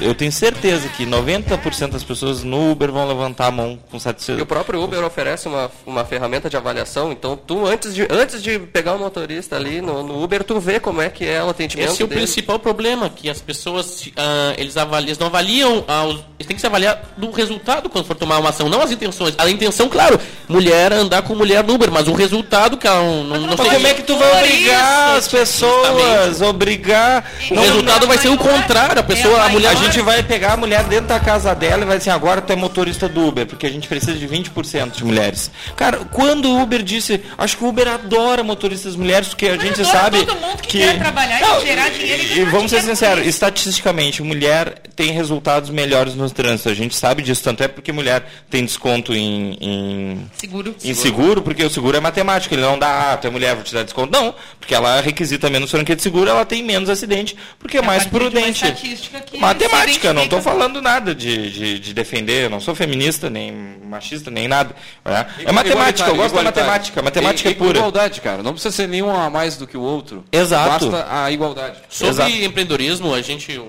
Eu 0.00 0.14
tenho 0.14 0.32
certeza 0.32 0.88
que 0.88 1.06
90% 1.06 1.90
das 1.90 2.02
pessoas 2.02 2.42
no 2.42 2.72
Uber 2.72 2.90
vão 2.90 3.06
levantar 3.06 3.46
a 3.46 3.50
mão 3.50 3.78
com 3.90 3.96
E 3.96 3.98
o 3.98 4.00
satisfação. 4.00 4.46
próprio 4.46 4.82
Uber 4.82 5.04
oferece 5.04 5.46
uma, 5.46 5.70
uma 5.86 6.04
ferramenta 6.04 6.50
de 6.50 6.56
avaliação, 6.56 7.12
então 7.12 7.36
tu, 7.36 7.64
antes 7.66 7.94
de, 7.94 8.06
antes 8.10 8.42
de 8.42 8.58
pegar 8.58 8.94
o 8.94 8.98
motorista 8.98 9.54
ali 9.56 9.80
no, 9.80 10.02
no 10.02 10.22
Uber, 10.22 10.42
tu 10.42 10.58
vê 10.58 10.80
como 10.80 11.00
é 11.00 11.08
que 11.08 11.24
é 11.24 11.42
o 11.42 11.50
atendimento 11.50 11.92
Esse 11.92 12.02
é 12.02 12.04
o 12.04 12.08
dele. 12.08 12.20
principal 12.22 12.58
problema, 12.58 13.08
que 13.10 13.30
as 13.30 13.40
pessoas, 13.40 14.08
ah, 14.16 14.54
eles, 14.56 14.76
avaliam, 14.76 15.08
eles 15.08 15.18
não 15.18 15.26
avaliam, 15.28 15.84
ah, 15.86 16.04
os- 16.04 16.16
eles 16.38 16.46
têm 16.46 16.56
que 16.56 16.60
se 16.60 16.66
avaliar 16.66 17.00
do 17.16 17.30
resultado 17.30 17.88
quando 17.88 18.04
for 18.06 18.16
tomar 18.16 18.38
uma 18.38 18.48
ação, 18.48 18.68
não 18.68 18.82
as 18.82 18.90
intenções. 18.90 19.34
A 19.38 19.48
intenção, 19.48 19.88
claro, 19.88 20.18
mulher 20.48 20.92
andar 20.92 21.22
com 21.22 21.34
mulher 21.36 21.62
no 21.62 21.74
Uber, 21.74 21.92
mas 21.92 22.08
o 22.08 22.12
resultado 22.12 22.76
que 22.76 22.86
ela 22.88 23.00
não, 23.02 23.24
não, 23.24 23.40
não 23.40 23.56
Mas 23.56 23.68
como 23.72 23.86
é 23.86 23.94
que 23.94 24.02
tu 24.02 24.16
vai 24.16 24.32
obrigar 24.44 25.10
isso, 25.10 25.18
as 25.18 25.28
pessoas? 25.28 26.40
Obrigar. 26.42 27.30
O 27.50 27.54
resultado 27.60 28.06
vai 28.06 28.18
ser 28.18 28.28
o 28.28 28.36
contrário, 28.38 28.98
a 28.98 29.02
pessoa, 29.04 29.42
a 29.44 29.48
mulher... 29.48 29.81
A 29.82 29.86
gente 29.86 30.00
vai 30.02 30.22
pegar 30.22 30.52
a 30.52 30.56
mulher 30.56 30.84
dentro 30.84 31.06
da 31.08 31.18
casa 31.18 31.54
dela 31.54 31.82
e 31.82 31.86
vai 31.86 31.98
dizer, 31.98 32.10
agora 32.10 32.40
tu 32.40 32.52
é 32.52 32.56
motorista 32.56 33.08
do 33.08 33.26
Uber, 33.26 33.46
porque 33.46 33.66
a 33.66 33.70
gente 33.70 33.88
precisa 33.88 34.14
de 34.14 34.28
20% 34.28 34.92
de 34.92 35.04
mulheres. 35.04 35.50
Cara, 35.76 35.98
quando 36.12 36.48
o 36.50 36.62
Uber 36.62 36.82
disse, 36.82 37.20
acho 37.36 37.56
que 37.56 37.64
o 37.64 37.68
Uber 37.68 37.88
adora 37.88 38.44
motoristas 38.44 38.94
mulheres, 38.94 39.28
porque 39.28 39.46
a 39.48 39.56
gente 39.56 39.84
sabe 39.84 40.24
todo 40.24 40.38
mundo 40.40 40.62
que 40.62 40.78
quer 40.78 40.98
trabalhar 40.98 41.40
e 41.60 41.66
gerar 41.66 41.88
dinheiro 41.90 42.22
e 42.22 42.38
E, 42.40 42.44
vamos 42.44 42.70
ser 42.70 42.80
sinceros, 42.82 43.26
estatisticamente, 43.26 44.22
mulher 44.22 44.82
tem 44.94 45.10
resultados 45.10 45.68
melhores 45.70 46.14
no 46.14 46.30
trânsito. 46.30 46.68
A 46.68 46.74
gente 46.74 46.94
sabe 46.94 47.22
disso, 47.22 47.42
tanto 47.42 47.62
é 47.64 47.68
porque 47.68 47.90
mulher 47.92 48.24
tem 48.48 48.64
desconto 48.64 49.12
em- 49.14 49.56
em 49.60 50.30
Seguro. 50.38 50.74
em 50.84 50.94
seguro, 50.94 51.42
porque 51.42 51.64
o 51.64 51.70
seguro 51.70 51.96
é 51.96 52.00
matemático, 52.00 52.54
ele 52.54 52.62
não 52.62 52.78
dá, 52.78 53.12
ah, 53.12 53.16
tu 53.16 53.26
é 53.26 53.30
mulher, 53.30 53.54
vou 53.56 53.64
te 53.64 53.74
dar 53.74 53.82
desconto. 53.82 54.12
Não, 54.12 54.34
porque 54.60 54.74
ela 54.74 55.00
requisita 55.00 55.50
menos 55.50 55.70
franquia 55.70 55.96
de 55.96 56.02
seguro, 56.02 56.30
ela 56.30 56.44
tem 56.44 56.62
menos 56.62 56.88
acidente, 56.88 57.36
porque 57.58 57.78
é, 57.78 57.82
mais 57.82 58.02
de 58.02 58.08
uma 58.10 58.18
prudente. 58.20 58.64
estatística 58.64 59.20
que 59.20 59.38
Matemática, 59.38 59.71
se 60.00 60.12
não 60.12 60.22
estou 60.24 60.40
falando 60.42 60.80
nada 60.82 61.14
de, 61.14 61.50
de, 61.50 61.78
de 61.78 61.94
defender, 61.94 62.44
eu 62.44 62.50
não 62.50 62.60
sou 62.60 62.74
feminista, 62.74 63.28
nem 63.30 63.52
machista, 63.84 64.30
nem 64.30 64.46
nada. 64.48 64.74
É, 65.04 65.10
é 65.12 65.40
Igual- 65.40 65.54
matemática, 65.54 66.08
eu 66.10 66.16
gosto 66.16 66.34
da 66.34 66.42
matemática, 66.42 67.02
matemática 67.02 67.48
E- 67.48 67.52
é 67.52 67.54
pura. 67.54 67.78
Igualdade, 67.78 68.20
cara. 68.20 68.42
Não 68.42 68.52
precisa 68.52 68.74
ser 68.74 68.88
nenhum 68.88 69.10
a 69.14 69.28
mais 69.30 69.56
do 69.56 69.66
que 69.66 69.76
o 69.76 69.80
outro. 69.82 70.24
Exato. 70.30 70.88
Basta 70.90 71.06
a 71.10 71.30
igualdade. 71.30 71.78
Sobre 71.88 72.08
Exato. 72.10 72.30
empreendedorismo, 72.30 73.14
a 73.14 73.20
gente, 73.22 73.60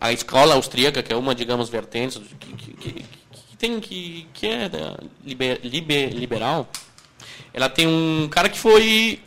a 0.00 0.12
escola 0.12 0.54
austríaca, 0.54 1.02
que 1.02 1.12
é 1.12 1.16
uma, 1.16 1.34
digamos, 1.34 1.68
vertentes 1.68 2.20
que, 2.38 2.52
que- 2.54 2.72
que- 2.74 2.92
que 2.92 3.56
tem 3.58 3.78
que, 3.80 4.26
que 4.32 4.46
é 4.46 4.68
né, 4.68 4.94
liber- 5.24 5.60
liber- 5.62 6.10
liberal, 6.14 6.68
ela 7.52 7.68
tem 7.68 7.86
um 7.86 8.28
cara 8.30 8.48
que 8.48 8.58
foi 8.58 9.20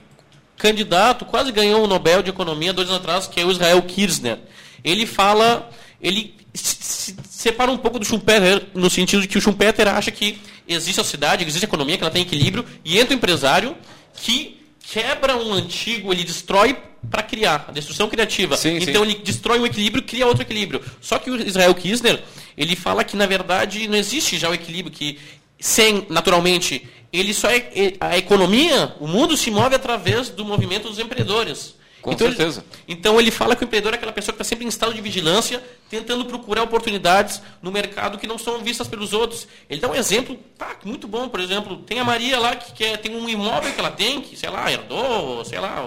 candidato, 0.58 1.26
quase 1.26 1.52
ganhou 1.52 1.84
o 1.84 1.88
Nobel 1.88 2.22
de 2.24 2.30
Economia 2.30 2.72
dois 2.74 2.88
anos 2.90 3.02
atrás, 3.02 3.28
que 3.28 3.40
é 3.40 3.46
o 3.46 3.52
Israel 3.52 3.82
Kirzner. 3.82 4.40
Ele 4.84 5.06
fala, 5.06 5.70
ele 6.04 6.36
se, 6.54 6.76
se 6.82 7.16
separa 7.30 7.72
um 7.72 7.78
pouco 7.78 7.98
do 7.98 8.06
Schumpeter, 8.06 8.68
no 8.76 8.90
sentido 8.90 9.22
de 9.22 9.28
que 9.28 9.38
o 9.38 9.42
Schumpeter 9.42 9.88
acha 9.88 10.12
que 10.12 10.38
existe 10.68 11.00
a 11.00 11.04
cidade, 11.04 11.44
existe 11.44 11.66
a 11.66 11.68
economia, 11.68 11.98
que 11.98 12.04
ela 12.04 12.12
tem 12.12 12.22
equilíbrio, 12.22 12.66
e 12.86 13.00
entra 13.00 13.14
o 13.14 13.18
empresário 13.18 13.76
que 14.14 14.60
quebra 14.92 15.36
um 15.38 15.54
antigo, 15.54 16.14
ele 16.14 16.24
destrói 16.24 16.78
para 17.10 17.24
criar, 17.24 17.66
a 17.68 17.72
destruição 17.72 18.08
criativa. 18.10 18.56
Sim, 18.56 18.80
sim. 18.80 18.90
então 18.90 19.04
ele 19.04 19.16
destrói 19.16 19.60
um 19.60 19.66
equilíbrio, 19.66 20.04
cria 20.04 20.28
outro 20.28 20.44
equilíbrio. 20.44 20.82
Só 21.02 21.18
que 21.18 21.30
o 21.30 21.48
Israel 21.48 21.74
Kisner, 21.74 22.22
ele 22.58 22.76
fala 22.76 23.04
que 23.04 23.16
na 23.16 23.26
verdade 23.26 23.88
não 23.88 23.98
existe 23.98 24.38
já 24.38 24.50
o 24.50 24.54
equilíbrio 24.54 24.94
que 24.96 25.18
sem 25.60 26.06
naturalmente 26.10 26.88
ele 27.12 27.34
só 27.34 27.50
é 27.50 27.58
é- 27.76 27.94
a 28.00 28.18
economia, 28.18 28.96
o 29.00 29.08
mundo 29.08 29.36
se 29.38 29.52
move 29.52 29.76
através 29.76 30.30
do 30.30 30.44
movimento 30.46 30.90
dos 30.90 31.00
empreendedores. 31.00 31.76
Com 32.02 32.12
então, 32.12 32.28
ele- 32.28 32.36
certeza. 32.36 32.66
então 32.88 33.20
ele 33.20 33.32
fala 33.32 33.56
que 33.56 33.64
o 33.64 33.66
empreendedor 33.66 33.94
é 33.94 33.96
aquela 33.98 34.12
pessoa 34.12 34.34
que 34.34 34.42
está 34.42 34.44
sempre 34.50 34.66
em 34.66 34.68
estado 34.68 34.94
de 34.94 35.00
vigilância, 35.02 35.64
tentando 35.94 36.26
procurar 36.26 36.64
oportunidades 36.64 37.40
no 37.62 37.72
mercado 37.72 38.18
que 38.18 38.26
não 38.26 38.38
são 38.40 38.60
vistas 38.64 38.88
pelos 38.88 39.14
outros. 39.14 39.48
Ele 39.70 39.80
dá 39.80 39.88
um 39.88 39.94
exemplo 39.96 40.36
pá, 40.58 40.76
muito 40.84 41.08
bom, 41.08 41.30
por 41.30 41.40
exemplo, 41.40 41.78
tem 41.78 42.00
a 42.00 42.04
Maria 42.04 42.40
lá 42.40 42.56
que 42.56 42.72
quer, 42.74 42.98
tem 42.98 43.16
um 43.16 43.30
imóvel 43.30 43.72
que 43.72 43.80
ela 43.80 43.92
tem, 43.92 44.20
que 44.22 44.36
sei 44.36 44.50
lá, 44.50 44.72
herdou, 44.72 45.46
sei 45.46 45.60
lá, 45.60 45.86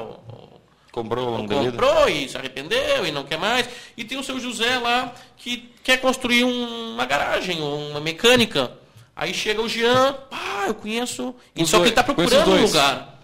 Comprou 0.93 1.27
ao 1.29 1.31
longo 1.39 1.55
comprou 1.55 2.09
e 2.09 2.27
se 2.29 2.39
arrependeu 2.39 3.05
e 3.05 3.11
não 3.13 3.25
quer 3.25 3.37
mais. 3.37 3.69
E 3.97 4.03
tem 4.05 4.17
o 4.19 4.23
seu 4.23 4.41
José 4.41 4.79
lá 4.79 5.13
que 5.37 5.71
quer 5.85 6.01
construir 6.01 6.45
um- 6.45 6.95
uma 6.95 7.05
garagem 7.05 7.61
ou 7.61 7.91
uma 7.91 8.01
mecânica. 8.01 8.73
Aí 9.15 9.35
chega 9.35 9.61
o 9.61 9.69
Jean, 9.69 10.15
pá, 10.31 10.65
eu 10.69 10.75
conheço. 10.75 11.35
E 11.55 11.63
Os 11.65 11.69
só 11.69 11.77
que 11.79 11.81
dois- 11.81 11.89
ele 11.91 11.97
tá 11.97 12.03
conheço 12.05 12.31
procurando 12.35 12.51
um 12.59 12.67
lugar. 12.67 13.21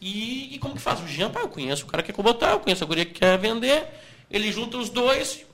E, 0.00 0.52
e 0.54 0.58
como 0.58 0.74
que 0.74 0.80
faz? 0.80 1.00
O 1.00 1.06
Jean, 1.06 1.30
pá, 1.30 1.40
eu 1.40 1.48
conheço 1.48 1.84
o 1.84 1.86
cara 1.86 2.02
que 2.02 2.12
quer 2.12 2.22
botar, 2.22 2.52
eu 2.52 2.58
conheço 2.60 2.82
a 2.82 2.86
guria 2.88 3.04
que 3.04 3.12
quer 3.14 3.38
vender. 3.38 3.84
Ele 4.28 4.50
junta 4.50 4.76
os 4.78 4.88
dois. 4.88 5.44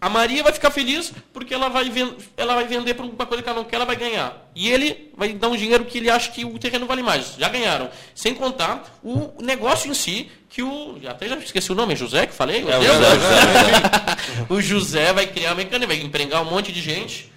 A 0.00 0.08
Maria 0.08 0.44
vai 0.44 0.52
ficar 0.52 0.70
feliz 0.70 1.12
porque 1.32 1.52
ela 1.52 1.68
vai, 1.68 1.90
ela 2.36 2.54
vai 2.54 2.66
vender 2.66 2.94
por 2.94 3.04
uma 3.04 3.26
coisa 3.26 3.42
que 3.42 3.48
ela 3.48 3.58
não 3.58 3.64
quer, 3.64 3.76
ela 3.76 3.84
vai 3.84 3.96
ganhar. 3.96 4.48
E 4.54 4.68
ele 4.70 5.12
vai 5.16 5.32
dar 5.32 5.48
um 5.48 5.56
dinheiro 5.56 5.84
que 5.84 5.98
ele 5.98 6.08
acha 6.08 6.30
que 6.30 6.44
o 6.44 6.56
terreno 6.56 6.86
vale 6.86 7.02
mais. 7.02 7.34
Já 7.36 7.48
ganharam. 7.48 7.90
Sem 8.14 8.32
contar 8.32 8.98
o 9.02 9.42
negócio 9.42 9.90
em 9.90 9.94
si, 9.94 10.30
que 10.48 10.62
o. 10.62 11.00
Até 11.08 11.28
já 11.28 11.36
esqueci 11.36 11.72
o 11.72 11.74
nome, 11.74 11.94
é 11.94 11.96
José 11.96 12.26
que 12.26 12.32
falei? 12.32 12.64
É, 12.68 12.78
o 12.78 12.82
José, 12.82 13.16
né? 13.16 14.46
o 14.48 14.60
José 14.60 15.12
vai 15.12 15.26
criar 15.26 15.50
uma 15.50 15.56
mecânica, 15.56 15.92
vai 15.92 16.00
empregar 16.00 16.42
um 16.42 16.50
monte 16.50 16.70
de 16.70 16.80
gente. 16.80 17.32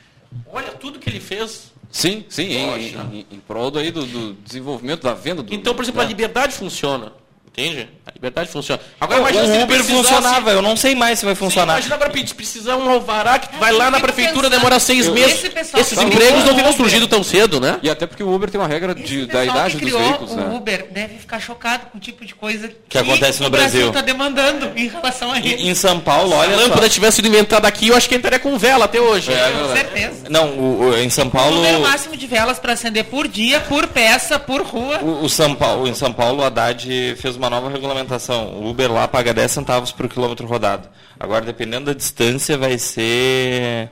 Olha 0.45 0.71
tudo 0.73 0.99
que 0.99 1.09
ele 1.09 1.19
fez. 1.19 1.71
Sim, 1.91 2.23
sim, 2.29 2.43
em, 2.43 2.95
em, 2.95 3.25
em 3.31 3.39
prol 3.39 3.69
daí 3.69 3.91
do, 3.91 4.05
do 4.05 4.33
desenvolvimento 4.35 5.01
da 5.01 5.13
venda 5.13 5.41
do. 5.41 5.53
Então, 5.53 5.73
por 5.73 5.83
exemplo, 5.83 5.99
a 6.01 6.03
né? 6.03 6.09
liberdade 6.09 6.53
funciona. 6.53 7.11
Entende? 7.53 7.89
A 8.07 8.11
liberdade 8.13 8.49
funciona. 8.49 8.81
Agora 8.99 9.19
O 9.19 9.23
imagina 9.23 9.45
se 9.45 9.51
ele 9.51 9.63
Uber 9.63 9.77
precisasse- 9.77 10.07
funcionava, 10.13 10.51
eu 10.51 10.61
não 10.61 10.77
sei 10.77 10.95
mais 10.95 11.19
se 11.19 11.25
vai 11.25 11.35
Sim, 11.35 11.39
funcionar. 11.39 11.73
imagina 11.73 11.95
agora 11.95 12.09
pedir- 12.09 12.33
precisar 12.33 12.77
um 12.77 12.89
alvará 12.89 13.37
que 13.39 13.49
tu 13.49 13.57
vai 13.59 13.71
eu 13.73 13.77
lá 13.77 13.91
na 13.91 13.99
prefeitura, 13.99 14.49
demora 14.49 14.79
seis 14.79 15.05
eu- 15.05 15.13
meses. 15.13 15.43
esse 15.43 15.77
Esses 15.77 15.99
que 15.99 16.05
empregos 16.05 16.45
não 16.45 16.53
o 16.53 16.55
teriam 16.55 16.71
surgido 16.73 17.07
tão 17.09 17.21
cedo, 17.21 17.59
né? 17.59 17.77
E 17.83 17.89
até 17.89 18.07
porque 18.07 18.23
o 18.23 18.33
Uber 18.33 18.49
tem 18.49 18.59
uma 18.59 18.69
regra 18.69 18.95
de, 18.95 19.25
da 19.25 19.43
idade 19.43 19.75
que 19.75 19.81
dos 19.83 19.91
criou 19.93 19.99
veículos, 20.01 20.31
o 20.31 20.35
né? 20.37 20.55
Uber 20.55 20.87
deve 20.91 21.17
ficar 21.17 21.41
chocado 21.41 21.87
com 21.91 21.97
o 21.97 22.01
tipo 22.01 22.25
de 22.25 22.33
coisa 22.33 22.71
que, 22.87 22.97
acontece 22.97 23.41
no 23.41 23.47
o 23.47 23.49
Brasil 23.49 23.69
Brasil. 23.71 23.87
está 23.89 24.01
demandando 24.01 24.71
em 24.77 24.87
relação 24.87 25.29
a 25.33 25.37
Em, 25.39 25.45
ele. 25.47 25.69
em 25.69 25.75
São 25.75 25.99
Paulo, 25.99 26.33
olha 26.33 26.55
a 26.55 26.57
só. 26.57 26.63
lâmpada 26.67 26.87
tivesse 26.87 27.17
sido 27.17 27.27
inventada 27.27 27.67
aqui, 27.67 27.89
eu 27.89 27.97
acho 27.97 28.07
que 28.07 28.15
entraria 28.15 28.39
com 28.39 28.57
vela 28.57 28.85
até 28.85 29.01
hoje. 29.01 29.29
Com 29.29 29.75
certeza. 29.75 30.23
Não, 30.29 30.47
o- 30.51 30.79
o- 30.91 30.97
em 30.97 31.09
São 31.09 31.27
O 31.27 31.31
Paulo. 31.31 31.57
número 31.57 31.81
máximo 31.81 32.15
de 32.15 32.25
velas 32.27 32.59
para 32.59 32.71
acender 32.73 33.03
por 33.05 33.27
dia, 33.27 33.59
por 33.59 33.87
peça, 33.87 34.39
por 34.39 34.61
rua. 34.61 34.99
O, 35.01 35.25
o 35.25 35.29
São 35.29 35.53
Paulo, 35.53 35.85
em 35.85 35.93
São 35.93 36.13
Paulo, 36.13 36.41
o 36.41 36.45
Haddad 36.45 37.15
fez 37.19 37.35
uma 37.35 37.40
nova 37.49 37.69
regulamentação. 37.69 38.59
O 38.59 38.69
Uber 38.69 38.91
lá 38.91 39.07
paga 39.07 39.33
10 39.33 39.51
centavos 39.51 39.91
por 39.91 40.07
quilômetro 40.07 40.47
rodado. 40.47 40.87
Agora, 41.19 41.45
dependendo 41.45 41.85
da 41.85 41.93
distância, 41.93 42.57
vai 42.57 42.77
ser 42.77 43.91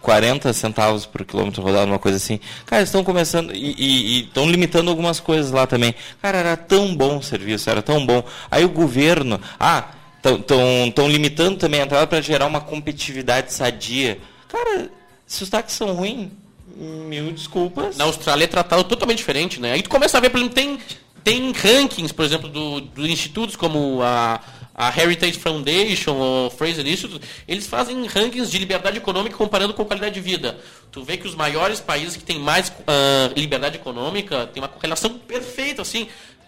40 0.00 0.52
centavos 0.52 1.06
por 1.06 1.24
quilômetro 1.24 1.62
rodado, 1.62 1.90
uma 1.90 1.98
coisa 1.98 2.16
assim. 2.16 2.40
Cara, 2.66 2.82
estão 2.82 3.04
começando 3.04 3.52
e 3.54 4.20
estão 4.20 4.48
limitando 4.50 4.90
algumas 4.90 5.20
coisas 5.20 5.50
lá 5.52 5.66
também. 5.66 5.94
Cara, 6.20 6.38
era 6.38 6.56
tão 6.56 6.94
bom 6.94 7.18
o 7.18 7.22
serviço, 7.22 7.68
era 7.68 7.82
tão 7.82 8.04
bom. 8.04 8.24
Aí 8.50 8.64
o 8.64 8.68
governo, 8.68 9.40
ah, 9.58 9.88
estão 10.24 11.08
limitando 11.08 11.58
também 11.58 11.80
a 11.80 11.84
entrada 11.84 12.06
para 12.06 12.20
gerar 12.20 12.46
uma 12.46 12.60
competitividade 12.60 13.52
sadia. 13.52 14.18
Cara, 14.48 14.90
se 15.26 15.42
os 15.42 15.50
táxis 15.50 15.76
são 15.76 15.92
ruins, 15.92 16.28
mil 16.76 17.32
desculpas. 17.32 17.96
Na 17.96 18.04
Austrália 18.04 18.44
é 18.44 18.48
tratado 18.48 18.84
totalmente 18.84 19.18
diferente, 19.18 19.60
né? 19.60 19.72
Aí 19.72 19.82
tu 19.82 19.90
começa 19.90 20.16
a 20.16 20.20
ver, 20.20 20.30
por 20.30 20.38
exemplo, 20.38 20.54
tem, 20.54 20.78
tem 21.24 21.52
rankings, 21.52 22.12
por 22.12 22.24
exemplo, 22.24 22.48
do, 22.48 22.80
dos 22.80 23.08
institutos 23.08 23.54
como 23.56 24.00
a, 24.02 24.40
a 24.74 24.88
Heritage 25.00 25.38
Foundation 25.38 26.14
ou 26.16 26.50
Fraser 26.50 26.86
Institute, 26.86 27.24
eles 27.46 27.66
fazem 27.66 28.06
rankings 28.06 28.50
de 28.50 28.58
liberdade 28.58 28.96
econômica 28.98 29.36
comparando 29.36 29.74
com 29.74 29.84
qualidade 29.84 30.14
de 30.14 30.20
vida. 30.20 30.58
Tu 30.90 31.02
vê 31.02 31.16
que 31.16 31.26
os 31.26 31.34
maiores 31.34 31.80
países 31.80 32.16
que 32.16 32.22
têm 32.24 32.38
mais 32.38 32.72
ah, 32.86 33.30
liberdade 33.36 33.76
econômica 33.76 34.46
têm 34.52 34.62
uma 34.62 34.68
correlação 34.68 35.10
perfeita, 35.18 35.80
assim. 35.82 36.06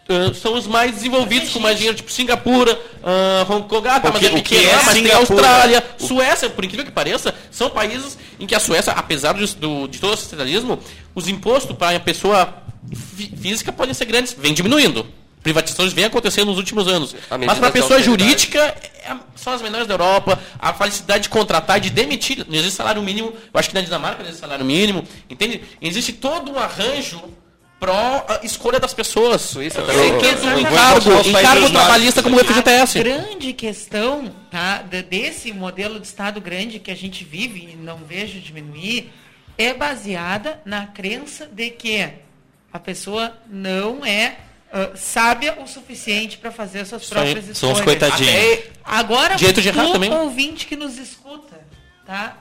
ah, 0.09 0.35
são 0.35 0.55
os 0.55 0.67
mais 0.67 0.93
desenvolvidos, 0.93 1.51
com 1.51 1.61
mais 1.61 1.77
dinheiro, 1.77 1.97
tipo 1.97 2.11
Singapura, 2.11 2.79
ah, 3.03 3.47
Hong 3.49 3.67
Kong, 3.69 3.87
ah, 3.89 4.01
tá, 4.01 4.11
mas 4.13 4.17
O 4.17 4.21
que- 4.21 4.27
é 4.27 4.31
o 4.31 4.43
que 4.43 4.43
pequeno, 4.57 4.71
é 4.71 4.75
mas 4.83 4.95
tem 4.95 5.03
Singapura? 5.05 5.19
Austrália, 5.49 5.85
Suécia, 5.99 6.51
por 6.51 6.65
incrível 6.65 6.85
que 6.85 6.93
pareça, 6.93 7.35
são 7.51 7.71
países 7.71 8.19
em 8.41 8.47
que 8.47 8.55
a 8.55 8.61
Suécia, 8.61 8.93
apesar 8.93 9.35
de, 9.35 9.55
do, 9.57 9.87
de 9.87 9.99
todo 9.99 10.13
o 10.15 10.17
socialismo, 10.17 10.79
os 11.15 11.29
impostos 11.29 11.77
para 11.77 11.97
a 11.97 12.01
pessoa 12.01 12.64
física 13.41 13.73
podem 13.73 13.95
ser 13.95 14.05
grandes, 14.07 14.33
vem 14.33 14.53
diminuindo. 14.55 15.07
Privatizações 15.43 15.93
vêm 15.93 16.07
acontecendo 16.07 16.49
nos 16.49 16.57
últimos 16.57 16.89
anos. 16.89 17.15
Mas 17.47 17.59
para 17.59 17.69
a 17.69 17.71
pessoa 17.71 18.01
jurídica, 18.03 18.59
é 18.59 19.15
são 19.37 19.53
as 19.53 19.61
menores 19.61 19.87
da 19.87 19.93
Europa. 19.93 20.41
A 20.59 20.73
felicidade 20.73 21.25
de 21.25 21.29
contratar, 21.29 21.79
de 21.79 21.91
demitir. 21.91 22.47
Não 22.49 22.55
existe 22.55 22.77
salário 22.77 23.03
mínimo. 23.03 23.29
Eu 23.29 23.61
acho 23.61 23.69
que 23.69 23.75
na 23.75 23.83
Dinamarca 23.83 24.19
não 24.23 24.25
existe 24.29 24.41
salário 24.41 24.65
mínimo. 24.65 25.05
Entende? 25.29 25.61
Existe 25.83 26.15
todo 26.15 26.51
um 26.51 26.59
arranjo 26.59 27.23
pró 27.79 28.25
a 28.27 28.41
escolha 28.43 28.81
das 28.81 28.95
pessoas. 28.95 29.43
Suíça 29.43 29.85
Sem 29.85 29.87
também. 29.95 30.19
que 30.19 30.25
eu- 30.25 30.31
entre 30.31 30.47
eu 30.47 30.49
um 30.49 30.53
vou 30.53 30.61
encargo, 31.21 31.71
trabalhista 31.71 32.23
como 32.23 32.37
o 32.37 32.41
A 32.41 32.45
FGTS. 32.45 32.99
grande 33.01 33.53
questão 33.53 34.33
tá, 34.51 34.79
de- 34.79 35.03
desse 35.03 35.53
modelo 35.53 36.01
de 36.01 36.07
Estado 36.07 36.41
grande 36.41 36.79
que 36.79 36.91
a 36.91 36.97
gente 36.97 37.23
vive 37.23 37.69
e 37.71 37.77
não 37.77 37.99
vejo 37.99 38.41
diminuir 38.41 39.13
é 39.59 39.75
baseada 39.75 40.59
na 40.65 40.87
crença 40.87 41.47
de 41.47 41.69
que 41.69 42.09
a 42.75 42.79
pessoa 42.81 43.33
não 43.49 44.05
é 44.05 44.37
ah, 44.73 44.91
sábia 44.97 45.57
o 45.63 45.67
suficiente 45.69 46.37
para 46.39 46.51
fazer 46.51 46.81
as 46.81 46.89
suas 46.89 47.03
Isso 47.05 47.17
aí. 47.17 47.33
próprias 47.33 47.57
São 47.57 47.71
os 47.73 47.79
escolhas. 47.79 48.01
coitadinhos. 48.01 48.35
Até- 48.35 48.69
Agora, 48.85 49.37
Direito 49.37 49.63
de 49.63 49.69
errar 49.69 49.85
tu, 49.87 49.93
também. 49.93 50.13
ouvinte 50.13 50.67
que 50.67 50.75
nos 50.77 50.99
escuta, 50.99 51.61
tá? 52.05 52.39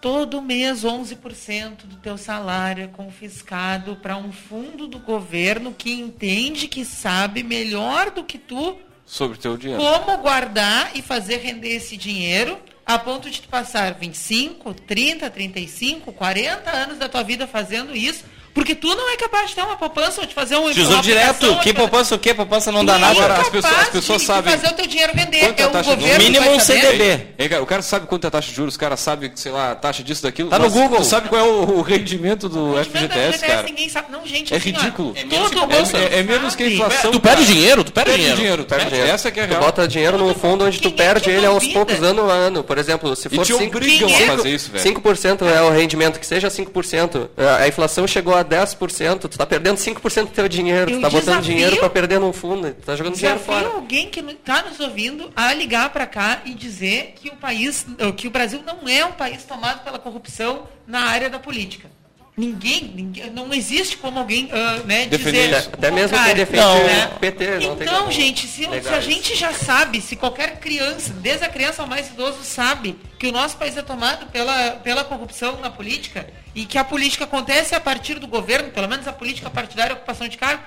Todo 0.00 0.42
mês 0.42 0.84
11% 0.84 1.86
do 1.86 1.96
teu 1.96 2.18
salário 2.18 2.82
é 2.84 2.86
confiscado 2.88 3.96
para 3.96 4.16
um 4.16 4.30
fundo 4.32 4.86
do 4.88 4.98
governo 4.98 5.72
que 5.72 5.92
entende 5.92 6.66
que 6.68 6.84
sabe 6.84 7.42
melhor 7.44 8.10
do 8.10 8.22
que 8.24 8.38
tu 8.38 8.76
Sobre 9.06 9.38
o 9.38 9.40
teu 9.40 9.56
dinheiro. 9.56 9.80
como 9.82 10.18
guardar 10.18 10.90
e 10.94 11.00
fazer 11.02 11.36
render 11.38 11.76
esse 11.76 11.96
dinheiro 11.96 12.58
a 12.84 12.98
ponto 12.98 13.30
de 13.30 13.40
tu 13.42 13.48
passar 13.48 13.94
25, 13.94 14.74
30, 14.74 15.30
35, 15.30 16.12
40 16.12 16.70
anos 16.70 16.98
da 16.98 17.08
tua 17.08 17.22
vida 17.24 17.46
fazendo 17.46 17.96
isso, 17.96 18.24
porque 18.56 18.74
tu 18.74 18.88
não 18.88 19.12
é 19.12 19.16
capaz 19.16 19.50
de 19.50 19.54
ter 19.54 19.62
uma 19.62 19.76
poupança 19.76 20.22
ou 20.22 20.26
de 20.26 20.34
fazer 20.34 20.56
um 20.56 20.72
Tesouro 20.72 21.02
direto, 21.02 21.46
que 21.46 21.54
fazer- 21.56 21.74
poupança 21.74 22.14
o 22.14 22.18
quê? 22.18 22.32
Poupança 22.34 22.72
não 22.72 22.84
dá 22.84 22.94
Tu 22.94 22.98
nada. 23.00 23.12
é 23.12 23.16
Agora, 23.18 23.34
as 23.34 23.38
capaz 23.44 23.52
pessoas- 23.64 23.82
as 23.82 23.88
pessoas 23.90 24.20
de, 24.22 24.26
sabem 24.26 24.52
de 24.54 24.58
fazer 24.60 24.72
o 24.72 24.76
teu 24.76 24.86
dinheiro 24.86 25.12
render. 25.14 25.38
quanto 25.40 25.60
é 25.60 25.62
É 25.62 25.64
a 25.64 25.68
o 25.68 25.70
taxa 25.72 25.94
governo 25.94 26.18
No 26.18 26.24
mínimo 26.24 26.50
um. 26.50 26.58
CDB. 26.60 27.26
O 27.60 27.66
cara 27.66 27.82
sabe 27.82 28.06
quanto 28.06 28.24
é 28.24 28.28
a 28.28 28.30
taxa 28.30 28.48
de 28.48 28.54
juros, 28.56 28.74
o 28.74 28.78
cara 28.78 28.96
sabe, 28.96 29.30
sei 29.34 29.52
lá, 29.52 29.72
a 29.72 29.74
taxa 29.74 30.02
disso, 30.02 30.22
daquilo. 30.22 30.48
Tá 30.50 30.58
no 30.58 30.70
Google. 30.70 30.98
Tu 30.98 31.04
sabe 31.04 31.28
qual 31.28 31.40
é 31.40 31.44
o, 31.44 31.78
o 31.78 31.82
rendimento 31.82 32.48
do 32.48 32.74
Mas 32.74 32.86
da 32.88 32.98
FGTS, 33.00 33.46
cara? 33.46 33.62
ninguém 33.64 33.88
sabe. 33.90 34.10
Não, 34.10 34.26
gente, 34.26 34.52
É 34.52 34.56
assim, 34.56 34.72
ó, 34.74 34.78
ridículo. 34.80 35.12
É 35.16 35.24
menos 35.24 35.50
todo 35.50 35.68
que- 35.68 35.96
é- 35.96 36.00
é- 36.16 36.18
é 36.18 36.22
menos 36.22 36.56
que 36.56 36.62
a 36.64 36.68
inflação. 36.70 37.10
Tu 37.12 37.20
perde 37.20 37.44
dinheiro, 37.44 37.84
tu 37.84 37.92
perde, 37.92 38.14
dinheiro. 38.14 38.36
dinheiro, 38.36 38.64
Perde 38.64 38.84
perde 38.84 38.90
dinheiro. 38.96 39.14
Essa 39.14 39.30
que 39.30 39.38
é 39.40 39.44
a 39.44 39.46
Tu 39.46 39.50
real. 39.50 39.60
bota 39.62 39.86
dinheiro 39.86 40.16
num 40.18 40.34
fundo 40.34 40.64
onde 40.64 40.80
tu 40.80 40.88
é 40.88 40.92
perde 40.92 41.20
que 41.24 41.30
ele 41.30 41.44
aos 41.46 41.66
poucos 41.68 42.02
anos 42.02 42.24
no 42.24 42.30
ano. 42.30 42.64
Por 42.64 42.78
exemplo, 42.78 43.14
se 43.14 43.28
for 43.28 43.44
te 43.44 43.52
cinco- 43.52 43.76
obrigam 43.76 44.08
Quem 44.08 44.22
é? 44.22 44.24
a 44.28 44.36
fazer 44.36 44.48
isso, 44.50 44.70
velho. 44.70 44.82
5% 44.82 45.44
é 45.44 45.60
o 45.62 45.70
rendimento, 45.70 46.18
que 46.18 46.26
seja 46.26 46.48
5%. 46.48 47.28
A 47.60 47.68
inflação 47.68 48.06
chegou 48.06 48.34
a 48.34 48.42
10%, 48.46 49.20
tu 49.20 49.28
tá 49.38 49.44
perdendo 49.46 49.76
5% 49.76 50.24
do 50.26 50.30
teu 50.30 50.48
dinheiro, 50.48 50.90
Eu 50.90 50.98
tu 50.98 51.02
tá 51.02 51.10
botando 51.10 51.42
dinheiro 51.42 51.76
para 51.76 51.90
perder 51.90 52.18
num 52.20 52.32
fundo, 52.32 52.72
tu 52.72 52.86
tá 52.86 52.96
jogando 52.96 53.14
dinheiro 53.14 53.38
Desafio 53.38 53.62
fora. 53.62 53.74
alguém 53.76 54.08
que 54.08 54.20
está 54.20 54.62
nos 54.62 54.80
ouvindo 54.80 55.30
a 55.34 55.52
ligar 55.52 55.90
para 55.90 56.06
cá 56.06 56.42
e 56.44 56.54
dizer 56.54 57.14
que 57.16 57.28
o 57.28 57.36
país, 57.36 57.86
que 58.16 58.26
o 58.26 58.30
Brasil 58.30 58.62
não 58.64 58.88
é 58.88 59.04
um 59.04 59.12
país 59.12 59.44
tomado 59.44 59.82
pela 59.84 59.98
corrupção 59.98 60.68
na 60.86 61.00
área 61.06 61.28
da 61.28 61.38
política. 61.38 61.90
Ninguém, 62.36 62.92
ninguém 62.94 63.30
não 63.30 63.52
existe 63.54 63.96
como 63.96 64.18
alguém 64.18 64.50
ah, 64.52 64.82
né, 64.84 65.06
dizer 65.06 65.50
isso. 65.50 65.70
o 65.70 65.72
Até 65.72 65.90
mesmo 65.90 66.10
quem 66.10 66.18
contrário, 66.18 66.34
defende 66.34 66.84
né? 66.84 67.10
PT 67.18 67.58
não 67.60 67.72
Então, 67.72 68.12
gente, 68.12 68.46
se, 68.46 68.62
se 68.82 68.88
a 68.90 69.00
gente 69.00 69.34
já 69.34 69.54
sabe, 69.54 70.02
se 70.02 70.16
qualquer 70.16 70.60
criança, 70.60 71.14
desde 71.14 71.46
a 71.46 71.48
criança 71.48 71.80
ao 71.80 71.88
mais 71.88 72.08
idoso, 72.08 72.44
sabe 72.44 72.98
que 73.18 73.26
o 73.26 73.32
nosso 73.32 73.56
país 73.56 73.74
é 73.78 73.80
tomado 73.80 74.26
pela, 74.26 74.72
pela 74.72 75.02
corrupção 75.02 75.58
na 75.60 75.70
política 75.70 76.28
e 76.54 76.66
que 76.66 76.76
a 76.76 76.84
política 76.84 77.24
acontece 77.24 77.74
a 77.74 77.80
partir 77.80 78.18
do 78.18 78.26
governo, 78.26 78.70
pelo 78.70 78.86
menos 78.86 79.08
a 79.08 79.14
política 79.14 79.48
partidária, 79.48 79.94
a 79.94 79.96
ocupação 79.96 80.28
de 80.28 80.36
cargo, 80.36 80.62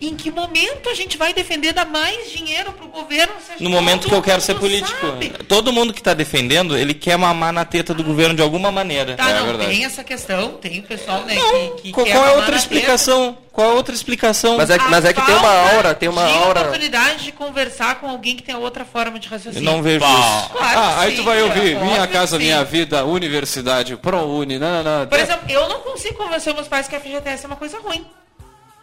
em 0.00 0.14
que 0.14 0.30
momento 0.30 0.88
a 0.88 0.94
gente 0.94 1.16
vai 1.16 1.32
defender 1.34 1.72
dar 1.72 1.84
mais 1.84 2.30
dinheiro 2.30 2.72
para 2.72 2.84
o 2.84 2.88
governo? 2.88 3.32
se 3.44 3.50
a 3.50 3.54
gente- 3.54 3.64
No 3.64 3.70
momento 3.70 4.08
que 4.08 4.14
eu 4.14 4.22
quero 4.22 4.40
ser 4.40 4.54
político. 4.54 4.96
sabe? 5.06 5.30
Todo 5.48 5.72
mundo 5.72 5.92
que 5.92 6.00
está 6.00 6.14
defendendo, 6.14 6.76
ele 6.76 6.94
quer 6.94 7.16
mamar 7.18 7.52
na 7.52 7.64
teta 7.64 7.92
do 7.92 8.04
governo 8.04 8.34
de 8.34 8.42
alguma 8.42 8.70
maneira. 8.70 9.16
Tá, 9.16 9.30
É 9.30 9.34
não, 9.40 9.46
verdade. 9.46 9.70
tem 9.70 9.84
essa 9.84 10.04
questão, 10.04 10.52
tem 10.54 10.78
o 10.80 10.82
pessoal 10.84 11.22
né, 11.24 11.34
Não, 11.34 11.52
que, 11.76 11.82
que 11.82 11.92
qual, 11.92 12.06
quer 12.06 12.12
qual 12.12 12.26
é 12.26 12.30
outra 12.36 12.50
na 12.52 12.56
explicação? 12.56 13.38
Qual 13.52 13.66
é 13.66 13.70
a 13.70 13.74
outra 13.74 13.92
explicação? 13.92 14.56
Mas 14.56 14.70
é, 14.70 14.78
mas 14.78 15.04
é 15.04 15.12
que 15.12 15.20
tem 15.20 15.34
uma 15.34 15.72
aura, 15.72 15.92
tem 15.94 16.08
uma 16.08 16.24
de 16.26 16.32
aura. 16.32 16.60
oportunidade 16.60 17.24
de 17.24 17.32
conversar 17.32 17.96
com 17.96 18.08
alguém 18.08 18.36
que 18.36 18.42
tem 18.44 18.54
outra 18.54 18.84
forma 18.84 19.18
de 19.18 19.26
Eu 19.26 19.32
raciocínio. 19.32 19.64
não 19.68 19.82
vejo 19.82 20.04
isso. 20.04 20.48
Claro 20.52 20.78
Ah, 20.78 21.00
aí 21.00 21.10
sim, 21.10 21.16
tu 21.16 21.22
vai 21.24 21.42
ouvir 21.42 21.72
é, 21.72 21.80
Minha 21.82 22.02
óbvio 22.02 22.08
Casa 22.12 22.38
que 22.38 22.44
Minha 22.44 22.58
sim. 22.60 22.64
Vida, 22.70 23.04
Universidade, 23.04 23.96
ProUni, 23.96 24.60
não, 24.60 24.84
não, 24.84 25.00
não. 25.00 25.06
Por 25.08 25.18
exemplo, 25.18 25.44
eu 25.50 25.68
não 25.68 25.80
consigo 25.80 26.14
convencer 26.14 26.54
meus 26.54 26.68
pais 26.68 26.86
que 26.86 26.94
a 26.94 27.00
FGTS 27.00 27.44
é 27.44 27.46
uma 27.48 27.56
coisa 27.56 27.80
ruim. 27.80 28.06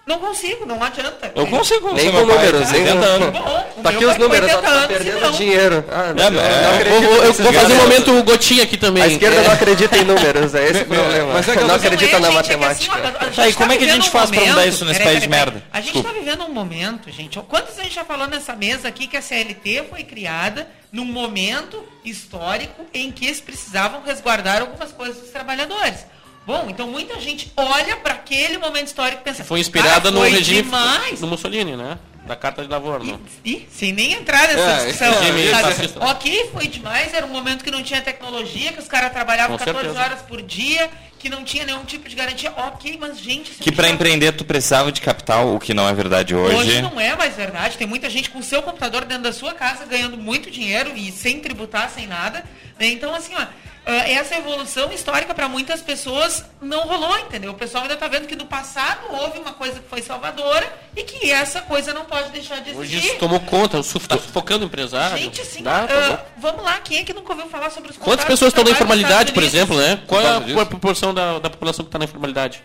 Não 0.05 0.19
consigo, 0.19 0.67
não 0.67 0.81
adianta. 0.83 1.31
Eu 1.35 1.47
consigo 1.47 1.91
Nem 1.93 2.11
com 2.11 2.19
números, 2.25 2.69
nem 2.69 2.85
70 2.85 3.07
com- 3.41 3.81
Tá 3.81 3.89
aqui 3.89 4.05
os 4.05 4.17
números, 4.17 4.51
tá 4.51 4.57
80 4.57 4.71
anos, 4.71 4.87
perdendo 4.87 5.31
dinheiro. 5.31 5.85
Ah, 5.91 6.13
não, 6.13 6.23
É, 6.25 6.29
não 6.29 6.41
é, 6.41 6.63
Eu 6.65 6.75
acredito 6.75 7.01
vou, 7.01 7.15
eu 7.15 7.21
nesses 7.27 7.43
vou 7.43 7.53
fazer 7.53 7.73
um 7.73 7.77
momento 7.77 8.23
gotinha 8.23 8.63
aqui 8.63 8.77
também. 8.77 9.01
A 9.01 9.07
esquerda 9.07 9.41
não 9.41 9.51
acredita 9.51 9.97
em 9.97 10.03
números, 10.03 10.53
é 10.53 10.63
esse 10.69 10.81
o 10.83 10.85
problema. 10.85 11.33
mas 11.33 11.47
é 11.49 11.55
que 11.57 11.63
não 11.63 11.75
acredita 11.75 12.15
é, 12.17 12.19
na 12.19 12.27
gente, 12.29 12.51
é 12.51 12.55
matemática. 12.55 12.91
assim, 12.93 13.01
ó, 13.03 13.07
a 13.19 13.23
gente 13.25 13.35
Tá, 13.35 13.49
e 13.49 13.53
como 13.53 13.71
é 13.71 13.77
que 13.77 13.83
a 13.83 13.87
gente 13.93 14.07
um 14.07 14.11
faz 14.11 14.29
pra 14.29 14.39
mudar 14.39 14.51
momento- 14.53 14.69
isso 14.69 14.85
nesse 14.85 14.99
Peraí, 14.99 15.13
país 15.15 15.23
de 15.23 15.29
peraí, 15.29 15.45
merda? 15.45 15.63
A 15.73 15.81
gente 15.81 15.97
está 15.97 16.11
vivendo 16.11 16.43
um 16.45 16.53
momento, 16.53 17.11
gente. 17.11 17.39
Quantos 17.39 17.79
a 17.79 17.83
gente 17.83 17.95
já 17.95 18.05
falou 18.05 18.27
nessa 18.27 18.55
mesa 18.55 18.87
aqui 18.87 19.07
que 19.07 19.17
a 19.17 19.21
CLT 19.23 19.85
foi 19.89 20.03
criada 20.03 20.67
num 20.91 21.05
momento 21.05 21.83
histórico 22.03 22.85
em 22.93 23.11
que 23.11 23.25
eles 23.25 23.41
precisavam 23.41 24.03
resguardar 24.05 24.61
algumas 24.61 24.91
coisas 24.91 25.17
dos 25.17 25.29
trabalhadores. 25.31 26.05
Bom, 26.45 26.67
então 26.69 26.87
muita 26.87 27.19
gente 27.19 27.51
olha 27.57 27.95
para 27.97 28.13
aquele 28.13 28.57
momento 28.57 28.87
histórico 28.87 29.21
e 29.21 29.23
pensa. 29.23 29.43
Foi 29.43 29.59
inspirada 29.59 30.01
"Cara, 30.01 30.11
no 30.11 30.19
foi 30.19 30.29
regime 30.29 30.61
demais. 30.63 31.19
do 31.19 31.27
Mussolini, 31.27 31.75
né? 31.75 31.97
Da 32.27 32.35
Carta 32.35 32.63
de 32.65 32.73
Livorno. 32.73 33.21
E, 33.43 33.51
e, 33.53 33.67
sem 33.71 33.91
nem 33.91 34.13
entrar 34.13 34.47
nessa 34.47 34.59
É, 34.59 34.85
discussão. 34.87 35.21
regime. 35.21 35.91
Ok, 36.01 36.49
foi 36.51 36.67
demais, 36.67 37.13
era 37.13 37.25
um 37.25 37.29
momento 37.29 37.63
que 37.63 37.69
não 37.69 37.83
tinha 37.83 38.01
tecnologia, 38.01 38.73
que 38.73 38.79
os 38.79 38.87
caras 38.87 39.11
trabalhavam 39.11 39.57
Com 39.57 39.63
14 39.63 39.85
certeza. 39.89 40.03
horas 40.03 40.21
por 40.23 40.41
dia, 40.41 40.89
que 41.19 41.29
não 41.29 41.43
tinha 41.43 41.65
nenhum 41.65 41.83
tipo 41.85 42.09
de 42.09 42.15
garantia. 42.15 42.51
Ok, 42.57 42.97
mas 42.99 43.19
gente. 43.19 43.51
Que 43.51 43.61
a 43.61 43.65
gente 43.65 43.75
pra 43.75 43.85
tá- 43.87 43.91
empreender 43.93 44.31
tu 44.31 44.43
precisava 44.43 44.91
de 44.91 45.01
capital, 45.01 45.53
o 45.53 45.59
que 45.59 45.71
não 45.73 45.87
é 45.87 45.93
verdade 45.93 46.35
hoje. 46.35 46.55
Hoje 46.55 46.81
não 46.81 46.99
é 46.99 47.15
mais 47.15 47.35
verdade. 47.35 47.77
Tem 47.77 47.85
muita 47.87 48.09
gente 48.09 48.29
com 48.31 48.39
o 48.39 48.43
seu 48.43 48.61
computador 48.63 49.05
dentro 49.05 49.23
da 49.23 49.33
sua 49.33 49.53
casa 49.53 49.85
ganhando 49.85 50.17
muito 50.17 50.49
dinheiro 50.49 50.93
e 50.95 51.11
sem 51.11 51.39
tributar, 51.39 51.89
sem 51.91 52.07
nada. 52.07 52.43
né? 52.79 52.87
Então, 52.87 53.13
assim, 53.13 53.33
ó, 53.35 53.45
essa 53.85 54.35
evolução 54.35 54.91
histórica 54.91 55.33
para 55.33 55.47
muitas 55.47 55.81
pessoas 55.81 56.43
não 56.61 56.81
rolou, 56.87 57.17
entendeu? 57.19 57.51
O 57.51 57.55
pessoal 57.55 57.83
ainda 57.83 57.93
está 57.93 58.07
vendo 58.07 58.27
que 58.27 58.35
no 58.35 58.45
passado 58.45 59.01
houve 59.11 59.39
uma 59.39 59.53
coisa 59.53 59.79
que 59.79 59.87
foi 59.87 60.01
salvadora 60.01 60.67
e 60.95 61.03
que 61.03 61.31
essa 61.31 61.61
coisa 61.61 61.93
não 61.93 62.05
pode 62.05 62.29
deixar 62.29 62.61
de 62.61 62.71
Hoje 62.71 62.95
existir. 62.95 63.11
isso 63.11 63.19
tomou 63.19 63.39
conta, 63.39 63.79
está 63.79 64.17
sufocando 64.17 64.63
o 64.65 64.67
empresário. 64.67 65.17
Gente, 65.17 65.41
assim, 65.41 65.61
Dá, 65.61 65.83
ah, 65.83 65.87
tá 65.87 66.09
bom. 66.09 66.25
vamos 66.37 66.63
lá, 66.63 66.79
quem 66.79 66.97
é 66.99 67.03
que 67.03 67.13
nunca 67.13 67.33
ouviu 67.33 67.47
falar 67.47 67.69
sobre 67.69 67.91
os 67.91 67.97
Quantas 67.97 68.25
pessoas 68.25 68.49
estão 68.49 68.63
na 68.63 68.71
informalidade, 68.71 69.31
por 69.33 69.43
exemplo, 69.43 69.77
né? 69.77 69.99
Qual 70.07 70.21
é 70.21 70.61
a 70.61 70.65
proporção 70.65 71.13
da, 71.13 71.39
da 71.39 71.49
população 71.49 71.85
que 71.85 71.89
está 71.89 71.99
na 71.99 72.05
informalidade? 72.05 72.63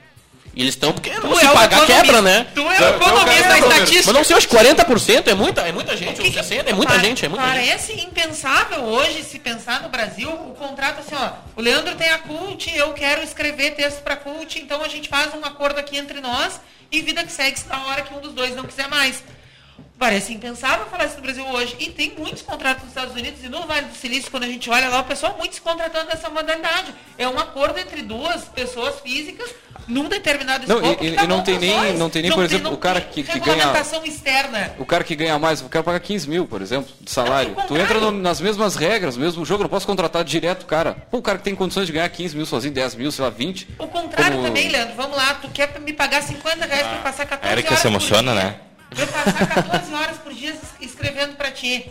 E 0.55 0.63
eles 0.63 0.75
estão 0.75 0.93
porque 0.93 1.11
Tu 1.11 1.27
não 1.29 1.37
se 1.37 1.47
é 1.47 1.51
pagar 1.53 1.87
quebra, 1.87 2.21
né? 2.21 2.47
Tu 2.55 2.61
é 2.61 2.81
o 2.91 2.97
economista 2.97 3.49
da 3.49 3.59
estatística. 3.59 4.07
Mas 4.07 4.15
não 4.15 4.25
sei, 4.25 4.37
acho 4.37 4.49
que 4.49 4.57
40% 4.57 5.29
é 5.29 5.35
muita, 5.35 5.61
é 5.61 5.71
muita 5.73 5.97
gente, 5.97 6.15
que 6.21 6.27
ou 6.27 6.33
que- 6.33 6.39
60% 6.41 6.69
é 6.69 6.73
muita 6.73 6.93
pa- 6.95 6.99
gente, 6.99 7.25
é 7.25 7.29
muita 7.29 7.45
gente. 7.45 7.55
Parece 7.55 7.93
impensável 8.01 8.83
hoje 8.83 9.23
se 9.23 9.39
pensar 9.39 9.81
no 9.83 9.89
Brasil 9.89 10.29
o 10.29 10.55
contrato 10.57 11.01
assim, 11.01 11.15
ó. 11.15 11.31
O 11.55 11.63
Leandro 11.63 11.95
tem 11.95 12.11
a 12.11 12.19
Cult, 12.19 12.69
eu 12.77 12.93
quero 12.95 13.23
escrever 13.23 13.77
texto 13.77 14.03
para 14.03 14.17
Cult, 14.17 14.59
então 14.59 14.83
a 14.83 14.89
gente 14.89 15.09
faz 15.09 15.33
um 15.35 15.45
acordo 15.45 15.79
aqui 15.79 15.97
entre 15.97 16.21
nós 16.21 16.61
e 16.91 17.01
vida 17.01 17.23
que 17.23 17.31
segue 17.31 17.61
na 17.69 17.87
hora 17.87 18.03
que 18.03 18.13
um 18.13 18.19
dos 18.21 18.33
dois 18.33 18.57
não 18.57 18.65
quiser 18.65 18.89
mais. 18.89 19.23
Parece 19.99 20.33
impensável 20.33 20.87
falar 20.87 21.05
isso 21.07 21.17
no 21.17 21.23
Brasil 21.23 21.47
hoje. 21.47 21.77
E 21.79 21.91
tem 21.91 22.15
muitos 22.19 22.41
contratos 22.43 22.83
nos 22.85 22.91
Estados 22.91 23.15
Unidos 23.15 23.45
e 23.45 23.49
no 23.51 23.67
Vale 23.67 23.87
do 23.87 23.95
Silício, 23.95 24.31
quando 24.31 24.45
a 24.45 24.47
gente 24.47 24.69
olha 24.71 24.89
lá, 24.89 25.01
o 25.01 25.05
pessoal 25.05 25.37
muito 25.39 25.55
se 25.55 25.61
contratando 25.61 26.07
nessa 26.07 26.31
modalidade. 26.31 26.93
É 27.19 27.29
um 27.29 27.39
acordo 27.39 27.79
entre 27.79 28.01
duas 28.03 28.45
pessoas 28.47 28.99
físicas 29.01 29.51
num 29.91 30.09
determinado 30.09 30.67
Não, 30.67 30.77
escopo. 30.77 31.05
e- 31.05 31.09
e 31.09 31.13
tá 31.17 31.27
não 31.27 31.39
bom 31.39 31.43
tem 31.43 31.59
nem- 31.59 31.77
dois. 31.79 31.99
não 31.99 32.09
tem 32.11 32.23
nem, 32.23 32.31
por 32.33 32.45
exemplo, 32.45 32.65
não 32.65 32.73
o 32.75 32.79
cara 32.79 33.01
tem 33.01 33.25
que- 33.25 33.33
que 33.33 33.41
ganha- 33.41 33.73
externa. 34.05 34.75
O 34.79 34.87
cara 34.87 35.05
que 35.05 35.15
ganha 35.17 35.39
mais, 35.39 35.61
eu 35.61 35.69
quero 35.69 35.85
pagar 35.85 36.01
15 36.01 36.29
mil, 36.29 36.47
por 36.47 36.63
exemplo, 36.63 36.91
de 37.01 37.11
salário. 37.11 37.55
Não, 37.57 37.67
Tu 37.67 37.77
entra 37.77 38.01
no- 38.01 38.11
nas 38.13 38.41
mesmas 38.41 38.77
regras, 38.77 39.17
no 39.17 39.23
mesmo 39.25 39.45
jogo, 39.45 39.63
não 39.65 39.71
posso 39.71 39.87
contratar 39.87 40.25
direto 40.25 40.63
o 40.63 40.67
cara. 40.67 40.95
Pô, 41.11 41.19
o 41.19 41.23
cara 41.23 41.39
que 41.39 41.45
tem 41.45 41.55
condições 41.55 41.87
de 41.87 41.93
ganhar 41.93 42.09
15 42.09 42.37
mil 42.37 42.47
sozinho, 42.47 42.73
10 42.73 42.95
mil, 42.95 43.11
sei 43.11 43.25
lá, 43.25 43.31
20. 43.31 43.69
O 43.79 43.87
contrário 43.87 44.37
Como- 44.37 44.47
também, 44.49 44.69
Leandro. 44.69 44.95
Vamos 44.97 45.17
lá, 45.17 45.35
tu 45.35 45.49
quer 45.51 45.79
me 45.81 45.93
pagar 45.93 46.23
50 46.23 46.65
reais 46.67 46.87
pra 46.87 46.99
passar 46.99 47.27
14 47.27 47.49
a 47.49 47.53
Erika 47.53 47.69
horas 47.71 47.81
se 47.81 47.87
emociona, 47.89 48.35
né? 48.35 48.57
Eu 48.97 49.07
passar 49.07 49.47
14 49.47 49.95
horas 49.95 50.17
por 50.19 50.33
dia 50.33 50.51
es- 50.51 50.89
escrevendo 50.91 51.37
pra 51.37 51.51
ti. 51.51 51.91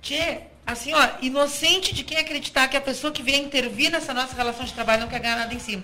Tchê, 0.00 0.38
assim, 0.66 0.94
ó, 0.94 1.08
inocente 1.20 1.94
de 1.94 2.02
quem 2.04 2.18
acreditar 2.18 2.68
que 2.68 2.76
a 2.76 2.80
pessoa 2.80 3.12
que 3.12 3.22
vier 3.22 3.38
intervir 3.40 3.90
nessa 3.90 4.14
nossa 4.14 4.34
relação 4.34 4.64
de 4.64 4.72
trabalho 4.72 5.02
não 5.02 5.08
quer 5.08 5.20
ganhar 5.20 5.36
nada 5.36 5.52
em 5.54 5.58
cima. 5.58 5.82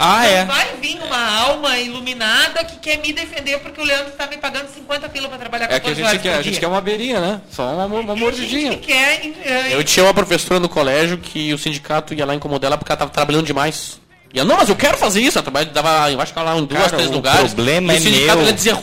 Ah, 0.00 0.18
Não 0.18 0.24
é. 0.24 0.44
vai 0.44 0.76
vir 0.80 0.96
uma 1.02 1.38
alma 1.40 1.76
iluminada 1.76 2.62
que 2.64 2.76
quer 2.78 2.98
me 2.98 3.12
defender 3.12 3.58
porque 3.58 3.80
o 3.80 3.84
Leandro 3.84 4.12
tá 4.12 4.28
me 4.28 4.36
pagando 4.36 4.68
50 4.72 5.08
pila 5.08 5.28
pra 5.28 5.36
trabalhar 5.38 5.64
É 5.64 5.68
que 5.68 5.74
a 5.74 5.80
14 5.80 5.96
gente 5.96 6.06
horas 6.08 6.22
quer, 6.22 6.30
por 6.34 6.38
a 6.38 6.42
gente 6.42 6.60
quer 6.60 6.66
uma 6.68 6.80
beirinha, 6.80 7.20
né? 7.20 7.40
Só 7.50 7.68
uma, 7.74 7.84
uma 7.86 8.14
mordidinha. 8.14 8.70
gente 8.72 8.80
que 8.86 8.92
quer, 8.92 9.26
eh, 9.44 9.74
Eu 9.74 9.82
tinha 9.82 10.04
uma 10.06 10.14
professora 10.14 10.60
no 10.60 10.68
colégio 10.68 11.18
que 11.18 11.52
o 11.52 11.58
sindicato 11.58 12.14
ia 12.14 12.24
lá 12.24 12.32
incomodar 12.34 12.68
ela 12.68 12.78
porque 12.78 12.92
ela 12.92 12.96
tava 12.98 13.10
trabalhando 13.10 13.44
demais. 13.46 14.00
E 14.32 14.38
ela, 14.38 14.48
não, 14.48 14.56
mas 14.56 14.68
eu 14.68 14.76
quero 14.76 14.96
fazer 14.96 15.20
isso. 15.20 15.36
Ela 15.38 15.64
dava, 15.64 16.12
eu 16.12 16.20
acho 16.20 16.32
que 16.32 16.38
ela 16.38 16.52
lá 16.54 16.60
em 16.60 16.64
duas, 16.64 16.80
Cara, 16.84 16.96
três 16.96 17.10
o 17.10 17.14
lugares. 17.14 17.52
problema 17.54 17.92
e 17.92 17.96
é 17.96 17.98
o 17.98 18.02
sindicato 18.02 18.36
meu. 18.38 18.46
ela 18.46 18.52
dizia 18.52 18.76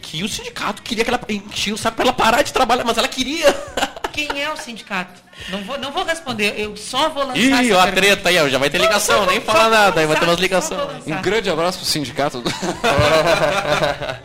que 0.00 0.22
o 0.22 0.28
sindicato 0.28 0.82
queria 0.82 1.02
que 1.02 1.10
ela 1.10 1.20
enchia 1.28 1.74
o 1.74 1.78
saco 1.78 1.96
pra 1.96 2.04
ela 2.04 2.12
parar 2.12 2.42
de 2.42 2.52
trabalhar, 2.52 2.84
mas 2.84 2.96
ela 2.96 3.08
queria. 3.08 3.52
Quem 4.12 4.28
é 4.40 4.48
o 4.52 4.56
sindicato? 4.56 5.25
Não 5.50 5.62
vou, 5.64 5.78
não 5.78 5.92
vou 5.92 6.02
responder, 6.04 6.54
eu 6.58 6.76
só 6.76 7.08
vou 7.10 7.22
lançar 7.24 7.38
Ih, 7.38 7.52
essa 7.52 7.76
ó, 7.76 7.80
a 7.80 7.82
pergunta. 7.84 7.92
treta 7.92 8.28
aí, 8.30 8.38
ó, 8.38 8.48
já 8.48 8.58
vai 8.58 8.68
ter 8.70 8.78
ligação, 8.78 9.26
nem 9.26 9.38
vou- 9.38 9.46
fala 9.54 9.58
só 9.58 9.68
vou 9.68 9.78
nada, 9.78 10.00
aí 10.00 10.06
vai 10.06 10.16
ter 10.18 10.24
umas 10.24 10.40
ligações. 10.40 10.80
Um 11.06 11.22
grande 11.22 11.48
abraço 11.50 11.78
pro 11.78 11.86
sindicato. 11.86 12.42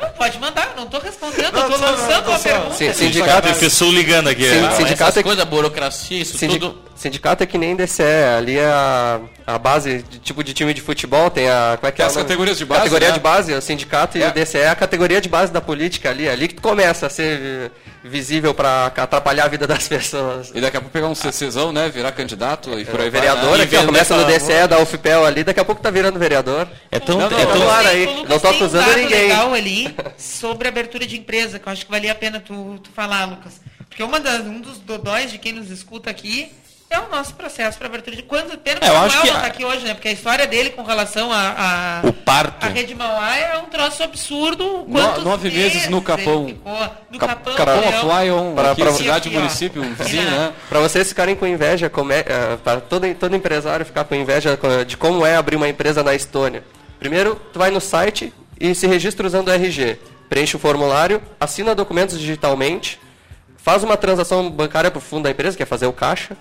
Não, 0.01 0.09
pode 0.18 0.39
mandar, 0.39 0.70
eu 0.76 0.82
não 0.82 0.88
tô 0.88 0.99
respondendo, 0.99 1.43
eu 1.45 1.51
tô 1.70 1.78
lançando 1.78 2.28
uma 2.30 2.39
pergunta. 2.39 2.74
Sim, 2.76 2.93
sindicato, 2.93 3.41
Professor 3.47 3.91
ligando 3.91 4.30
aqui. 4.30 4.43
Sim? 4.49 4.66
Ah, 4.66 4.72
sindicato 4.72 5.03
essas 5.12 5.18
é- 5.18 5.24
coisas, 5.24 5.43
burocracia, 5.45 6.22
isso 6.22 6.38
Sindi- 6.38 6.59
tudo. 6.59 6.82
Sindicato 6.95 7.41
é 7.43 7.47
que 7.47 7.57
nem 7.57 7.76
DCE, 7.76 8.03
ali 8.38 8.59
é 8.59 8.66
a, 8.66 9.20
a 9.47 9.57
base 9.57 10.03
de 10.03 10.20
tipo 10.20 10.43
de 10.43 10.53
time 10.53 10.72
de 10.74 10.82
futebol, 10.82 11.32
tem 11.32 11.49
a. 11.49 11.76
Como 11.78 11.88
é 11.88 11.91
que 11.91 11.97
Tem 11.97 12.05
é? 12.05 12.07
as 12.09 12.16
categorias 12.16 12.57
de 12.59 12.66
base, 12.66 12.80
Categoria 12.82 13.07
né? 13.07 13.14
de 13.16 13.20
base, 13.20 13.53
o 13.53 13.62
sindicato 13.62 14.18
e 14.20 14.24
É. 14.24 14.28
o 14.28 14.32
DCE 14.32 14.59
é 14.59 14.70
a 14.70 14.76
categoria 14.76 15.20
de 15.20 15.28
base 15.28 15.51
da 15.51 15.59
política 15.62 16.09
ali, 16.12 16.28
é 16.28 16.32
ali 16.32 16.47
que 16.47 16.53
tu 16.55 16.62
começa 16.62 17.07
a 17.07 17.09
ser 17.09 17.72
visível 18.04 18.54
para 18.54 18.88
atrapalhar 18.88 19.45
a 19.45 19.47
vida 19.47 19.68
das 19.68 19.88
pessoas. 19.89 20.52
E 20.54 20.60
daqui 20.62 20.78
a 20.78 20.82
pouco 20.82 20.91
pegar 20.93 21.08
um 21.08 21.16
CCzão, 21.16 21.72
né? 21.72 21.89
Virar 21.89 22.12
candidato 22.12 22.70
e 22.80 22.86
por 22.86 22.99
aí 22.99 23.10
vai. 23.10 23.22
Vereador, 23.22 23.58
né? 23.58 23.64
aqui, 23.64 23.76
ó, 23.76 23.80
vender 23.80 23.91
começa 23.91 24.18
no 24.18 24.26
DCE, 24.26 24.68
da 24.68 24.80
UFPEL 24.80 25.26
ali, 25.26 25.43
daqui 25.43 25.60
a 25.60 25.66
pouco 25.66 25.82
tá 25.82 25.89
virando 25.91 26.18
vereador. 26.18 26.68
É 26.91 26.99
tão, 26.99 27.18
Não, 27.20 27.30
não, 27.30 27.38
é 27.39 27.45
não, 27.45 27.52
tão- 27.52 27.60
não. 27.60 27.66
Claro, 27.68 27.88
aí, 27.88 28.06
não 28.28 28.39
tô 28.39 28.39
tem 28.39 28.52
um 28.52 28.56
acusando 28.56 28.86
dado 28.88 28.97
ninguém. 28.99 29.22
legal 29.24 29.54
ali 29.54 29.95
sobre 30.18 30.68
abertura 30.68 31.06
de 31.06 31.18
empresa, 31.18 31.60
que 31.60 31.68
eu 31.68 31.72
acho 31.74 31.86
que 31.86 31.91
valia 31.91 32.12
a 32.12 32.16
pena 32.16 32.39
tu, 32.39 32.80
tu 32.84 32.89
falar, 32.91 33.26
Lucas. 33.26 33.62
Porque 33.88 34.02
uma 34.04 34.20
das, 34.20 34.41
um 34.41 34.60
dos 34.62 34.78
dodóis 34.80 35.32
de 35.32 35.38
quem 35.38 35.52
nos 35.54 35.70
escuta 35.70 36.10
aqui 36.10 36.52
é 36.94 37.00
o 37.00 37.10
nosso 37.10 37.34
processo 37.36 37.78
para 37.78 37.88
abertura 37.88 38.16
de... 38.16 38.24
Quando, 38.24 38.58
pena 38.58 38.80
que 38.80 38.86
É, 38.86 38.92
o 38.92 38.94
Samuel 38.94 39.22
que 39.22 39.28
não 39.30 39.38
a- 39.38 39.42
tá 39.42 39.48
aqui 39.48 39.66
hoje, 39.66 39.86
né? 39.86 39.94
Porque 39.94 40.08
a 40.08 40.12
história 40.12 40.46
dele 40.48 40.72
com 40.72 40.84
relação 40.84 41.32
a... 41.32 42.02
a 42.04 42.08
O 42.08 42.14
parto. 42.14 42.66
A 42.66 42.70
Rede 42.70 42.94
Mauá 42.94 43.36
é 43.38 43.58
um 43.58 43.66
troço 43.66 44.04
absurdo. 44.04 44.86
No- 44.88 45.00
Quantos 45.00 45.24
nove 45.24 45.50
meses 45.50 45.88
no 45.89 46.02
Capão. 46.02 46.48
ficou? 46.48 46.80
No 47.10 47.20
Cap- 47.20 47.36
Capão, 47.36 47.56
Capão 47.56 47.80
Leão. 47.80 48.02
Fly, 48.02 48.56
Pra- 48.56 48.72
aqui, 48.72 48.82
pra- 48.84 48.94
cidade, 48.94 49.28
Aqui, 49.30 49.38
ó. 49.38 49.39
município, 49.39 49.82
um 49.82 49.94
vizinho, 49.94 50.30
né? 50.30 50.54
Para 50.70 50.80
vocês 50.80 51.08
ficarem 51.08 51.36
com 51.36 51.48
inveja, 51.48 51.86
é, 51.88 52.58
para 52.58 52.82
todo, 52.82 53.14
todo 53.16 53.36
empresário 53.36 53.86
ficar 53.86 54.04
com 54.04 54.14
inveja 54.16 54.58
de 54.86 54.98
como 54.98 55.26
é 55.26 55.36
abrir 55.36 55.56
uma 55.56 55.68
empresa 55.70 56.04
na 56.04 56.14
Estônia. 56.14 56.64
Primeiro, 57.00 57.36
tu 57.52 57.58
vai 57.60 57.72
no 57.72 57.82
site 57.82 58.34
e 58.60 58.76
se 58.76 58.86
registra 58.88 59.26
usando 59.26 59.48
o 59.48 59.52
RG. 59.52 59.98
Preenche 60.30 60.56
o 60.56 60.60
formulário, 60.60 61.22
assina 61.39 61.74
documentos 61.76 62.18
digitalmente, 62.20 63.00
faz 63.58 63.84
uma 63.84 63.98
transação 63.98 64.50
bancária 64.50 64.89
para 64.89 64.98
o 64.98 65.02
fundo 65.02 65.24
da 65.24 65.32
empresa, 65.32 65.58
que 65.58 65.64
é 65.64 65.66
fazer 65.66 65.88
o 65.88 65.94
caixa, 65.94 66.32
eh, 66.34 66.36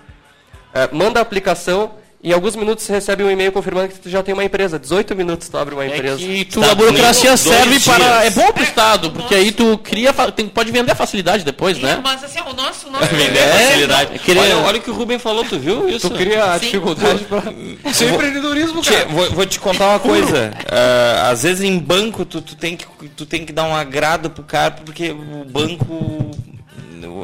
manda 0.91 1.19
a 1.19 1.21
aplicação 1.21 1.91
e 2.23 2.29
em 2.29 2.33
alguns 2.33 2.55
minutos 2.55 2.85
você 2.85 2.93
recebe 2.93 3.23
um 3.23 3.31
e-mail 3.31 3.51
confirmando 3.51 3.87
que 3.87 3.99
tu 3.99 4.07
já 4.07 4.21
tem 4.21 4.31
uma 4.31 4.43
empresa. 4.43 4.77
18 4.77 5.15
minutos 5.15 5.49
tu 5.49 5.57
abre 5.57 5.73
uma 5.73 5.83
É 5.83 5.87
empresa. 5.87 6.17
que 6.19 6.45
tu, 6.45 6.59
Estados 6.59 6.69
a 6.69 6.75
burocracia 6.75 7.35
serve 7.35 7.79
para. 7.79 7.97
dias. 7.97 8.23
É 8.25 8.29
bom 8.29 8.51
pro 8.51 8.61
Estado, 8.63 9.09
porque 9.09 9.33
aí 9.33 9.51
tu 9.51 9.75
cria. 9.79 10.13
Tem, 10.13 10.47
pode 10.47 10.71
vender 10.71 10.91
a 10.91 10.95
facilidade 10.95 11.43
depois, 11.43 11.79
né? 11.79 11.99
Mas 12.03 12.23
assim, 12.23 12.39
o 12.41 12.53
nosso... 12.53 12.89
o 12.89 12.91
nosso 12.91 13.07
Vender 13.07 13.39
É, 13.39 13.65
facilidade. 13.65 14.19
querer- 14.19 14.39
Olha, 14.39 14.57
olha 14.59 14.77
o 14.77 14.81
que 14.83 14.91
o 14.91 14.93
Rubem 14.93 15.17
falou, 15.17 15.43
tu 15.43 15.57
viu 15.57 15.89
isso? 15.89 16.07
Tu 16.11 16.15
cria 16.15 16.43
a 16.45 16.53
Sim. 16.59 16.65
dificuldade 16.65 17.23
pra... 17.25 17.41
Isso 17.89 18.03
é 18.03 18.09
empreendedorismo, 18.09 18.83
cara. 18.83 19.05
vou, 19.07 19.31
vou 19.31 19.45
te 19.47 19.59
contar 19.59 19.87
uma 19.89 19.97
coisa. 19.99 20.51
Ah, 20.71 21.29
às 21.31 21.41
vezes 21.41 21.63
em 21.63 21.79
banco 21.79 22.23
tu, 22.23 22.39
tu, 22.39 22.55
tem 22.55 22.77
que, 22.77 22.85
tu 23.17 23.25
tem 23.25 23.43
que 23.47 23.51
dar 23.51 23.63
um 23.63 23.75
agrado 23.75 24.29
pro 24.29 24.43
cara, 24.43 24.69
porque 24.85 25.09
o 25.09 25.43
banco 25.43 26.29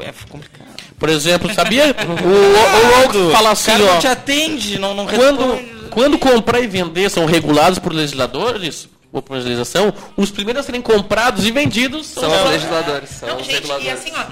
é 0.03 0.11
complicado. 0.27 0.66
Por 0.97 1.09
exemplo, 1.09 1.53
sabia? 1.53 1.95
o, 2.07 3.17
o, 3.21 3.27
o, 3.27 3.31
fala 3.31 3.49
o 3.49 3.51
assim, 3.51 3.71
cara 3.71 3.83
não 3.85 3.95
ó. 3.95 3.99
te 3.99 4.07
atende, 4.07 4.79
não, 4.79 4.93
não 4.95 5.05
Quando, 5.05 5.51
responde. 5.53 5.89
quando 5.91 6.17
comprar 6.17 6.59
e 6.59 6.67
vender 6.67 7.09
são 7.09 7.25
regulados 7.25 7.77
por 7.79 7.93
legisladores, 7.93 8.89
ou 9.11 9.21
por 9.21 9.35
legislação, 9.35 9.93
os 10.15 10.31
primeiros 10.31 10.61
a 10.61 10.65
serem 10.65 10.81
comprados 10.81 11.45
e 11.45 11.51
vendidos 11.51 12.07
são, 12.07 12.23
São 12.23 12.43
os 12.45 12.49
legisladores, 12.51 13.09
são 13.11 13.29
Não, 13.29 13.35
os 13.37 13.45
gente, 13.45 13.51
e 13.51 13.55
reguladores. 13.55 13.93
assim, 13.93 14.11
ó, 14.15 14.23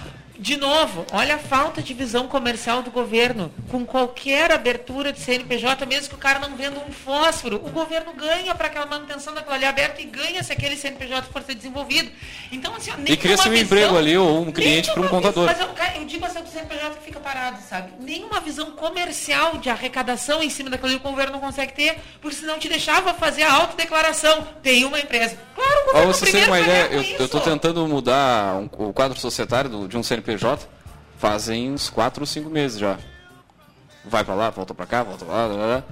De 0.45 0.57
novo, 0.57 1.07
olha 1.11 1.37
a 1.37 1.39
falta 1.39 1.81
de 1.81 1.91
visão 1.95 2.27
comercial 2.27 2.83
do 2.83 2.91
governo. 2.91 3.51
Com 3.71 3.83
qualquer 3.83 4.51
abertura 4.51 5.11
de 5.11 5.19
CNPJ, 5.19 5.87
mesmo 5.87 6.09
que 6.09 6.13
o 6.13 6.19
cara 6.19 6.37
não 6.37 6.55
venda 6.55 6.77
um 6.87 6.91
fósforo, 6.91 7.55
o 7.65 7.71
governo 7.71 8.13
ganha 8.13 8.53
para 8.53 8.67
aquela 8.67 8.85
manutenção 8.85 9.33
daquela 9.33 9.55
ali 9.55 9.65
aberta 9.65 9.99
e 10.03 10.05
ganha 10.05 10.43
se 10.43 10.53
aquele 10.53 10.75
CNPJ 10.77 11.23
for 11.33 11.41
ser 11.41 11.55
desenvolvido. 11.55 12.11
Então, 12.51 12.75
assim, 12.75 12.91
ó, 12.91 12.93
E 13.07 13.17
cria-se 13.17 13.47
um 13.47 13.51
visão- 13.51 13.65
emprego 13.65 13.97
ali 13.97 14.15
ou 14.15 14.39
um 14.43 14.51
cliente 14.51 14.91
para 14.91 15.01
um 15.01 15.07
contador. 15.07 15.49
visão- 15.51 15.69
Mas 15.75 15.95
eu, 15.95 16.01
eu 16.01 16.05
digo 16.05 16.23
assim, 16.23 16.41
do 16.43 16.49
CNPJ 16.49 16.95
que 16.97 17.03
fica 17.05 17.19
parado, 17.19 17.57
sabe? 17.67 17.93
Nenhuma 17.99 18.39
visão 18.39 18.69
comercial 18.69 19.57
de 19.57 19.71
arrecadação 19.71 20.43
em 20.43 20.49
cima 20.51 20.69
daquilo 20.69 20.91
que 20.91 21.07
o 21.07 21.09
governo 21.09 21.33
não 21.33 21.39
consegue 21.39 21.73
ter, 21.73 21.97
porque 22.21 22.35
senão 22.37 22.59
te 22.59 22.69
deixava 22.69 23.15
fazer 23.15 23.41
a 23.41 23.51
autodeclaração. 23.51 24.47
Tem 24.61 24.85
uma 24.85 24.99
empresa. 24.99 25.39
Claro, 25.55 25.81
o 25.81 25.85
governo 25.87 26.13
vocês 26.13 26.29
terem 26.31 26.43
primeiro 26.47 26.51
uma 26.51 26.59
ideia, 26.59 26.93
eu, 26.93 27.25
isso. 27.25 27.39
tentando 27.39 27.87
mudar 27.87 28.57
um- 28.57 28.69
o 28.89 28.93
quadro 28.93 29.19
societário 29.19 29.71
do- 29.71 29.87
de 29.87 29.97
um 29.97 30.03
CNPJ 30.03 30.34
fazem 31.17 31.71
uns 31.71 31.89
4 31.89 32.21
ou 32.21 32.27
5 32.27 32.49
meses 32.49 32.79
já. 32.79 32.97
Vai 34.03 34.23
pra 34.23 34.35
lá, 34.35 34.49
volta 34.49 34.73
pra 34.73 34.85
cá, 34.85 35.03
volta 35.03 35.25
lá, 35.25 35.45
lá, 35.47 35.65
lá. 35.65 35.83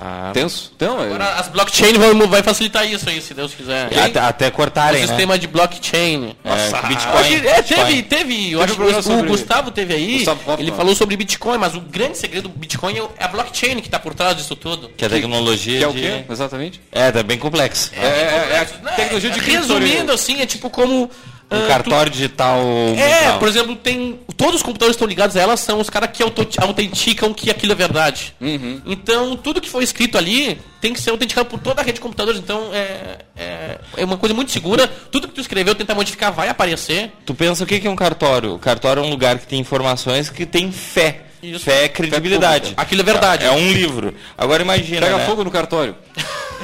Ah, 0.00 0.30
Tenso? 0.32 0.72
Então, 0.76 1.00
é- 1.02 1.06
Agora 1.06 1.34
as 1.34 1.48
blockchain 1.48 1.94
vão, 1.94 2.28
vai 2.28 2.40
facilitar 2.40 2.86
isso 2.86 3.08
aí, 3.08 3.20
se 3.20 3.34
Deus 3.34 3.52
quiser. 3.52 3.86
até, 3.98 4.20
até 4.20 4.46
O 4.48 4.52
cortarem, 4.52 5.00
né? 5.00 5.06
sistema 5.08 5.36
de 5.36 5.48
blockchain. 5.48 6.36
É, 6.44 6.86
Bitcoin. 6.86 7.18
Hoje- 7.20 7.34
é, 7.48 7.62
teve, 7.62 7.84
Bitcoin. 7.84 8.02
teve, 8.04 8.52
eu 8.52 8.60
Teve 8.60 8.62
acho 8.72 8.74
que 8.76 8.82
o, 8.98 9.02
sobre- 9.02 9.26
o 9.26 9.30
Gustavo 9.30 9.70
teve 9.72 9.94
aí, 9.94 10.14
Gustavo 10.18 10.40
Hoffmann. 10.42 10.60
ele 10.60 10.70
falou 10.76 10.94
sobre 10.94 11.16
Bitcoin, 11.16 11.58
mas 11.58 11.74
o 11.74 11.80
grande 11.80 12.16
segredo 12.16 12.48
do 12.48 12.56
Bitcoin 12.56 12.96
é 13.18 13.24
a 13.24 13.26
blockchain 13.26 13.80
que 13.80 13.88
está 13.88 13.98
por 13.98 14.14
trás 14.14 14.36
disso 14.36 14.54
tudo. 14.54 14.88
Que 14.96 15.04
a 15.04 15.08
tecnologia 15.08 15.78
que 15.78 15.84
é 15.84 15.88
o 15.88 15.92
de... 15.92 16.00
quê? 16.00 16.24
Exatamente? 16.30 16.80
É, 16.92 17.10
tá 17.10 17.22
bem 17.24 17.36
complexo. 17.38 17.90
É, 17.96 18.06
é, 18.06 18.48
é 18.52 18.58
a 18.60 18.92
tecnologia 18.94 19.30
de 19.30 19.40
Resumindo, 19.40 20.12
assim, 20.12 20.40
é 20.40 20.46
tipo 20.46 20.70
como... 20.70 21.10
Um 21.50 21.64
ah, 21.64 21.66
cartório 21.66 22.12
digital. 22.12 22.58
tu- 22.60 23.00
É, 23.00 23.14
mundial. 23.14 23.38
por 23.38 23.48
exemplo, 23.48 23.74
tem. 23.76 24.20
Todos 24.36 24.56
os 24.56 24.62
computadores 24.62 24.94
estão 24.94 25.08
ligados 25.08 25.34
a 25.36 25.40
ela 25.40 25.56
são 25.56 25.80
os 25.80 25.88
caras 25.88 26.10
que 26.12 26.22
autenticam 26.22 27.32
que 27.32 27.50
aquilo 27.50 27.72
é 27.72 27.74
verdade. 27.74 28.34
Uhum. 28.40 28.80
Então, 28.86 29.34
tudo 29.36 29.60
que 29.60 29.68
foi 29.68 29.82
escrito 29.82 30.18
ali 30.18 30.60
tem 30.80 30.92
que 30.92 31.00
ser 31.00 31.10
autenticado 31.10 31.48
por 31.48 31.58
toda 31.58 31.80
a 31.80 31.84
rede 31.84 31.94
de 31.96 32.00
computadores. 32.00 32.38
Então, 32.38 32.70
é, 32.72 33.18
é, 33.36 33.78
é 33.96 34.04
uma 34.04 34.16
coisa 34.18 34.34
muito 34.34 34.52
segura. 34.52 34.86
Tudo 35.10 35.26
que 35.26 35.34
tu 35.34 35.40
escreveu, 35.40 35.74
tentar 35.74 35.94
modificar, 35.94 36.32
vai 36.32 36.48
aparecer. 36.48 37.10
Tu 37.24 37.34
pensa 37.34 37.64
o 37.64 37.66
que 37.66 37.80
que 37.80 37.86
é 37.86 37.90
um 37.90 37.96
cartório? 37.96 38.54
O 38.54 38.58
cartório 38.58 39.02
é 39.02 39.06
um 39.06 39.10
lugar 39.10 39.38
que 39.38 39.46
tem 39.46 39.58
informações 39.58 40.28
que 40.30 40.44
tem 40.46 40.70
fé. 40.70 41.22
Isso. 41.42 41.64
Fé 41.64 41.84
é 41.84 41.88
credibilidade. 41.88 42.74
Aquilo 42.76 43.00
é 43.02 43.04
verdade. 43.04 43.44
É 43.44 43.50
um 43.50 43.72
livro. 43.72 44.14
Agora 44.36 44.62
imagina, 44.62 45.06
Pega 45.06 45.18
né? 45.18 45.26
fogo 45.26 45.44
no 45.44 45.50
cartório. 45.50 45.94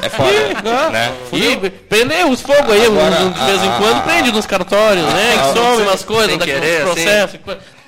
É 0.02 0.08
foda, 0.08 0.90
né? 0.90 1.12
E 1.32 1.70
prender 1.70 2.26
os 2.26 2.40
fogos 2.40 2.72
aí, 2.74 2.84
Agora, 2.86 3.14
de 3.16 3.44
vez 3.44 3.62
em 3.62 3.68
a- 3.68 3.76
quando, 3.78 3.96
a- 3.98 4.00
prende 4.00 4.32
nos 4.32 4.44
cartórios, 4.46 5.04
né? 5.04 5.34
a- 5.36 5.52
Que 5.52 5.58
some 5.60 5.82
umas 5.82 6.02
coisas, 6.04 6.26
sem 6.30 6.38
daqueles 6.38 6.60
querer, 6.60 6.76
assim. 6.82 6.84
processos. 6.84 7.40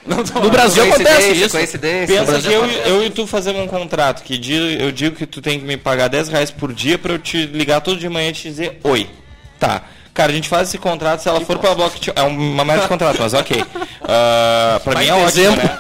No 0.07 0.51
Brasil 0.51 0.84
acontece 0.84 1.32
isso. 1.32 1.51
coincidência. 1.57 2.24
Pensa 2.24 2.41
que 2.41 2.55
eu, 2.55 2.64
eu 2.64 3.05
e 3.05 3.11
tu 3.11 3.26
fazemos 3.26 3.61
um 3.62 3.66
contrato 3.66 4.22
que 4.22 4.34
eu 4.80 4.93
digo 4.93 5.16
que 5.16 5.26
tu 5.26 5.43
tem 5.43 5.59
que 5.59 5.64
me 5.66 5.76
pagar 5.76 6.07
10 6.07 6.28
reais 6.28 6.49
por 6.53 6.72
dia 6.72 6.97
pra 6.97 7.12
eu 7.14 7.18
te 7.18 7.45
ligar 7.47 7.80
todo 7.80 7.99
de 7.99 8.09
manhã 8.09 8.28
e 8.28 8.32
te 8.32 8.45
dizer 8.49 8.78
oi. 8.84 9.11
Tá. 9.59 9.82
Cara, 10.17 10.33
a 10.33 10.35
gente 10.35 10.49
faz 10.49 10.69
esse 10.69 10.79
contrato 10.79 11.21
se 11.21 11.29
ela 11.29 11.41
for 11.43 11.59
pra 11.59 11.75
blockchain. 11.75 12.14
É 12.17 12.23
uma 12.23 12.64
merda 12.64 12.83
de 12.85 12.89
contrato, 12.89 13.19
mas 13.21 13.35
ok. 13.35 13.62
Ah, 14.09 14.81
pra 14.85 14.99
mim 15.01 15.07
é 15.07 15.11
Vai 15.12 15.19
ter 15.19 15.25
ótimo, 15.27 15.43
exemplo. 15.43 15.62
né? 15.64 15.79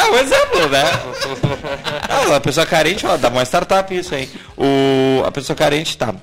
É 0.00 0.10
um 0.10 0.16
exemplo, 0.18 0.68
né? 0.70 0.84
Ah, 2.08 2.36
a 2.36 2.40
pessoa 2.40 2.64
carente, 2.64 3.04
ó, 3.06 3.16
dá 3.16 3.28
uma 3.28 3.42
startup 3.44 3.94
isso 3.94 4.14
aí. 4.14 4.28
O, 4.56 5.22
a 5.26 5.30
pessoa 5.30 5.54
carente, 5.56 5.96
tá. 5.98 6.14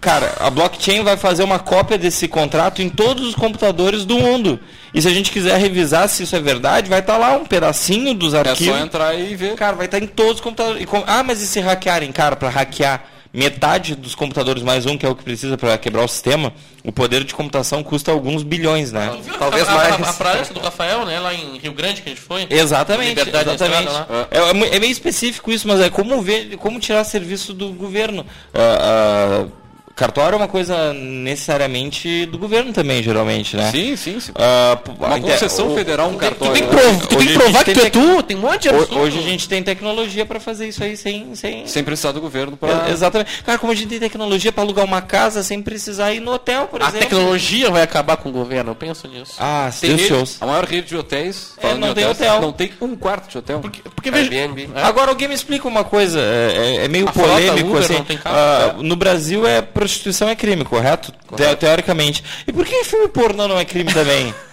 Cara, 0.00 0.32
a 0.40 0.50
blockchain 0.50 1.02
vai 1.04 1.16
fazer 1.16 1.42
uma 1.44 1.58
cópia 1.58 1.96
desse 1.98 2.26
contrato 2.26 2.80
em 2.82 2.88
todos 2.88 3.26
os 3.28 3.34
computadores 3.34 4.04
do 4.04 4.18
mundo. 4.18 4.58
E 4.94 5.00
se 5.00 5.06
a 5.08 5.10
gente 5.12 5.30
quiser 5.30 5.58
revisar 5.58 6.08
se 6.08 6.22
isso 6.24 6.34
é 6.34 6.40
verdade, 6.40 6.88
vai 6.90 7.00
estar 7.00 7.16
lá 7.18 7.32
um 7.32 7.44
pedacinho 7.44 8.12
dos 8.14 8.34
É 8.34 8.38
arquivos. 8.40 8.78
só 8.78 8.84
entrar 8.84 9.14
e 9.14 9.34
ver. 9.36 9.54
Cara, 9.54 9.76
vai 9.76 9.86
estar 9.86 9.98
em 9.98 10.06
todos 10.06 10.34
os 10.36 10.40
computadores. 10.40 10.82
E 10.82 10.86
com- 10.86 11.04
Ah, 11.06 11.22
mas 11.22 11.40
e 11.40 11.46
se 11.46 11.60
hackearem? 11.60 12.10
Cara, 12.12 12.34
para 12.34 12.48
hackear 12.48 13.02
metade 13.32 13.94
dos 13.94 14.14
computadores 14.14 14.62
mais 14.62 14.86
um, 14.86 14.98
que 14.98 15.06
é 15.06 15.08
o 15.08 15.14
que 15.14 15.22
precisa 15.22 15.56
para 15.56 15.76
quebrar 15.78 16.04
o 16.04 16.08
sistema, 16.08 16.52
o 16.84 16.90
poder 16.90 17.24
de 17.24 17.34
computação 17.34 17.82
custa 17.82 18.10
alguns 18.10 18.42
bilhões, 18.42 18.90
né? 18.90 19.16
Talvez 19.38 19.68
a, 19.68 19.72
mais. 19.72 20.00
A, 20.00 20.10
a, 20.10 20.12
praia 20.14 20.44
do 20.44 20.60
Rafael, 20.60 21.04
né? 21.06 21.20
Lá 21.20 21.32
em 21.32 21.58
Rio 21.58 21.72
Grande 21.72 22.02
que 22.02 22.08
a 22.08 22.12
gente 22.12 22.20
foi. 22.20 22.46
Exatamente, 22.50 23.10
Liberdade 23.10 23.50
exatamente. 23.50 23.88
estrada 23.88 24.28
É, 24.30 24.38
é 24.38 24.76
é 24.76 24.80
meio 24.80 24.92
específico 24.92 25.50
isso, 25.52 25.68
mas 25.68 25.80
é 25.80 25.90
como 25.90 26.20
ver, 26.22 26.56
como 26.56 26.80
tirar 26.80 27.04
serviço 27.04 27.52
do 27.52 27.72
governo. 27.72 28.26
Ah, 28.54 29.46
ah, 29.46 29.59
cartório 30.00 30.34
é 30.34 30.38
uma 30.38 30.48
coisa 30.48 30.92
necessariamente 30.94 32.24
do 32.26 32.38
governo 32.38 32.72
também, 32.72 33.02
geralmente, 33.02 33.56
né? 33.56 33.70
Sim, 33.70 33.96
sim. 33.96 34.18
sim. 34.18 34.32
P- 34.32 34.90
Uma 34.98 35.16
a 35.16 35.20
concessão 35.20 35.72
o- 35.72 35.74
federal, 35.74 36.08
um 36.08 36.14
Tu 36.14 36.18
cartório. 36.18 36.54
tem 36.54 36.62
que, 36.62 36.68
prov- 36.68 37.00
tu 37.06 37.16
tem 37.16 37.26
que 37.26 37.32
a 37.34 37.38
provar 37.38 37.58
que 37.58 37.64
tem 37.66 37.74
tu 37.74 37.86
é 37.86 37.90
tu, 37.90 38.22
tem 38.22 38.36
um 38.36 38.40
monte 38.40 38.62
de 38.62 38.68
absurdo. 38.70 38.98
Hoje 38.98 39.18
a 39.18 39.22
gente 39.22 39.48
tem 39.48 39.62
tecnologia 39.62 40.24
para 40.24 40.40
fazer 40.40 40.68
isso 40.68 40.82
aí 40.82 40.96
sem, 40.96 41.34
sem, 41.34 41.66
Sem 41.66 41.84
precisar 41.84 42.12
do 42.12 42.20
governo 42.20 42.56
para. 42.56 42.88
É, 42.88 42.92
Exatamente. 42.92 43.42
Cara, 43.42 43.58
como 43.58 43.72
a 43.72 43.74
gente 43.74 43.88
tem 43.88 43.98
tecnologia 44.00 44.50
para 44.50 44.62
alugar 44.64 44.84
uma 44.84 45.02
casa 45.02 45.42
sem 45.42 45.60
precisar 45.62 46.12
ir 46.12 46.20
no 46.20 46.32
hotel, 46.32 46.66
por 46.68 46.82
A 46.82 46.88
exemplo. 46.88 47.00
tecnologia 47.00 47.70
vai 47.70 47.82
acabar 47.82 48.16
com 48.16 48.28
o 48.30 48.32
governo, 48.32 48.70
eu 48.70 48.74
penso 48.74 49.06
nisso. 49.06 49.34
Ah, 49.38 49.70
Tem 49.80 49.96
rede- 49.96 50.36
a 50.40 50.46
maior 50.46 50.64
rede 50.64 50.88
de 50.88 50.96
hotéis. 50.96 51.52
É, 51.58 51.74
não 51.74 51.88
de 51.88 51.94
tem 51.94 52.04
hotéis, 52.06 52.30
hotel. 52.30 52.40
Não 52.42 52.52
tem 52.52 52.72
um 52.80 52.96
quarto 52.96 53.30
de 53.30 53.38
hotel. 53.38 53.60
Porque, 53.60 53.80
porque 53.82 54.10
veja, 54.10 54.30
Airbnb. 54.32 54.70
Agora 54.76 55.10
alguém 55.10 55.28
me 55.28 55.34
explica 55.34 55.68
uma 55.68 55.84
coisa, 55.84 56.18
é, 56.20 56.76
é- 56.80 56.84
é 56.84 56.88
meio 56.88 57.08
A 57.08 57.12
frota 57.12 57.28
polêmico 57.30 57.68
Uber 57.68 57.82
assim. 57.82 58.02
tem 58.04 58.18
ah, 58.24 58.74
no 58.78 58.96
Brasil 58.96 59.46
é 59.46 59.60
prostituição 59.90 60.28
é 60.28 60.36
crime, 60.36 60.64
correto? 60.64 61.12
Te- 61.36 61.56
teoricamente. 61.56 62.22
E 62.46 62.52
por 62.52 62.64
que 62.64 62.84
filme 62.84 63.08
pornô 63.08 63.48
não 63.48 63.58
é 63.58 63.64
crime 63.64 63.92
também? 63.92 64.34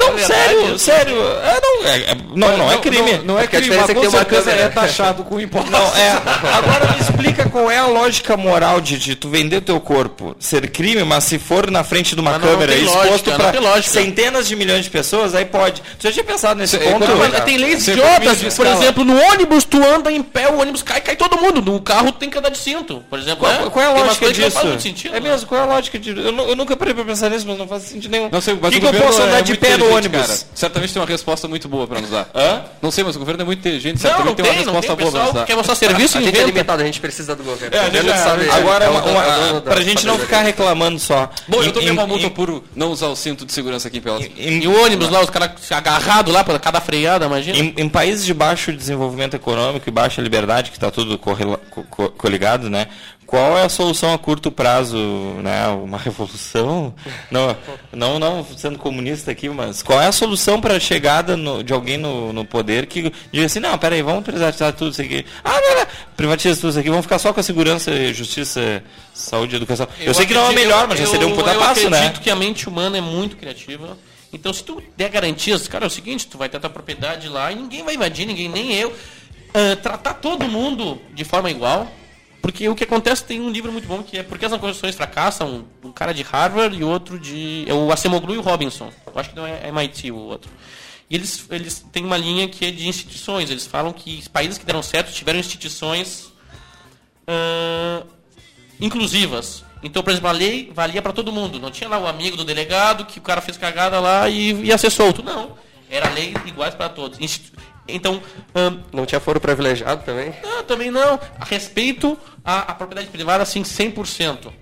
Não, 0.00 0.12
verdade, 0.14 0.26
sério, 0.26 0.78
sério. 0.78 1.16
É, 1.22 1.60
não, 1.62 1.86
é, 1.86 1.98
é- 1.98 2.16
não, 2.34 2.56
não 2.56 2.72
é 2.72 2.78
crime. 2.78 3.12
Não, 3.18 3.24
não 3.24 3.38
é 3.38 3.46
crime, 3.46 3.76
mas 3.76 3.90
é 3.90 3.94
que 3.94 4.00
com 4.00 4.10
certeza 4.10 4.50
câmera. 4.50 4.62
é 4.62 4.68
taxado 4.68 5.24
com 5.24 5.40
imposto. 5.40 5.70
Não, 5.70 5.96
é. 5.96 6.10
Agora 6.52 6.92
me 6.92 7.00
explica 7.00 7.48
qual 7.48 7.70
é 7.70 7.78
a 7.78 7.86
lógica 7.86 8.36
moral 8.36 8.80
de, 8.80 8.98
de 8.98 9.14
tu 9.14 9.28
vender 9.28 9.60
teu 9.60 9.80
corpo 9.80 10.34
ser 10.38 10.68
crime, 10.70 11.04
mas 11.04 11.24
se 11.24 11.38
for 11.38 11.70
na 11.70 11.84
frente 11.84 12.14
de 12.14 12.20
uma 12.20 12.32
Mas 12.32 12.40
não, 12.40 12.48
não 12.48 12.58
câmera 12.58 12.74
exposto 12.74 13.30
não 13.30 13.36
para 13.36 13.82
centenas 13.82 14.48
de 14.48 14.56
milhões 14.56 14.84
de 14.84 14.90
pessoas, 14.90 15.34
aí 15.34 15.44
pode. 15.44 15.82
Tu 15.98 16.04
já 16.04 16.12
tinha 16.12 16.24
pensado 16.24 16.58
nesse 16.58 16.76
é 16.76 16.78
ponto? 16.78 17.04
economia. 17.04 17.30
Mas 17.32 17.44
tem 17.44 17.56
leis 17.58 17.86
idiotas. 17.86 18.54
Por 18.54 18.66
exemplo, 18.66 19.04
no 19.04 19.20
ônibus 19.20 19.64
tu 19.64 19.82
anda 19.84 20.10
em 20.10 20.22
pé, 20.22 20.48
o 20.48 20.60
ônibus 20.60 20.82
cai, 20.82 21.00
cai 21.00 21.16
todo 21.16 21.36
mundo. 21.38 21.60
No 21.62 21.80
carro 21.80 22.12
tem 22.12 22.30
que 22.30 22.38
andar 22.38 22.50
de 22.50 22.58
cinto, 22.58 23.04
por 23.08 23.18
exemplo. 23.18 23.40
Qual, 23.40 23.52
né? 23.52 23.70
qual 23.70 23.84
é 23.84 23.88
a 23.88 23.92
lógica 23.92 24.26
não 24.26 24.32
disso? 24.32 24.80
sentido, 24.80 25.16
é 25.16 25.20
né? 25.20 25.30
mesmo, 25.30 25.46
qual 25.46 25.60
é 25.60 25.64
a 25.64 25.66
lógica 25.66 25.98
disso? 25.98 26.18
Eu, 26.18 26.48
eu 26.48 26.56
nunca 26.56 26.76
parei 26.76 26.94
pra 26.94 27.04
pensar 27.04 27.30
nisso, 27.30 27.46
mas 27.46 27.58
não 27.58 27.66
faz 27.66 27.84
sentido 27.84 28.10
nenhum. 28.10 28.28
Não 28.30 28.40
sei, 28.40 28.54
mas 28.54 28.62
Por 28.62 28.80
que, 28.80 28.86
o 28.86 28.90
que 28.90 28.96
eu 28.96 29.02
posso 29.02 29.20
é 29.20 29.24
andar 29.24 29.40
de 29.42 29.56
pé 29.56 29.76
no 29.76 29.89
ônibus? 29.96 30.20
cara. 30.26 30.38
Certamente 30.54 30.92
tem 30.92 31.02
uma 31.02 31.08
resposta 31.08 31.46
muito 31.48 31.68
boa 31.68 31.86
para 31.86 32.00
nos 32.00 32.10
dar. 32.10 32.28
Hã? 32.34 32.64
Não 32.82 32.90
sei, 32.90 33.04
mas 33.04 33.16
o 33.16 33.18
governo 33.18 33.42
é 33.42 33.44
muito 33.44 33.58
inteligente. 33.60 33.94
Não, 33.94 34.00
Certamente 34.02 34.26
não 34.28 34.34
tem 34.34 34.44
tem, 34.44 34.52
uma 34.54 34.64
não 34.64 34.72
resposta 34.80 34.96
tem. 34.96 35.04
Boa 35.04 35.12
para 35.12 35.24
nos 35.24 35.34
dar. 35.34 35.46
quer 35.46 35.56
mostrar 35.56 35.74
serviço 35.74 36.18
A 36.18 36.20
gente 36.20 36.36
é 36.36 36.70
a 36.70 36.84
gente 36.84 37.00
precisa 37.00 37.36
do 37.36 37.42
governo. 37.42 37.76
É, 37.76 37.80
a 37.80 37.90
gente 37.90 38.08
sabe- 38.18 38.50
agora, 38.50 38.90
uma, 38.90 39.00
é 39.00 39.60
pra 39.60 39.80
gente 39.82 40.06
não 40.06 40.18
ficar 40.18 40.42
reclamando 40.42 40.98
só. 40.98 41.30
Bom, 41.48 41.62
eu 41.62 41.72
tomei 41.72 41.90
uma 41.90 42.06
multa 42.06 42.30
por 42.30 42.62
não 42.74 42.90
usar 42.90 43.08
o 43.08 43.16
cinto 43.16 43.44
de 43.44 43.52
segurança 43.52 43.88
aqui 43.88 43.98
em 43.98 44.00
Pelotas. 44.00 44.30
em- 44.36 44.62
E 44.62 44.68
o 44.68 44.84
ônibus 44.84 45.08
lá, 45.10 45.20
os 45.20 45.30
caras 45.30 45.50
agarrados 45.70 46.32
lá 46.32 46.42
pra 46.44 46.58
cada 46.58 46.80
freada, 46.80 47.26
imagina. 47.26 47.58
Em, 47.58 47.74
em 47.76 47.88
países 47.88 48.24
de 48.24 48.34
baixo 48.34 48.72
desenvolvimento 48.72 49.34
econômico 49.34 49.88
e 49.88 49.92
baixa 49.92 50.20
liberdade, 50.20 50.70
que 50.70 50.76
está 50.76 50.90
tudo 50.90 51.16
correla- 51.18 51.60
co- 51.70 51.84
co- 51.90 52.10
coligado, 52.10 52.68
né? 52.70 52.86
Qual 53.30 53.56
é 53.56 53.62
a 53.62 53.68
solução 53.68 54.12
a 54.12 54.18
curto 54.18 54.50
prazo, 54.50 54.96
né? 55.40 55.68
Uma 55.68 55.96
revolução? 56.02 56.92
Não, 57.30 57.56
não, 57.92 58.18
não 58.18 58.44
sendo 58.56 58.76
comunista 58.76 59.30
aqui, 59.30 59.48
mas 59.48 59.84
qual 59.84 60.00
é 60.02 60.08
a 60.08 60.12
solução 60.12 60.60
para 60.60 60.74
a 60.74 60.80
chegada 60.80 61.36
no- 61.36 61.62
de 61.62 61.72
alguém 61.72 61.96
no, 61.96 62.32
no 62.32 62.44
poder 62.44 62.86
que 62.86 63.12
diga 63.32 63.46
assim, 63.46 63.60
não, 63.60 63.78
peraí, 63.78 64.02
vamos 64.02 64.24
privatizar 64.24 64.72
tudo 64.72 64.90
isso 64.90 65.00
aqui. 65.02 65.24
Ah, 65.44 65.60
não, 65.60 65.76
não, 65.78 65.86
privatiza 66.16 66.60
tudo 66.60 66.70
isso 66.70 66.80
aqui, 66.80 66.88
vamos 66.90 67.04
ficar 67.04 67.20
só 67.20 67.32
com 67.32 67.38
a 67.38 67.42
segurança, 67.44 67.92
justiça, 68.12 68.82
saúde 69.14 69.54
e 69.54 69.56
educação. 69.58 69.86
Eu, 70.00 70.12
sei 70.12 70.26
que 70.26 70.34
não 70.34 70.40
é 70.40 70.44
o 70.44 70.46
acredito- 70.48 70.66
melhor, 70.68 70.88
mas 70.88 70.98
já 70.98 71.06
seria 71.06 71.28
um 71.28 71.36
puta 71.36 71.52
eu 71.52 71.60
passo, 71.60 71.88
né? 71.88 71.98
acredito 71.98 72.20
que 72.22 72.30
a 72.30 72.34
mente 72.36 72.68
humana 72.68 72.98
é 72.98 73.00
muito 73.00 73.36
criativa. 73.36 73.96
Então, 74.32 74.52
se 74.52 74.64
tu 74.64 74.82
der 74.96 75.08
garantias, 75.08 75.68
cara, 75.68 75.84
é 75.84 75.86
o 75.86 75.90
seguinte, 75.90 76.26
tu 76.26 76.36
vai 76.36 76.48
ter 76.48 76.56
a 76.56 76.60
tua 76.60 76.70
propriedade 76.70 77.28
lá 77.28 77.52
e 77.52 77.54
ninguém 77.54 77.84
vai 77.84 77.94
invadir, 77.94 78.26
ninguém, 78.26 78.48
nem 78.48 78.74
eu. 78.74 78.92
Ah, 79.54 79.76
tratar 79.80 80.14
todo 80.14 80.48
mundo 80.48 81.00
de 81.14 81.22
forma 81.22 81.48
igual. 81.48 81.88
Porque 82.40 82.68
o 82.68 82.74
que 82.74 82.84
acontece, 82.84 83.24
tem 83.24 83.40
um 83.40 83.50
livro 83.50 83.70
muito 83.70 83.86
bom 83.86 84.02
que 84.02 84.18
é 84.18 84.22
Por 84.22 84.38
que 84.38 84.46
as 84.46 84.52
Constituições 84.52 84.94
Fracassam? 84.94 85.66
Um 85.84 85.92
cara 85.92 86.12
de 86.12 86.22
Harvard 86.22 86.76
e 86.76 86.82
outro 86.82 87.18
de... 87.18 87.64
É 87.68 87.74
o 87.74 87.92
Acemoglu 87.92 88.34
e 88.34 88.38
o 88.38 88.40
Robinson. 88.40 88.90
Eu 89.06 89.12
acho 89.20 89.30
que 89.30 89.36
não 89.36 89.46
é 89.46 89.68
MIT 89.68 90.10
o 90.10 90.16
outro. 90.16 90.50
E 91.08 91.16
eles, 91.16 91.44
eles 91.50 91.84
têm 91.92 92.04
uma 92.04 92.16
linha 92.16 92.48
que 92.48 92.64
é 92.64 92.70
de 92.70 92.88
instituições. 92.88 93.50
Eles 93.50 93.66
falam 93.66 93.92
que 93.92 94.18
os 94.18 94.28
países 94.28 94.56
que 94.56 94.64
deram 94.64 94.82
certo 94.82 95.12
tiveram 95.12 95.38
instituições 95.38 96.32
ah, 97.26 98.02
inclusivas. 98.80 99.64
Então, 99.82 100.02
por 100.02 100.10
exemplo, 100.10 100.28
a 100.28 100.32
lei 100.32 100.70
valia 100.74 101.00
para 101.00 101.12
todo 101.12 101.32
mundo. 101.32 101.58
Não 101.58 101.70
tinha 101.70 101.88
lá 101.88 101.98
o 101.98 102.06
amigo 102.06 102.36
do 102.36 102.44
delegado 102.44 103.06
que 103.06 103.18
o 103.18 103.22
cara 103.22 103.40
fez 103.40 103.56
cagada 103.56 103.98
lá 104.00 104.28
e 104.28 104.52
ia 104.64 104.76
ser 104.76 104.90
solto. 104.90 105.22
Não. 105.22 105.56
Era 105.88 106.10
lei 106.10 106.34
iguais 106.46 106.74
para 106.74 106.88
todos. 106.88 107.18
Então, 107.94 108.22
ahn, 108.54 108.80
Não 108.92 109.06
tinha 109.06 109.20
foro 109.20 109.40
privilegiado 109.40 110.04
também? 110.04 110.32
não, 110.42 110.62
também 110.64 110.90
não. 110.90 111.18
A 111.38 111.44
respeito 111.44 112.16
à, 112.44 112.72
à 112.72 112.74
propriedade 112.74 113.08
privada, 113.08 113.42
assim, 113.42 113.62
100%. 113.62 114.52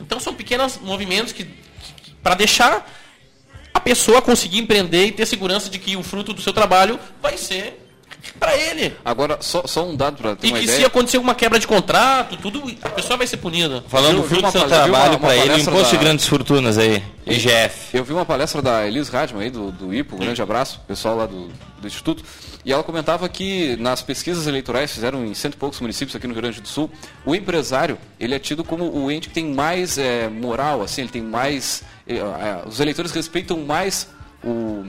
Então, 0.00 0.20
são 0.20 0.34
pequenos 0.34 0.78
movimentos 0.78 1.32
que, 1.32 1.46
para 2.22 2.34
deixar 2.34 2.86
a 3.72 3.80
pessoa 3.80 4.20
conseguir 4.22 4.58
empreender 4.58 5.06
e 5.06 5.12
ter 5.12 5.26
segurança 5.26 5.68
de 5.70 5.78
que 5.78 5.96
o 5.96 6.02
fruto 6.02 6.32
do 6.32 6.40
seu 6.40 6.52
trabalho 6.52 6.98
vai 7.22 7.36
ser 7.36 7.85
para 8.38 8.56
ele. 8.56 8.94
Agora, 9.04 9.38
só, 9.40 9.66
só 9.66 9.86
um 9.86 9.94
dado 9.96 10.16
para 10.16 10.36
ter 10.36 10.48
E 10.48 10.50
uma 10.50 10.58
que 10.58 10.64
ideia. 10.64 10.78
se 10.80 10.84
acontecer 10.84 11.16
alguma 11.16 11.34
quebra 11.34 11.58
de 11.58 11.66
contrato, 11.66 12.36
tudo, 12.36 12.62
a 12.82 12.88
pessoa 12.90 13.16
vai 13.16 13.26
ser 13.26 13.36
punida. 13.38 13.84
Falando 13.88 14.22
Viu- 14.24 14.42
do 14.42 14.50
seu 14.50 14.66
trabalho 14.66 15.18
para 15.18 15.36
ele, 15.36 15.60
imposto 15.62 15.90
de 15.90 15.96
da- 15.96 16.02
grandes 16.02 16.26
fortunas 16.26 16.76
aí, 16.78 17.02
IGF. 17.26 17.96
Eu 17.96 18.04
vi 18.04 18.12
uma 18.12 18.24
palestra 18.24 18.60
da 18.62 18.86
Elis 18.86 19.08
Radman 19.08 19.42
aí, 19.44 19.50
do, 19.50 19.70
do 19.72 19.94
IPO, 19.94 20.16
um 20.16 20.18
grande 20.18 20.40
abraço, 20.42 20.80
pessoal 20.86 21.16
lá 21.16 21.26
do, 21.26 21.48
do 21.80 21.86
Instituto, 21.86 22.22
e 22.64 22.72
ela 22.72 22.82
comentava 22.82 23.28
que 23.28 23.76
nas 23.76 24.02
pesquisas 24.02 24.46
eleitorais, 24.46 24.92
fizeram 24.92 25.24
em 25.24 25.32
cento 25.34 25.54
e 25.54 25.56
poucos 25.56 25.80
municípios 25.80 26.14
aqui 26.16 26.26
no 26.26 26.32
Rio 26.34 26.42
Grande 26.42 26.60
do 26.60 26.68
Sul, 26.68 26.90
o 27.24 27.34
empresário, 27.34 27.96
ele 28.18 28.34
é 28.34 28.38
tido 28.38 28.64
como 28.64 28.84
o 28.92 29.10
ente 29.10 29.28
que 29.28 29.34
tem 29.34 29.46
mais 29.52 29.96
eh, 29.98 30.28
moral, 30.28 30.82
assim, 30.82 31.02
ele 31.02 31.10
tem 31.10 31.22
mais... 31.22 31.82
eh, 32.08 32.16
eh, 32.16 32.58
os 32.66 32.80
eleitores 32.80 33.12
respeitam 33.12 33.58
mais 33.60 34.08
o, 34.44 34.84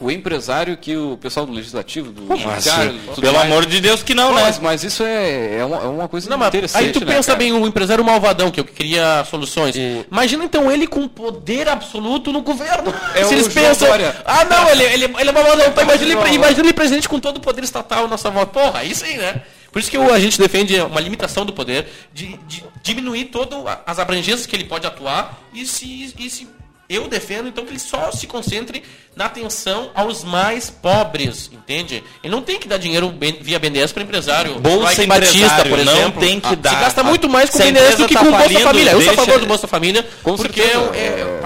o 0.00 0.10
empresário 0.10 0.76
que 0.76 0.96
o 0.96 1.16
pessoal 1.16 1.46
do 1.46 1.52
Legislativo, 1.52 2.10
do 2.10 2.36
Judiciário, 2.36 2.98
pelo 3.20 3.32
mais. 3.34 3.46
amor 3.46 3.64
de 3.66 3.80
Deus 3.80 4.02
que 4.02 4.14
não, 4.14 4.28
Pô, 4.28 4.34
né? 4.34 4.42
mas, 4.42 4.58
mas 4.58 4.84
isso 4.84 5.02
é, 5.04 5.58
é, 5.58 5.64
uma, 5.64 5.76
é 5.76 5.86
uma 5.86 6.08
coisa 6.08 6.28
Não, 6.28 6.44
interessante, 6.46 6.84
aí 6.86 6.92
tu 6.92 7.00
né, 7.00 7.06
pensa 7.14 7.28
cara? 7.28 7.38
bem, 7.38 7.52
o 7.52 7.66
empresário 7.66 8.04
malvadão 8.04 8.50
que 8.50 8.58
eu 8.60 8.64
queria 8.64 9.24
soluções. 9.30 9.76
E- 9.76 10.04
Imagina 10.10 10.44
então 10.44 10.70
ele 10.70 10.86
com 10.86 11.06
poder 11.06 11.68
absoluto 11.68 12.32
no 12.32 12.42
governo. 12.42 12.92
É 13.14 13.24
Se 13.24 13.34
eles 13.34 13.52
João 13.52 13.66
pensam, 13.66 13.88
Dória. 13.88 14.16
ah 14.24 14.44
não, 14.44 14.68
ele, 14.70 14.82
ele, 14.84 15.04
ele 15.18 15.28
é 15.28 15.32
malvadão. 15.32 15.66
Então 15.66 15.82
imagina, 15.84 16.12
ele, 16.26 16.34
imagina 16.34 16.60
ele 16.66 16.72
presidente 16.72 17.08
com 17.08 17.20
todo 17.20 17.36
o 17.36 17.40
poder 17.40 17.62
estatal 17.64 18.08
na 18.08 18.16
sua 18.18 18.30
volta. 18.30 18.52
Porra, 18.52 18.80
aí 18.80 18.94
sim, 18.94 19.16
né? 19.16 19.42
Por 19.72 19.78
isso 19.80 19.90
que 19.90 19.98
o- 19.98 20.12
a 20.12 20.20
gente 20.20 20.38
defende 20.38 20.78
uma 20.80 21.00
limitação 21.00 21.44
do 21.46 21.52
poder, 21.52 21.86
de, 22.12 22.36
de 22.46 22.64
diminuir 22.82 23.24
todas 23.26 23.58
as 23.86 23.98
abrangências 23.98 24.46
que 24.46 24.54
ele 24.54 24.64
pode 24.64 24.86
atuar 24.86 25.40
e 25.52 25.64
se, 25.66 26.14
e 26.18 26.28
se 26.30 26.46
eu 26.94 27.08
defendo 27.08 27.48
então 27.48 27.64
que 27.64 27.70
ele 27.72 27.78
só 27.78 28.10
se 28.12 28.26
concentre 28.26 28.82
na 29.16 29.26
atenção 29.26 29.90
aos 29.94 30.24
mais 30.24 30.70
pobres, 30.70 31.50
entende? 31.52 32.02
Ele 32.22 32.32
não 32.34 32.42
tem 32.42 32.58
que 32.58 32.66
dar 32.68 32.78
dinheiro 32.78 33.14
via 33.40 33.58
BNDES 33.58 33.92
para 33.92 34.02
empresário. 34.02 34.58
Bolsa 34.60 35.06
Batista, 35.06 35.64
por 35.68 35.78
não 35.84 35.92
exemplo. 35.92 36.20
tem 36.20 36.40
que 36.40 36.48
Ah, 36.48 36.54
dar. 36.56 36.70
Se 36.70 36.76
gasta 36.76 37.02
muito 37.04 37.28
mais 37.28 37.50
com 37.50 37.58
BNDES 37.58 37.96
do 37.96 38.06
que 38.06 38.14
tá 38.14 38.20
com 38.20 38.26
o 38.28 38.30
Bolsa 38.32 38.60
Família. 38.60 38.90
Eu 38.92 39.00
sou 39.02 39.12
a 39.12 39.16
favor 39.16 39.38
do 39.40 39.46
Bolsa 39.46 39.66
Família, 39.68 40.06
Com 40.22 40.36
porque 40.36 40.60
é- 40.60 41.40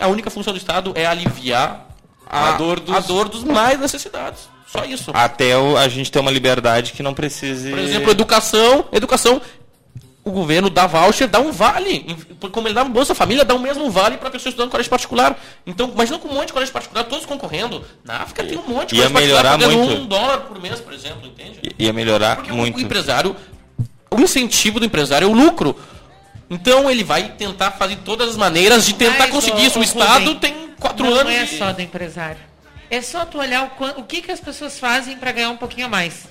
a, 0.00 0.04
a 0.04 0.08
única 0.08 0.30
função 0.30 0.52
do 0.52 0.58
Estado 0.58 0.92
é 0.94 1.06
aliviar 1.06 1.88
a, 2.28 2.50
A 2.50 2.52
dor 2.56 2.80
dos- 2.80 2.94
a 2.96 3.00
dor 3.00 3.28
dos 3.28 3.44
mais 3.44 3.78
necessitados. 3.78 4.40
Só 4.66 4.84
isso. 4.84 5.10
Até 5.14 5.56
o- 5.56 5.76
a 5.76 5.86
gente 5.88 6.10
ter 6.10 6.18
uma 6.18 6.30
liberdade 6.32 6.92
que 6.92 7.02
não 7.02 7.14
precise. 7.14 7.70
Por 7.70 7.78
exemplo, 7.78 8.10
educação, 8.10 8.84
educação, 8.92 9.40
o 10.24 10.30
governo 10.30 10.70
dá 10.70 10.86
voucher, 10.86 11.28
dá 11.28 11.38
um 11.38 11.52
vale. 11.52 12.16
Como 12.50 12.66
ele 12.66 12.74
dá 12.74 12.82
um 12.82 12.90
Bolsa 12.90 13.14
Família, 13.14 13.44
dá 13.44 13.54
o 13.54 13.58
mesmo 13.58 13.90
vale 13.90 14.16
para 14.16 14.30
pessoa 14.30 14.48
estudando 14.50 14.68
em 14.68 14.70
colégio 14.70 14.88
particular. 14.90 15.38
Então, 15.66 15.90
imagina 15.92 16.18
com 16.18 16.28
um 16.28 16.34
monte 16.34 16.46
de 16.46 16.52
colégio 16.54 16.72
particular, 16.72 17.04
todos 17.04 17.26
concorrendo. 17.26 17.84
Na 18.04 18.18
África 18.22 18.42
tem 18.42 18.56
um 18.58 18.62
monte 18.66 18.94
de 18.94 18.94
colégio 18.96 19.12
particular 19.12 19.20
melhorar 19.20 19.50
pagando 19.58 19.78
muito. 19.78 20.02
um 20.02 20.06
dólar 20.06 20.38
por 20.40 20.60
mês, 20.60 20.80
por 20.80 20.92
exemplo, 20.94 21.26
entende? 21.26 21.60
ia 21.78 21.92
melhorar 21.92 22.36
Porque 22.36 22.50
o- 22.52 22.56
muito. 22.56 22.78
o 22.78 22.80
empresário, 22.80 23.36
o 24.10 24.18
incentivo 24.20 24.80
do 24.80 24.86
empresário 24.86 25.26
é 25.26 25.28
o 25.30 25.34
lucro. 25.34 25.76
Então 26.48 26.90
ele 26.90 27.02
vai 27.04 27.30
tentar 27.32 27.72
fazer 27.72 27.96
todas 28.04 28.30
as 28.30 28.36
maneiras 28.36 28.84
de 28.86 28.94
tentar 28.94 29.18
Mas, 29.24 29.30
conseguir 29.30 29.64
isso. 29.66 29.78
O 29.78 29.80
ô, 29.80 29.84
Estado 29.84 30.20
Rubem, 30.26 30.34
tem 30.38 30.68
quatro 30.78 31.04
não 31.04 31.14
anos. 31.20 31.32
é 31.32 31.44
de- 31.44 31.58
só 31.58 31.72
do 31.72 31.80
empresário. 31.82 32.38
É 32.90 33.00
só 33.00 33.24
tu 33.24 33.38
olhar 33.38 33.74
o, 33.96 34.00
o 34.00 34.04
que, 34.04 34.20
que 34.22 34.30
as 34.30 34.40
pessoas 34.40 34.78
fazem 34.78 35.16
para 35.16 35.32
ganhar 35.32 35.50
um 35.50 35.56
pouquinho 35.56 35.86
a 35.86 35.90
mais. 35.90 36.26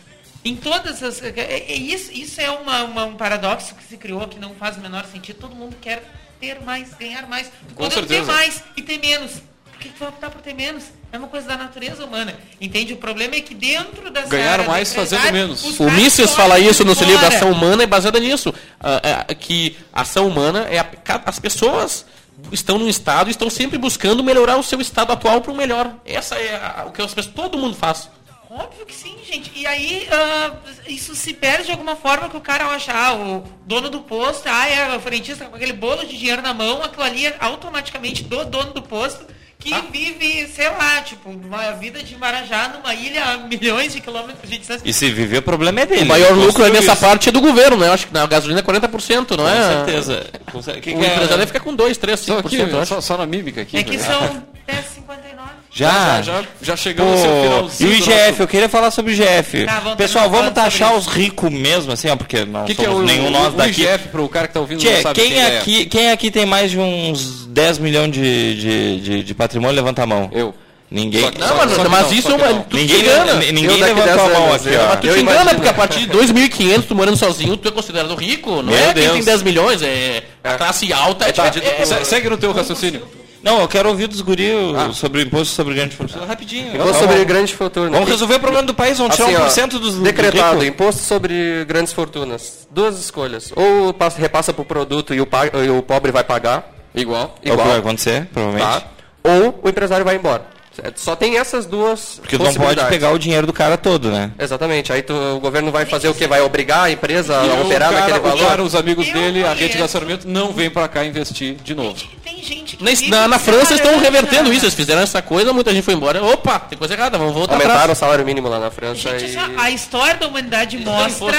Em 0.46 0.56
todas 0.56 1.02
as. 1.02 1.22
é- 1.24 1.34
é- 1.38 1.74
isso, 1.74 2.12
isso 2.12 2.42
é 2.42 2.50
uma- 2.52 2.84
uma- 2.84 3.06
um 3.06 3.16
paradoxo 3.16 3.76
que 3.76 3.84
se 3.84 3.98
criou 3.98 4.28
que 4.28 4.40
não 4.40 4.54
faz 4.56 4.78
o 4.78 4.82
menor 4.82 5.06
sentido. 5.06 5.38
Todo 5.40 5.56
mundo 5.56 5.76
quer 5.82 6.04
ter 6.40 6.60
mais, 6.62 6.94
ganhar 6.96 7.28
mais. 7.28 7.50
Com 7.76 7.90
pode 7.90 8.06
ter 8.08 8.24
mais 8.24 8.64
e 8.76 8.82
ter 8.82 8.98
menos. 9.00 9.32
Por 9.72 9.80
que 9.80 9.90
tu 9.90 10.00
vai 10.00 10.10
optar 10.10 10.30
por 10.30 10.42
ter 10.42 10.54
menos? 10.54 10.84
É 11.12 11.18
uma 11.18 11.28
coisa 11.28 11.48
da 11.48 11.58
natureza 11.58 12.04
humana. 12.06 12.36
Entende? 12.60 12.94
O 12.94 12.98
problema 12.98 13.36
é 13.36 13.42
que 13.42 13.54
dentro 13.54 14.10
da 14.12 14.22
Ganhar 14.22 14.66
mais 14.68 14.94
fazendo 14.94 15.32
menos. 15.32 15.64
os 15.64 15.80
O 15.80 15.90
Mises 15.92 16.32
fala 16.32 16.60
isso 16.60 16.84
no 16.84 16.96
seu 16.96 17.08
livro. 17.08 17.26
Ação 17.26 17.52
Humana 17.52 17.84
é 17.84 17.86
baseada 17.88 18.20
nisso. 18.20 18.54
Ah, 18.80 19.26
é, 19.30 19.36
que 19.36 19.78
a 19.94 20.02
ação 20.02 20.28
humana 20.28 20.68
é 20.70 20.80
a- 20.80 20.88
as 21.26 21.40
pessoas 21.40 22.06
estão 22.52 22.78
num 22.78 22.90
estado 22.90 23.30
e 23.30 23.32
estão 23.32 23.50
sempre 23.50 23.78
buscando 23.78 24.24
melhorar 24.24 24.58
o 24.58 24.64
seu 24.64 24.82
estado 24.82 25.12
atual 25.14 25.40
para 25.42 25.52
o 25.52 25.56
melhor. 25.56 25.94
Essa 26.06 26.36
é 26.36 26.56
a- 26.56 26.86
o 26.88 26.92
que 26.92 27.02
as 27.02 27.14
pessoas, 27.14 27.34
todo 27.34 27.58
mundo 27.58 27.76
faz. 27.76 28.10
Óbvio 28.56 28.86
que 28.86 28.94
sim, 28.94 29.16
gente. 29.30 29.52
E 29.56 29.66
aí, 29.66 30.08
ah, 30.12 30.52
isso 30.88 31.16
se 31.16 31.34
perde 31.34 31.66
de 31.66 31.72
alguma 31.72 31.96
forma 31.96 32.30
que 32.30 32.38
o 32.38 32.42
cara 32.42 32.66
acha, 32.68 32.92
ah, 32.94 33.14
o 33.16 33.44
dono 33.66 33.90
do 33.90 34.02
posto, 34.02 34.48
ah, 34.48 34.68
é 34.70 34.96
o 34.96 35.00
frentista 35.00 35.46
com 35.46 35.56
aquele 35.56 35.74
bolo 35.74 36.06
de 36.06 36.18
dinheiro 36.18 36.42
na 36.42 36.54
mão, 36.54 36.84
aquilo 36.84 37.04
ali 37.04 37.26
é 37.26 37.36
automaticamente 37.40 38.24
do 38.24 38.46
dono 38.46 38.72
do 38.74 38.82
posto, 38.82 39.26
que 39.58 39.74
vive, 39.92 40.46
sei 40.50 40.68
lá, 40.70 41.02
tipo, 41.02 41.30
uma 41.30 41.72
vida 41.72 42.04
de 42.04 42.16
Marajá 42.18 42.68
numa 42.68 42.94
ilha 42.94 43.24
a 43.24 43.38
milhões 43.38 43.94
de 43.94 44.02
quilômetros 44.02 44.50
de 44.50 44.58
distância. 44.58 44.82
E 44.88 44.92
se 44.94 45.10
viver, 45.10 45.38
o 45.38 45.42
problema 45.42 45.80
é 45.82 45.86
dele. 45.86 46.04
O 46.04 46.08
maior 46.08 46.34
lucro 46.34 46.66
é 46.66 46.70
nessa 46.70 46.92
isso. 46.92 47.02
parte 47.02 47.30
é 47.30 47.32
do 47.32 47.40
governo, 47.40 47.78
né? 47.78 47.88
Eu 47.88 47.94
acho 47.94 48.08
que 48.08 48.14
na 48.14 48.26
gasolina 48.28 48.60
é 48.60 48.64
40%, 48.64 49.32
não 49.38 49.46
Com 49.46 49.50
é? 49.50 49.64
certeza. 49.86 50.26
Com 50.52 50.62
cer- 50.62 50.82
que 50.82 50.92
O 50.94 51.00
que 51.00 51.06
é- 51.06 51.14
empresário 51.16 51.48
ficar 51.48 51.62
com 51.62 51.74
2, 51.74 51.98
3, 51.98 52.20
Só, 52.20 52.36
5%, 52.42 52.46
aqui, 52.66 52.74
eu 52.76 52.80
acho. 52.82 52.94
só, 52.96 53.00
só 53.02 53.18
na 53.18 53.26
mímica 53.26 53.62
aqui. 53.62 53.78
É 53.78 53.84
que 53.84 53.96
velho. 53.98 54.04
são 54.04 54.44
10,59. 54.68 55.63
Já, 55.76 56.22
já, 56.22 56.22
já, 56.22 56.44
já 56.62 56.76
chegamos 56.78 57.20
Pô, 57.20 57.28
no 57.28 57.40
e 57.40 57.44
finalzinho. 57.44 57.90
o 57.90 57.94
IGF, 57.96 58.30
nosso- 58.30 58.42
eu 58.44 58.48
queria 58.48 58.70
falar 58.70 58.92
sobre 58.92 59.12
o 59.12 59.16
IGF. 59.16 59.66
Tá, 59.66 59.80
vamos 59.80 59.98
Pessoal, 59.98 60.30
vamos 60.30 60.54
taxar 60.54 60.94
os 60.96 61.08
ricos 61.08 61.50
mesmo, 61.52 61.92
assim, 61.92 62.10
ó, 62.10 62.16
porque 62.16 62.46
não 62.46 62.62
O 62.62 62.66
que, 62.66 62.76
que 62.76 62.82
é 62.82 62.86
somos 62.86 63.00
o, 63.02 63.04
nenhum 63.06 63.28
o, 63.28 63.32
nós 63.32 63.54
o 63.54 63.58
daqui. 63.58 63.82
IGF 63.82 64.10
pro 64.10 64.30
cara 64.30 64.48
que 64.48 64.54
tá 64.54 64.60
ouvindo 64.60 64.80
Tchê, 64.82 64.94
não 64.94 65.02
sabe 65.02 65.20
quem, 65.20 65.32
quem 65.32 65.42
é? 65.42 65.58
aqui, 65.58 65.86
quem 65.88 66.12
aqui 66.12 66.30
tem 66.30 66.46
mais 66.46 66.70
de 66.70 66.78
uns 66.78 67.48
10 67.48 67.80
milhões 67.80 68.12
de, 68.12 68.56
de, 68.62 69.02
de, 69.02 69.24
de 69.24 69.34
patrimônio? 69.34 69.76
Levanta 69.76 70.04
a 70.04 70.06
mão. 70.06 70.30
Eu. 70.32 70.54
Ninguém. 70.92 71.32
Que- 71.32 71.40
Não, 71.40 71.58
mas, 71.58 71.76
mas 71.76 71.90
não, 72.04 72.14
isso 72.14 72.32
é 72.32 72.36
uma. 72.36 72.66
Ninguém, 72.72 72.88
te 72.88 72.96
engana. 73.06 73.34
ninguém 73.34 73.82
levantou 73.82 74.04
a 74.04 74.28
10 74.28 74.32
mão 74.38 74.54
aqui, 74.54 74.70
ó. 74.78 74.88
Mas 74.90 75.00
tu 75.00 75.08
Eu 75.08 75.16
te 75.16 75.22
engana, 75.22 75.56
porque 75.56 75.70
a 75.70 75.74
partir 75.74 76.00
de 76.06 76.08
2.500, 76.16 76.84
tu 76.88 76.94
morando 76.94 77.18
sozinho, 77.18 77.58
tu 77.58 77.68
é 77.68 77.72
considerado 77.72 78.14
rico. 78.14 78.58
Não 78.58 78.66
Meu 78.66 78.76
é 78.76 78.94
quem 78.94 79.02
Deus. 79.02 79.14
tem 79.14 79.24
10 79.24 79.42
milhões, 79.42 79.82
é 79.82 80.22
a 80.44 80.54
classe 80.54 80.94
alta. 80.94 81.26
É, 81.28 81.32
Tá, 81.32 81.50
dividida 81.50 81.74
por- 81.78 81.88
se- 81.88 82.06
segue 82.06 82.30
no 82.30 82.38
teu 82.38 82.52
raciocínio. 82.52 83.08
Não, 83.44 83.60
eu 83.60 83.68
quero 83.68 83.90
ouvir 83.90 84.08
dos 84.08 84.22
guri 84.22 84.52
o- 84.54 84.94
sobre 84.94 85.22
o 85.22 85.26
imposto 85.26 85.54
sobre 85.54 85.74
grande 85.76 85.96
fortuna. 85.96 86.26
Rapidinho. 86.26 86.68
Imposto 86.70 86.94
Vamos- 86.94 86.98
sobre 87.10 87.26
grande 87.26 87.54
fortuna. 87.54 87.90
Vamos 87.92 88.08
resolver 88.10 88.36
o 88.36 88.40
problema 88.40 88.66
do 88.66 88.74
país, 88.74 88.98
vamos 88.98 89.14
Assim, 89.20 89.26
tirar 89.30 89.42
ó, 89.42 89.46
1% 89.48 89.80
dos 89.80 89.96
dos 89.96 90.04
Decretado, 90.04 90.60
ricos. 90.60 90.68
imposto 90.68 91.02
sobre 91.02 91.66
grandes 91.68 91.92
fortunas. 91.92 92.66
Duas 92.72 92.98
escolhas. 92.98 93.52
Ou 93.56 93.94
passa- 93.94 94.18
repassa 94.20 94.54
pro 94.54 94.64
produto 94.64 95.14
e 95.14 95.20
o, 95.20 95.28
e 95.66 95.70
o 95.70 95.82
pobre 95.84 96.12
vai 96.12 96.24
pagar, 96.24 96.72
Igual. 96.96 97.36
É 97.44 97.52
o 97.52 97.58
que 97.58 97.64
vai 97.68 97.78
acontecer, 97.80 98.28
provavelmente. 98.32 98.66
tá? 98.66 98.84
Ou 99.24 99.60
o 99.64 99.68
empresário 99.70 100.06
vai 100.06 100.16
embora. 100.16 100.46
É, 100.82 100.92
Só 100.96 101.16
tem 101.16 101.38
essas 101.38 101.66
duas 101.68 102.16
Porque 102.20 102.36
tu 102.38 102.44
não 102.44 102.54
pode 102.54 102.84
pegar 102.86 103.12
o 103.12 103.20
dinheiro 103.20 103.46
do 103.46 103.54
cara 103.54 103.78
todo, 103.78 104.10
né? 104.10 104.32
Exatamente. 104.40 104.92
Aí 104.92 105.04
tu- 105.04 105.14
o 105.14 105.40
governo 105.40 105.72
vai 105.72 105.86
fazer 105.86 106.08
o 106.08 106.16
que? 106.16 106.26
Vai 106.26 106.42
obrigar 106.42 106.86
a 106.86 106.92
empresa 106.92 107.34
E 107.34 107.50
a 107.52 107.54
o 107.54 107.62
operar 107.66 107.90
cara, 107.92 108.00
naquele 108.02 108.20
o 108.20 108.22
valor? 108.24 108.48
cara, 108.50 108.64
os 108.64 108.74
amigos 108.74 109.08
Eu 109.08 109.14
dele, 109.14 109.44
a 109.44 109.50
rede 109.50 109.54
de 109.54 109.60
conheço. 109.60 109.78
relacionamento, 109.78 110.28
não 110.28 110.52
vem 110.52 110.70
pra 110.72 110.88
cá 110.88 111.06
investir 111.06 111.56
de 111.64 111.76
novo. 111.76 111.96
Tem 112.24 112.42
gente 112.44 112.76
que 112.78 113.10
Na, 113.10 113.28
na, 113.28 113.38
França 113.38 113.76
estão 113.76 114.00
revertendo 114.00 114.52
isso, 114.52 114.66
eles 114.66 114.74
fizeram 114.74 115.02
essa 115.02 115.22
coisa, 115.22 115.54
muita 115.54 115.72
gente 115.72 115.84
foi 115.84 115.94
embora. 115.94 116.24
Opa, 116.24 116.60
tem 116.60 116.78
coisa 116.78 116.94
errada, 116.96 117.18
vamos 117.20 117.34
voltar 117.34 117.54
Aumentaram 117.54 117.80
atrás. 117.82 117.98
o 117.98 118.00
salário 118.00 118.26
mínimo 118.26 118.48
lá 118.50 118.60
na 118.60 118.72
França 118.72 119.18
Gente, 119.20 119.34
e... 119.34 119.38
ó, 119.38 119.62
a 119.62 119.70
história 119.70 120.16
da 120.16 120.28
humanidade 120.28 120.76
Eles 120.78 120.86
dão 120.86 120.94
mostra. 120.96 121.38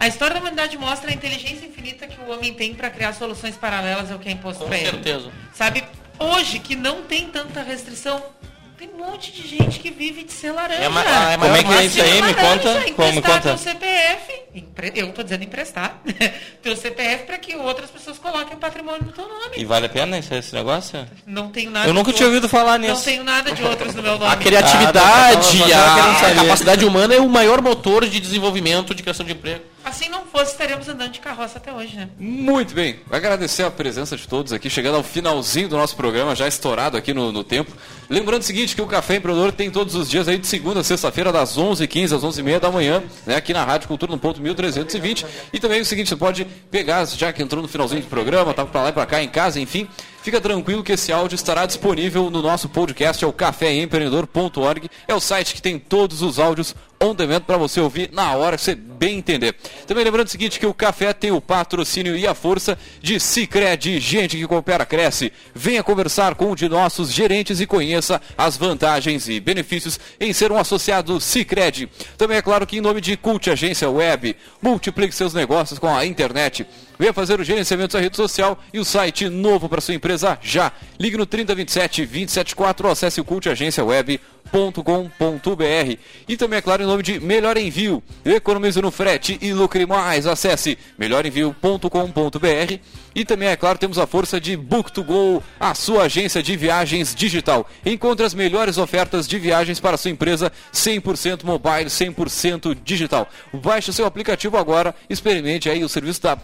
A 0.00 0.08
história 0.08 0.34
da 0.34 0.40
humanidade 0.40 0.76
mostra 0.78 1.10
a 1.10 1.14
inteligência 1.14 1.66
infinita 1.66 2.06
que 2.06 2.16
o 2.26 2.32
homem 2.32 2.52
tem 2.54 2.74
para 2.74 2.90
criar 2.90 3.12
soluções 3.12 3.54
paralelas 3.56 4.10
ao 4.10 4.18
que 4.18 4.28
é 4.28 4.32
imposto 4.32 4.62
Com 4.62 4.68
para 4.68 4.78
ele. 4.78 4.90
certeza. 4.90 5.28
Sabe, 5.54 5.84
hoje 6.18 6.58
que 6.58 6.74
não 6.76 7.02
tem 7.02 7.26
tanta 7.28 7.62
restrição, 7.62 8.22
tem 8.76 8.88
um 8.92 8.98
monte 8.98 9.30
de 9.32 9.46
gente 9.46 9.78
que 9.78 9.90
vive 9.90 10.24
de 10.24 10.32
ser 10.32 10.50
laranja. 10.50 10.82
É 10.82 10.88
ma- 10.88 11.04
ah, 11.06 11.32
é 11.32 11.38
Como 11.38 11.56
é 11.56 11.62
que 11.62 11.72
é 11.72 11.84
isso 11.84 12.02
aí? 12.02 12.20
Me 12.22 12.34
conta. 12.34 12.92
Como 12.96 13.22
conta? 13.22 13.40
teu 13.40 13.58
CPF, 13.58 14.32
empre- 14.54 14.92
eu 14.96 15.12
tô 15.12 15.22
dizendo 15.22 15.44
emprestar, 15.44 16.00
teu 16.60 16.76
CPF 16.76 17.24
para 17.24 17.38
que 17.38 17.54
outras 17.54 17.88
pessoas 17.90 18.18
coloquem 18.18 18.56
patrimônio 18.56 19.02
no 19.06 19.12
teu 19.12 19.28
nome. 19.28 19.52
E 19.56 19.64
vale 19.64 19.86
a 19.86 19.88
pena 19.88 20.18
esse, 20.18 20.34
esse 20.34 20.52
negócio? 20.54 21.06
Não 21.24 21.50
tenho 21.50 21.70
nada 21.70 21.86
Eu 21.88 21.94
nunca 21.94 22.12
tinha 22.12 22.26
outro- 22.26 22.34
ouvido 22.36 22.48
falar 22.48 22.78
Não 22.78 22.88
nisso. 22.88 23.04
tenho 23.04 23.22
nada 23.22 23.52
de 23.52 23.62
outros 23.62 23.94
no 23.94 24.02
meu 24.02 24.18
nome. 24.18 24.32
A 24.32 24.36
criatividade, 24.36 24.98
Ah, 24.98 25.36
tá, 25.36 25.40
tá, 25.40 25.40
tá, 25.40 25.40
a, 25.40 25.94
tá, 25.94 26.14
tá, 26.14 26.20
tá, 26.20 26.28
tá. 26.34 26.42
capacidade 26.42 26.84
humana 26.84 27.14
é 27.14 27.20
o 27.20 27.28
maior 27.28 27.62
motor 27.62 28.06
de 28.08 28.18
desenvolvimento 28.18 28.92
de 28.94 29.02
criação 29.02 29.24
de 29.24 29.32
emprego. 29.32 29.62
Assim 29.84 30.08
não 30.08 30.24
fosse, 30.24 30.52
estaríamos 30.52 30.88
andando 30.88 31.12
de 31.12 31.20
carroça 31.20 31.58
até 31.58 31.70
hoje, 31.70 31.94
né? 31.94 32.08
Muito 32.18 32.74
bem, 32.74 33.00
agradecer 33.10 33.64
a 33.64 33.70
presença 33.70 34.16
de 34.16 34.26
todos 34.26 34.50
aqui, 34.50 34.70
chegando 34.70 34.96
ao 34.96 35.02
finalzinho 35.02 35.68
do 35.68 35.76
nosso 35.76 35.94
programa, 35.94 36.34
já 36.34 36.48
estourado 36.48 36.96
aqui 36.96 37.12
no, 37.12 37.30
no 37.30 37.44
tempo. 37.44 37.70
Lembrando 38.08 38.40
o 38.40 38.44
seguinte, 38.44 38.74
que 38.74 38.80
o 38.80 38.86
Café 38.86 39.16
Empreendedor 39.16 39.52
tem 39.52 39.70
todos 39.70 39.94
os 39.94 40.08
dias 40.08 40.26
aí 40.26 40.38
de 40.38 40.46
segunda 40.46 40.80
a 40.80 40.84
sexta-feira, 40.84 41.30
das 41.30 41.58
11h15 41.58 42.16
às 42.16 42.22
11h30 42.22 42.60
da 42.60 42.70
manhã, 42.70 43.02
né, 43.26 43.36
aqui 43.36 43.52
na 43.52 43.62
Rádio 43.62 43.88
Cultura, 43.88 44.10
no 44.10 44.18
ponto 44.18 44.40
1320. 44.40 45.26
E 45.52 45.60
também 45.60 45.82
o 45.82 45.84
seguinte, 45.84 46.08
você 46.08 46.16
pode 46.16 46.46
pegar, 46.70 47.04
já 47.06 47.30
que 47.30 47.42
entrou 47.42 47.60
no 47.60 47.68
finalzinho 47.68 48.00
do 48.00 48.08
programa, 48.08 48.54
tá 48.54 48.64
pra 48.64 48.84
lá 48.84 48.88
e 48.88 48.92
pra 48.92 49.04
cá 49.04 49.22
em 49.22 49.28
casa, 49.28 49.60
enfim, 49.60 49.86
fica 50.22 50.40
tranquilo 50.40 50.82
que 50.82 50.92
esse 50.92 51.12
áudio 51.12 51.34
estará 51.34 51.66
disponível 51.66 52.30
no 52.30 52.40
nosso 52.40 52.70
podcast, 52.70 53.22
é 53.22 53.28
o 53.28 53.32
caféempreendedor.org, 53.32 54.88
é 55.06 55.14
o 55.14 55.20
site 55.20 55.54
que 55.54 55.60
tem 55.60 55.78
todos 55.78 56.22
os 56.22 56.38
áudios 56.38 56.74
on 57.04 57.14
demand 57.14 57.42
para 57.42 57.56
você 57.56 57.80
ouvir 57.80 58.10
na 58.12 58.34
hora 58.34 58.56
que 58.56 58.62
você 58.62 58.74
bem 58.74 59.18
entender. 59.18 59.54
Também 59.86 60.04
lembrando 60.04 60.26
o 60.26 60.30
seguinte 60.30 60.58
que 60.58 60.66
o 60.66 60.74
café 60.74 61.12
tem 61.12 61.30
o 61.30 61.40
patrocínio 61.40 62.16
e 62.16 62.26
a 62.26 62.34
força 62.34 62.78
de 63.00 63.20
Sicredi, 63.20 64.00
gente 64.00 64.36
que 64.36 64.46
coopera 64.46 64.86
cresce. 64.86 65.32
Venha 65.54 65.82
conversar 65.82 66.34
com 66.34 66.52
um 66.52 66.54
de 66.54 66.68
nossos 66.68 67.12
gerentes 67.12 67.60
e 67.60 67.66
conheça 67.66 68.20
as 68.36 68.56
vantagens 68.56 69.28
e 69.28 69.40
benefícios 69.40 69.98
em 70.18 70.32
ser 70.32 70.50
um 70.50 70.58
associado 70.58 71.20
Sicredi. 71.20 71.88
Também 72.16 72.38
é 72.38 72.42
claro 72.42 72.66
que 72.66 72.78
em 72.78 72.80
nome 72.80 73.00
de 73.00 73.16
Cult 73.16 73.50
Agência 73.50 73.88
Web, 73.90 74.36
multiplique 74.60 75.14
seus 75.14 75.34
negócios 75.34 75.78
com 75.78 75.94
a 75.94 76.06
internet. 76.06 76.66
Venha 76.98 77.12
fazer 77.12 77.40
o 77.40 77.44
gerenciamento 77.44 77.96
da 77.96 78.00
rede 78.00 78.16
social 78.16 78.58
e 78.72 78.78
o 78.78 78.84
site 78.84 79.28
novo 79.28 79.68
para 79.68 79.80
sua 79.80 79.94
empresa 79.94 80.38
já. 80.40 80.72
Ligue 80.98 81.16
no 81.16 81.26
3027 81.26 82.06
274 82.06 82.86
ou 82.86 82.92
acesse 82.92 83.20
o 83.20 83.24
cultagenciaweb.com.br. 83.24 85.98
E 86.28 86.36
também, 86.36 86.58
é 86.58 86.62
claro, 86.62 86.82
em 86.82 86.86
nome 86.86 87.02
de 87.02 87.18
Melhor 87.18 87.56
Envio. 87.56 88.02
Economize 88.24 88.80
no 88.80 88.90
frete 88.90 89.38
e 89.42 89.52
lucre 89.52 89.86
mais. 89.86 90.26
Acesse 90.26 90.78
melhorenvio.com.br. 90.96 92.78
E 93.14 93.24
também, 93.24 93.48
é 93.48 93.56
claro, 93.56 93.78
temos 93.78 93.98
a 93.98 94.06
força 94.06 94.40
de 94.40 94.56
Book2Go, 94.56 95.42
a 95.58 95.74
sua 95.74 96.04
agência 96.04 96.42
de 96.42 96.56
viagens 96.56 97.14
digital. 97.14 97.68
Encontre 97.86 98.26
as 98.26 98.34
melhores 98.34 98.78
ofertas 98.78 99.28
de 99.28 99.38
viagens 99.38 99.78
para 99.78 99.96
sua 99.96 100.10
empresa 100.10 100.50
100% 100.72 101.44
mobile, 101.44 101.86
100% 101.86 102.76
digital. 102.84 103.28
Baixe 103.52 103.90
o 103.90 103.92
seu 103.92 104.06
aplicativo 104.06 104.56
agora, 104.56 104.94
experimente 105.08 105.70
aí 105.70 105.84
o 105.84 105.88
serviço 105.88 106.22
da 106.22 106.34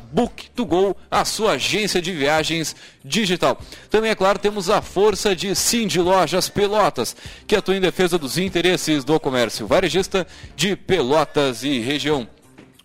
Book2Go, 0.41 0.97
a 1.11 1.25
sua 1.25 1.53
agência 1.53 2.01
de 2.01 2.13
viagens 2.13 2.75
digital. 3.05 3.61
Também, 3.91 4.11
é 4.11 4.15
claro, 4.15 4.39
temos 4.39 4.71
a 4.71 4.81
força 4.81 5.35
de 5.35 5.55
Cindy 5.55 6.01
Lojas 6.01 6.49
Pelotas, 6.49 7.15
que 7.47 7.57
atua 7.57 7.77
em 7.77 7.81
defesa 7.81 8.19
dos 8.19 8.39
interesses 8.39 9.05
do 9.05 9.19
comércio 9.21 9.67
varejista 9.67 10.27
de 10.57 10.77
Pelotas 10.77 11.63
e 11.63 11.81
região. 11.81 12.29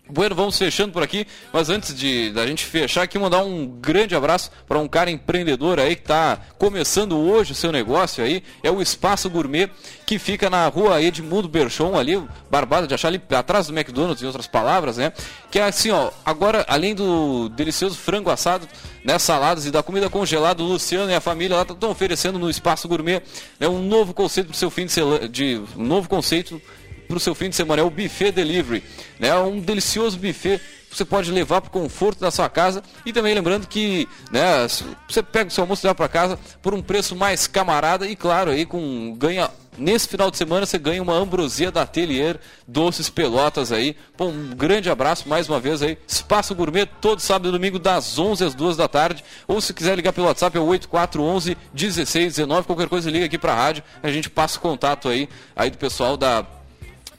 Bueno, 0.08 0.36
vamos 0.36 0.56
fechando 0.56 0.92
por 0.92 1.02
aqui, 1.02 1.26
mas 1.52 1.68
antes 1.68 1.92
de 1.92 2.30
da 2.30 2.46
gente 2.46 2.64
fechar 2.64 3.02
aqui, 3.02 3.18
mandar 3.18 3.42
um 3.42 3.66
grande 3.66 4.14
abraço 4.14 4.52
para 4.68 4.78
um 4.78 4.86
cara 4.86 5.10
empreendedor 5.10 5.80
aí 5.80 5.96
que 5.96 6.02
está 6.02 6.38
começando 6.56 7.18
hoje 7.18 7.50
o 7.50 7.54
seu 7.56 7.72
negócio 7.72 8.22
aí, 8.22 8.40
é 8.62 8.70
o 8.70 8.80
Espaço 8.80 9.28
Gourmet, 9.28 9.68
que 10.06 10.16
fica 10.16 10.48
na 10.48 10.68
rua 10.68 11.02
Edmundo 11.02 11.48
Berchon, 11.48 11.98
ali, 11.98 12.22
Barbada 12.48 12.86
de 12.86 12.94
achar 12.94 13.08
ali 13.08 13.20
atrás 13.30 13.66
do 13.66 13.76
McDonald's, 13.76 14.22
em 14.22 14.26
outras 14.26 14.46
palavras, 14.46 14.96
né? 14.96 15.12
Que 15.50 15.58
é 15.58 15.64
assim, 15.64 15.90
ó, 15.90 16.12
agora, 16.24 16.64
além 16.68 16.94
do 16.94 17.48
delicioso 17.48 17.96
frango 17.96 18.30
assado, 18.30 18.68
né, 19.02 19.18
saladas 19.18 19.66
e 19.66 19.72
da 19.72 19.82
comida 19.82 20.08
congelada, 20.08 20.62
o 20.62 20.66
Luciano 20.66 21.10
e 21.10 21.14
a 21.16 21.20
família 21.20 21.56
lá 21.56 21.62
estão 21.62 21.90
oferecendo 21.90 22.38
no 22.38 22.48
Espaço 22.48 22.86
Gourmet 22.86 23.22
né, 23.58 23.66
um 23.66 23.82
novo 23.82 24.14
conceito 24.14 24.46
para 24.46 24.54
o 24.54 24.56
seu 24.56 24.70
fim 24.70 24.86
de, 24.86 25.28
de 25.28 25.62
um 25.76 25.84
novo 25.84 26.08
conceito 26.08 26.62
para 27.06 27.16
o 27.16 27.20
seu 27.20 27.34
fim 27.34 27.48
de 27.48 27.56
semana. 27.56 27.82
É 27.82 27.84
o 27.84 27.90
buffet 27.90 28.32
delivery. 28.32 28.82
Né? 29.18 29.28
É 29.28 29.38
um 29.38 29.60
delicioso 29.60 30.18
buffet 30.18 30.60
você 30.96 31.04
pode 31.04 31.30
levar 31.30 31.60
para 31.60 31.68
o 31.68 31.72
conforto 31.72 32.20
da 32.20 32.30
sua 32.30 32.48
casa 32.48 32.82
e 33.04 33.12
também 33.12 33.34
lembrando 33.34 33.66
que 33.66 34.08
né, 34.30 34.66
você 35.06 35.22
pega 35.22 35.48
o 35.48 35.52
seu 35.52 35.62
almoço 35.62 35.84
e 35.84 35.86
leva 35.86 35.94
para 35.94 36.08
casa 36.08 36.38
por 36.62 36.72
um 36.72 36.80
preço 36.80 37.14
mais 37.14 37.46
camarada 37.46 38.06
e 38.06 38.16
claro 38.16 38.50
aí 38.50 38.64
com 38.64 39.14
ganha 39.18 39.50
nesse 39.76 40.08
final 40.08 40.30
de 40.30 40.38
semana 40.38 40.64
você 40.64 40.78
ganha 40.78 41.02
uma 41.02 41.12
ambrosia 41.12 41.70
da 41.70 41.82
Atelier 41.82 42.40
Doces 42.66 43.10
Pelotas 43.10 43.72
aí. 43.72 43.94
Bom, 44.16 44.30
um 44.30 44.56
grande 44.56 44.88
abraço 44.88 45.28
mais 45.28 45.50
uma 45.50 45.60
vez 45.60 45.82
aí. 45.82 45.98
Espaço 46.08 46.54
Gourmet 46.54 46.86
todo 46.86 47.20
sábado 47.20 47.50
e 47.50 47.52
domingo 47.52 47.78
das 47.78 48.18
11 48.18 48.44
às 48.44 48.54
2 48.54 48.78
da 48.78 48.88
tarde 48.88 49.22
ou 49.46 49.60
se 49.60 49.74
quiser 49.74 49.96
ligar 49.96 50.14
pelo 50.14 50.28
WhatsApp 50.28 50.56
é 50.56 50.60
o 50.60 50.64
8411 50.64 51.58
1619, 51.74 52.66
qualquer 52.66 52.88
coisa 52.88 53.10
liga 53.10 53.26
aqui 53.26 53.36
para 53.36 53.52
a 53.52 53.56
rádio, 53.56 53.84
a 54.02 54.10
gente 54.10 54.30
passa 54.30 54.56
o 54.56 54.62
contato 54.62 55.08
aí 55.08 55.28
aí 55.54 55.70
do 55.70 55.76
pessoal 55.76 56.16
da 56.16 56.55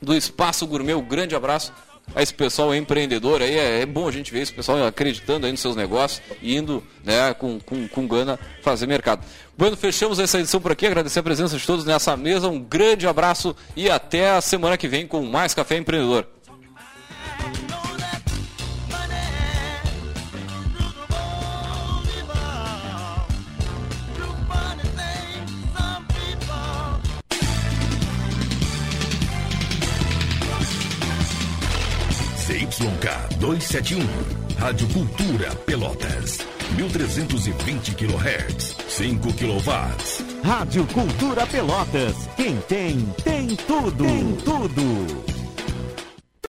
do 0.02 0.16
Espaço 0.16 0.66
Gourmet. 0.68 0.94
Um 0.94 1.02
grande 1.02 1.36
abraço 1.36 1.74
a 2.16 2.22
esse 2.22 2.34
pessoal 2.34 2.74
empreendedor 2.74 3.42
aí. 3.42 3.58
É, 3.58 3.82
é, 3.82 3.86
bom 3.86 4.08
a 4.08 4.12
gente 4.12 4.32
ver 4.32 4.42
esse 4.42 4.54
pessoal 4.54 4.86
acreditando 4.86 5.46
aí 5.46 5.52
nos 5.52 5.62
seus 5.62 5.76
negócios 5.76 6.22
e 6.42 6.56
indo 6.56 6.84
né, 7.04 7.34
com, 7.34 7.60
com, 7.60 7.88
com 7.88 8.08
gana 8.08 8.40
fazer 8.62 8.88
mercado. 8.88 9.26
Bueno, 9.58 9.76
fechamos 9.76 10.20
essa 10.20 10.40
edição 10.40 10.62
por 10.62 10.72
aqui. 10.72 10.86
Agradecer 10.86 11.20
a 11.20 11.24
presença 11.24 11.58
de 11.58 11.66
todos 11.66 11.86
nessa 11.86 12.16
mesa. 12.16 12.48
Um 12.48 12.60
grande 12.60 13.08
abraço 13.08 13.56
e 13.76 13.90
até 13.90 14.32
a 14.32 14.42
semana 14.42 14.78
que 14.78 14.88
vem 14.88 15.08
com 15.08 15.24
mais 15.24 15.54
Café 15.54 15.78
Empreendedor. 15.78 16.28
ZYK 32.78 33.40
271, 33.40 34.06
Rádio 34.60 34.88
Cultura 34.90 35.50
Pelotas, 35.66 36.46
1320 36.76 37.96
kHz, 37.96 38.76
5 38.88 39.34
kW. 39.34 39.72
Rádio 40.44 40.86
Cultura 40.94 41.48
Pelotas, 41.48 42.16
quem 42.36 42.56
tem, 42.68 43.00
tem 43.24 43.48
tudo, 43.56 44.04
tem 44.06 44.32
tudo. 44.46 45.37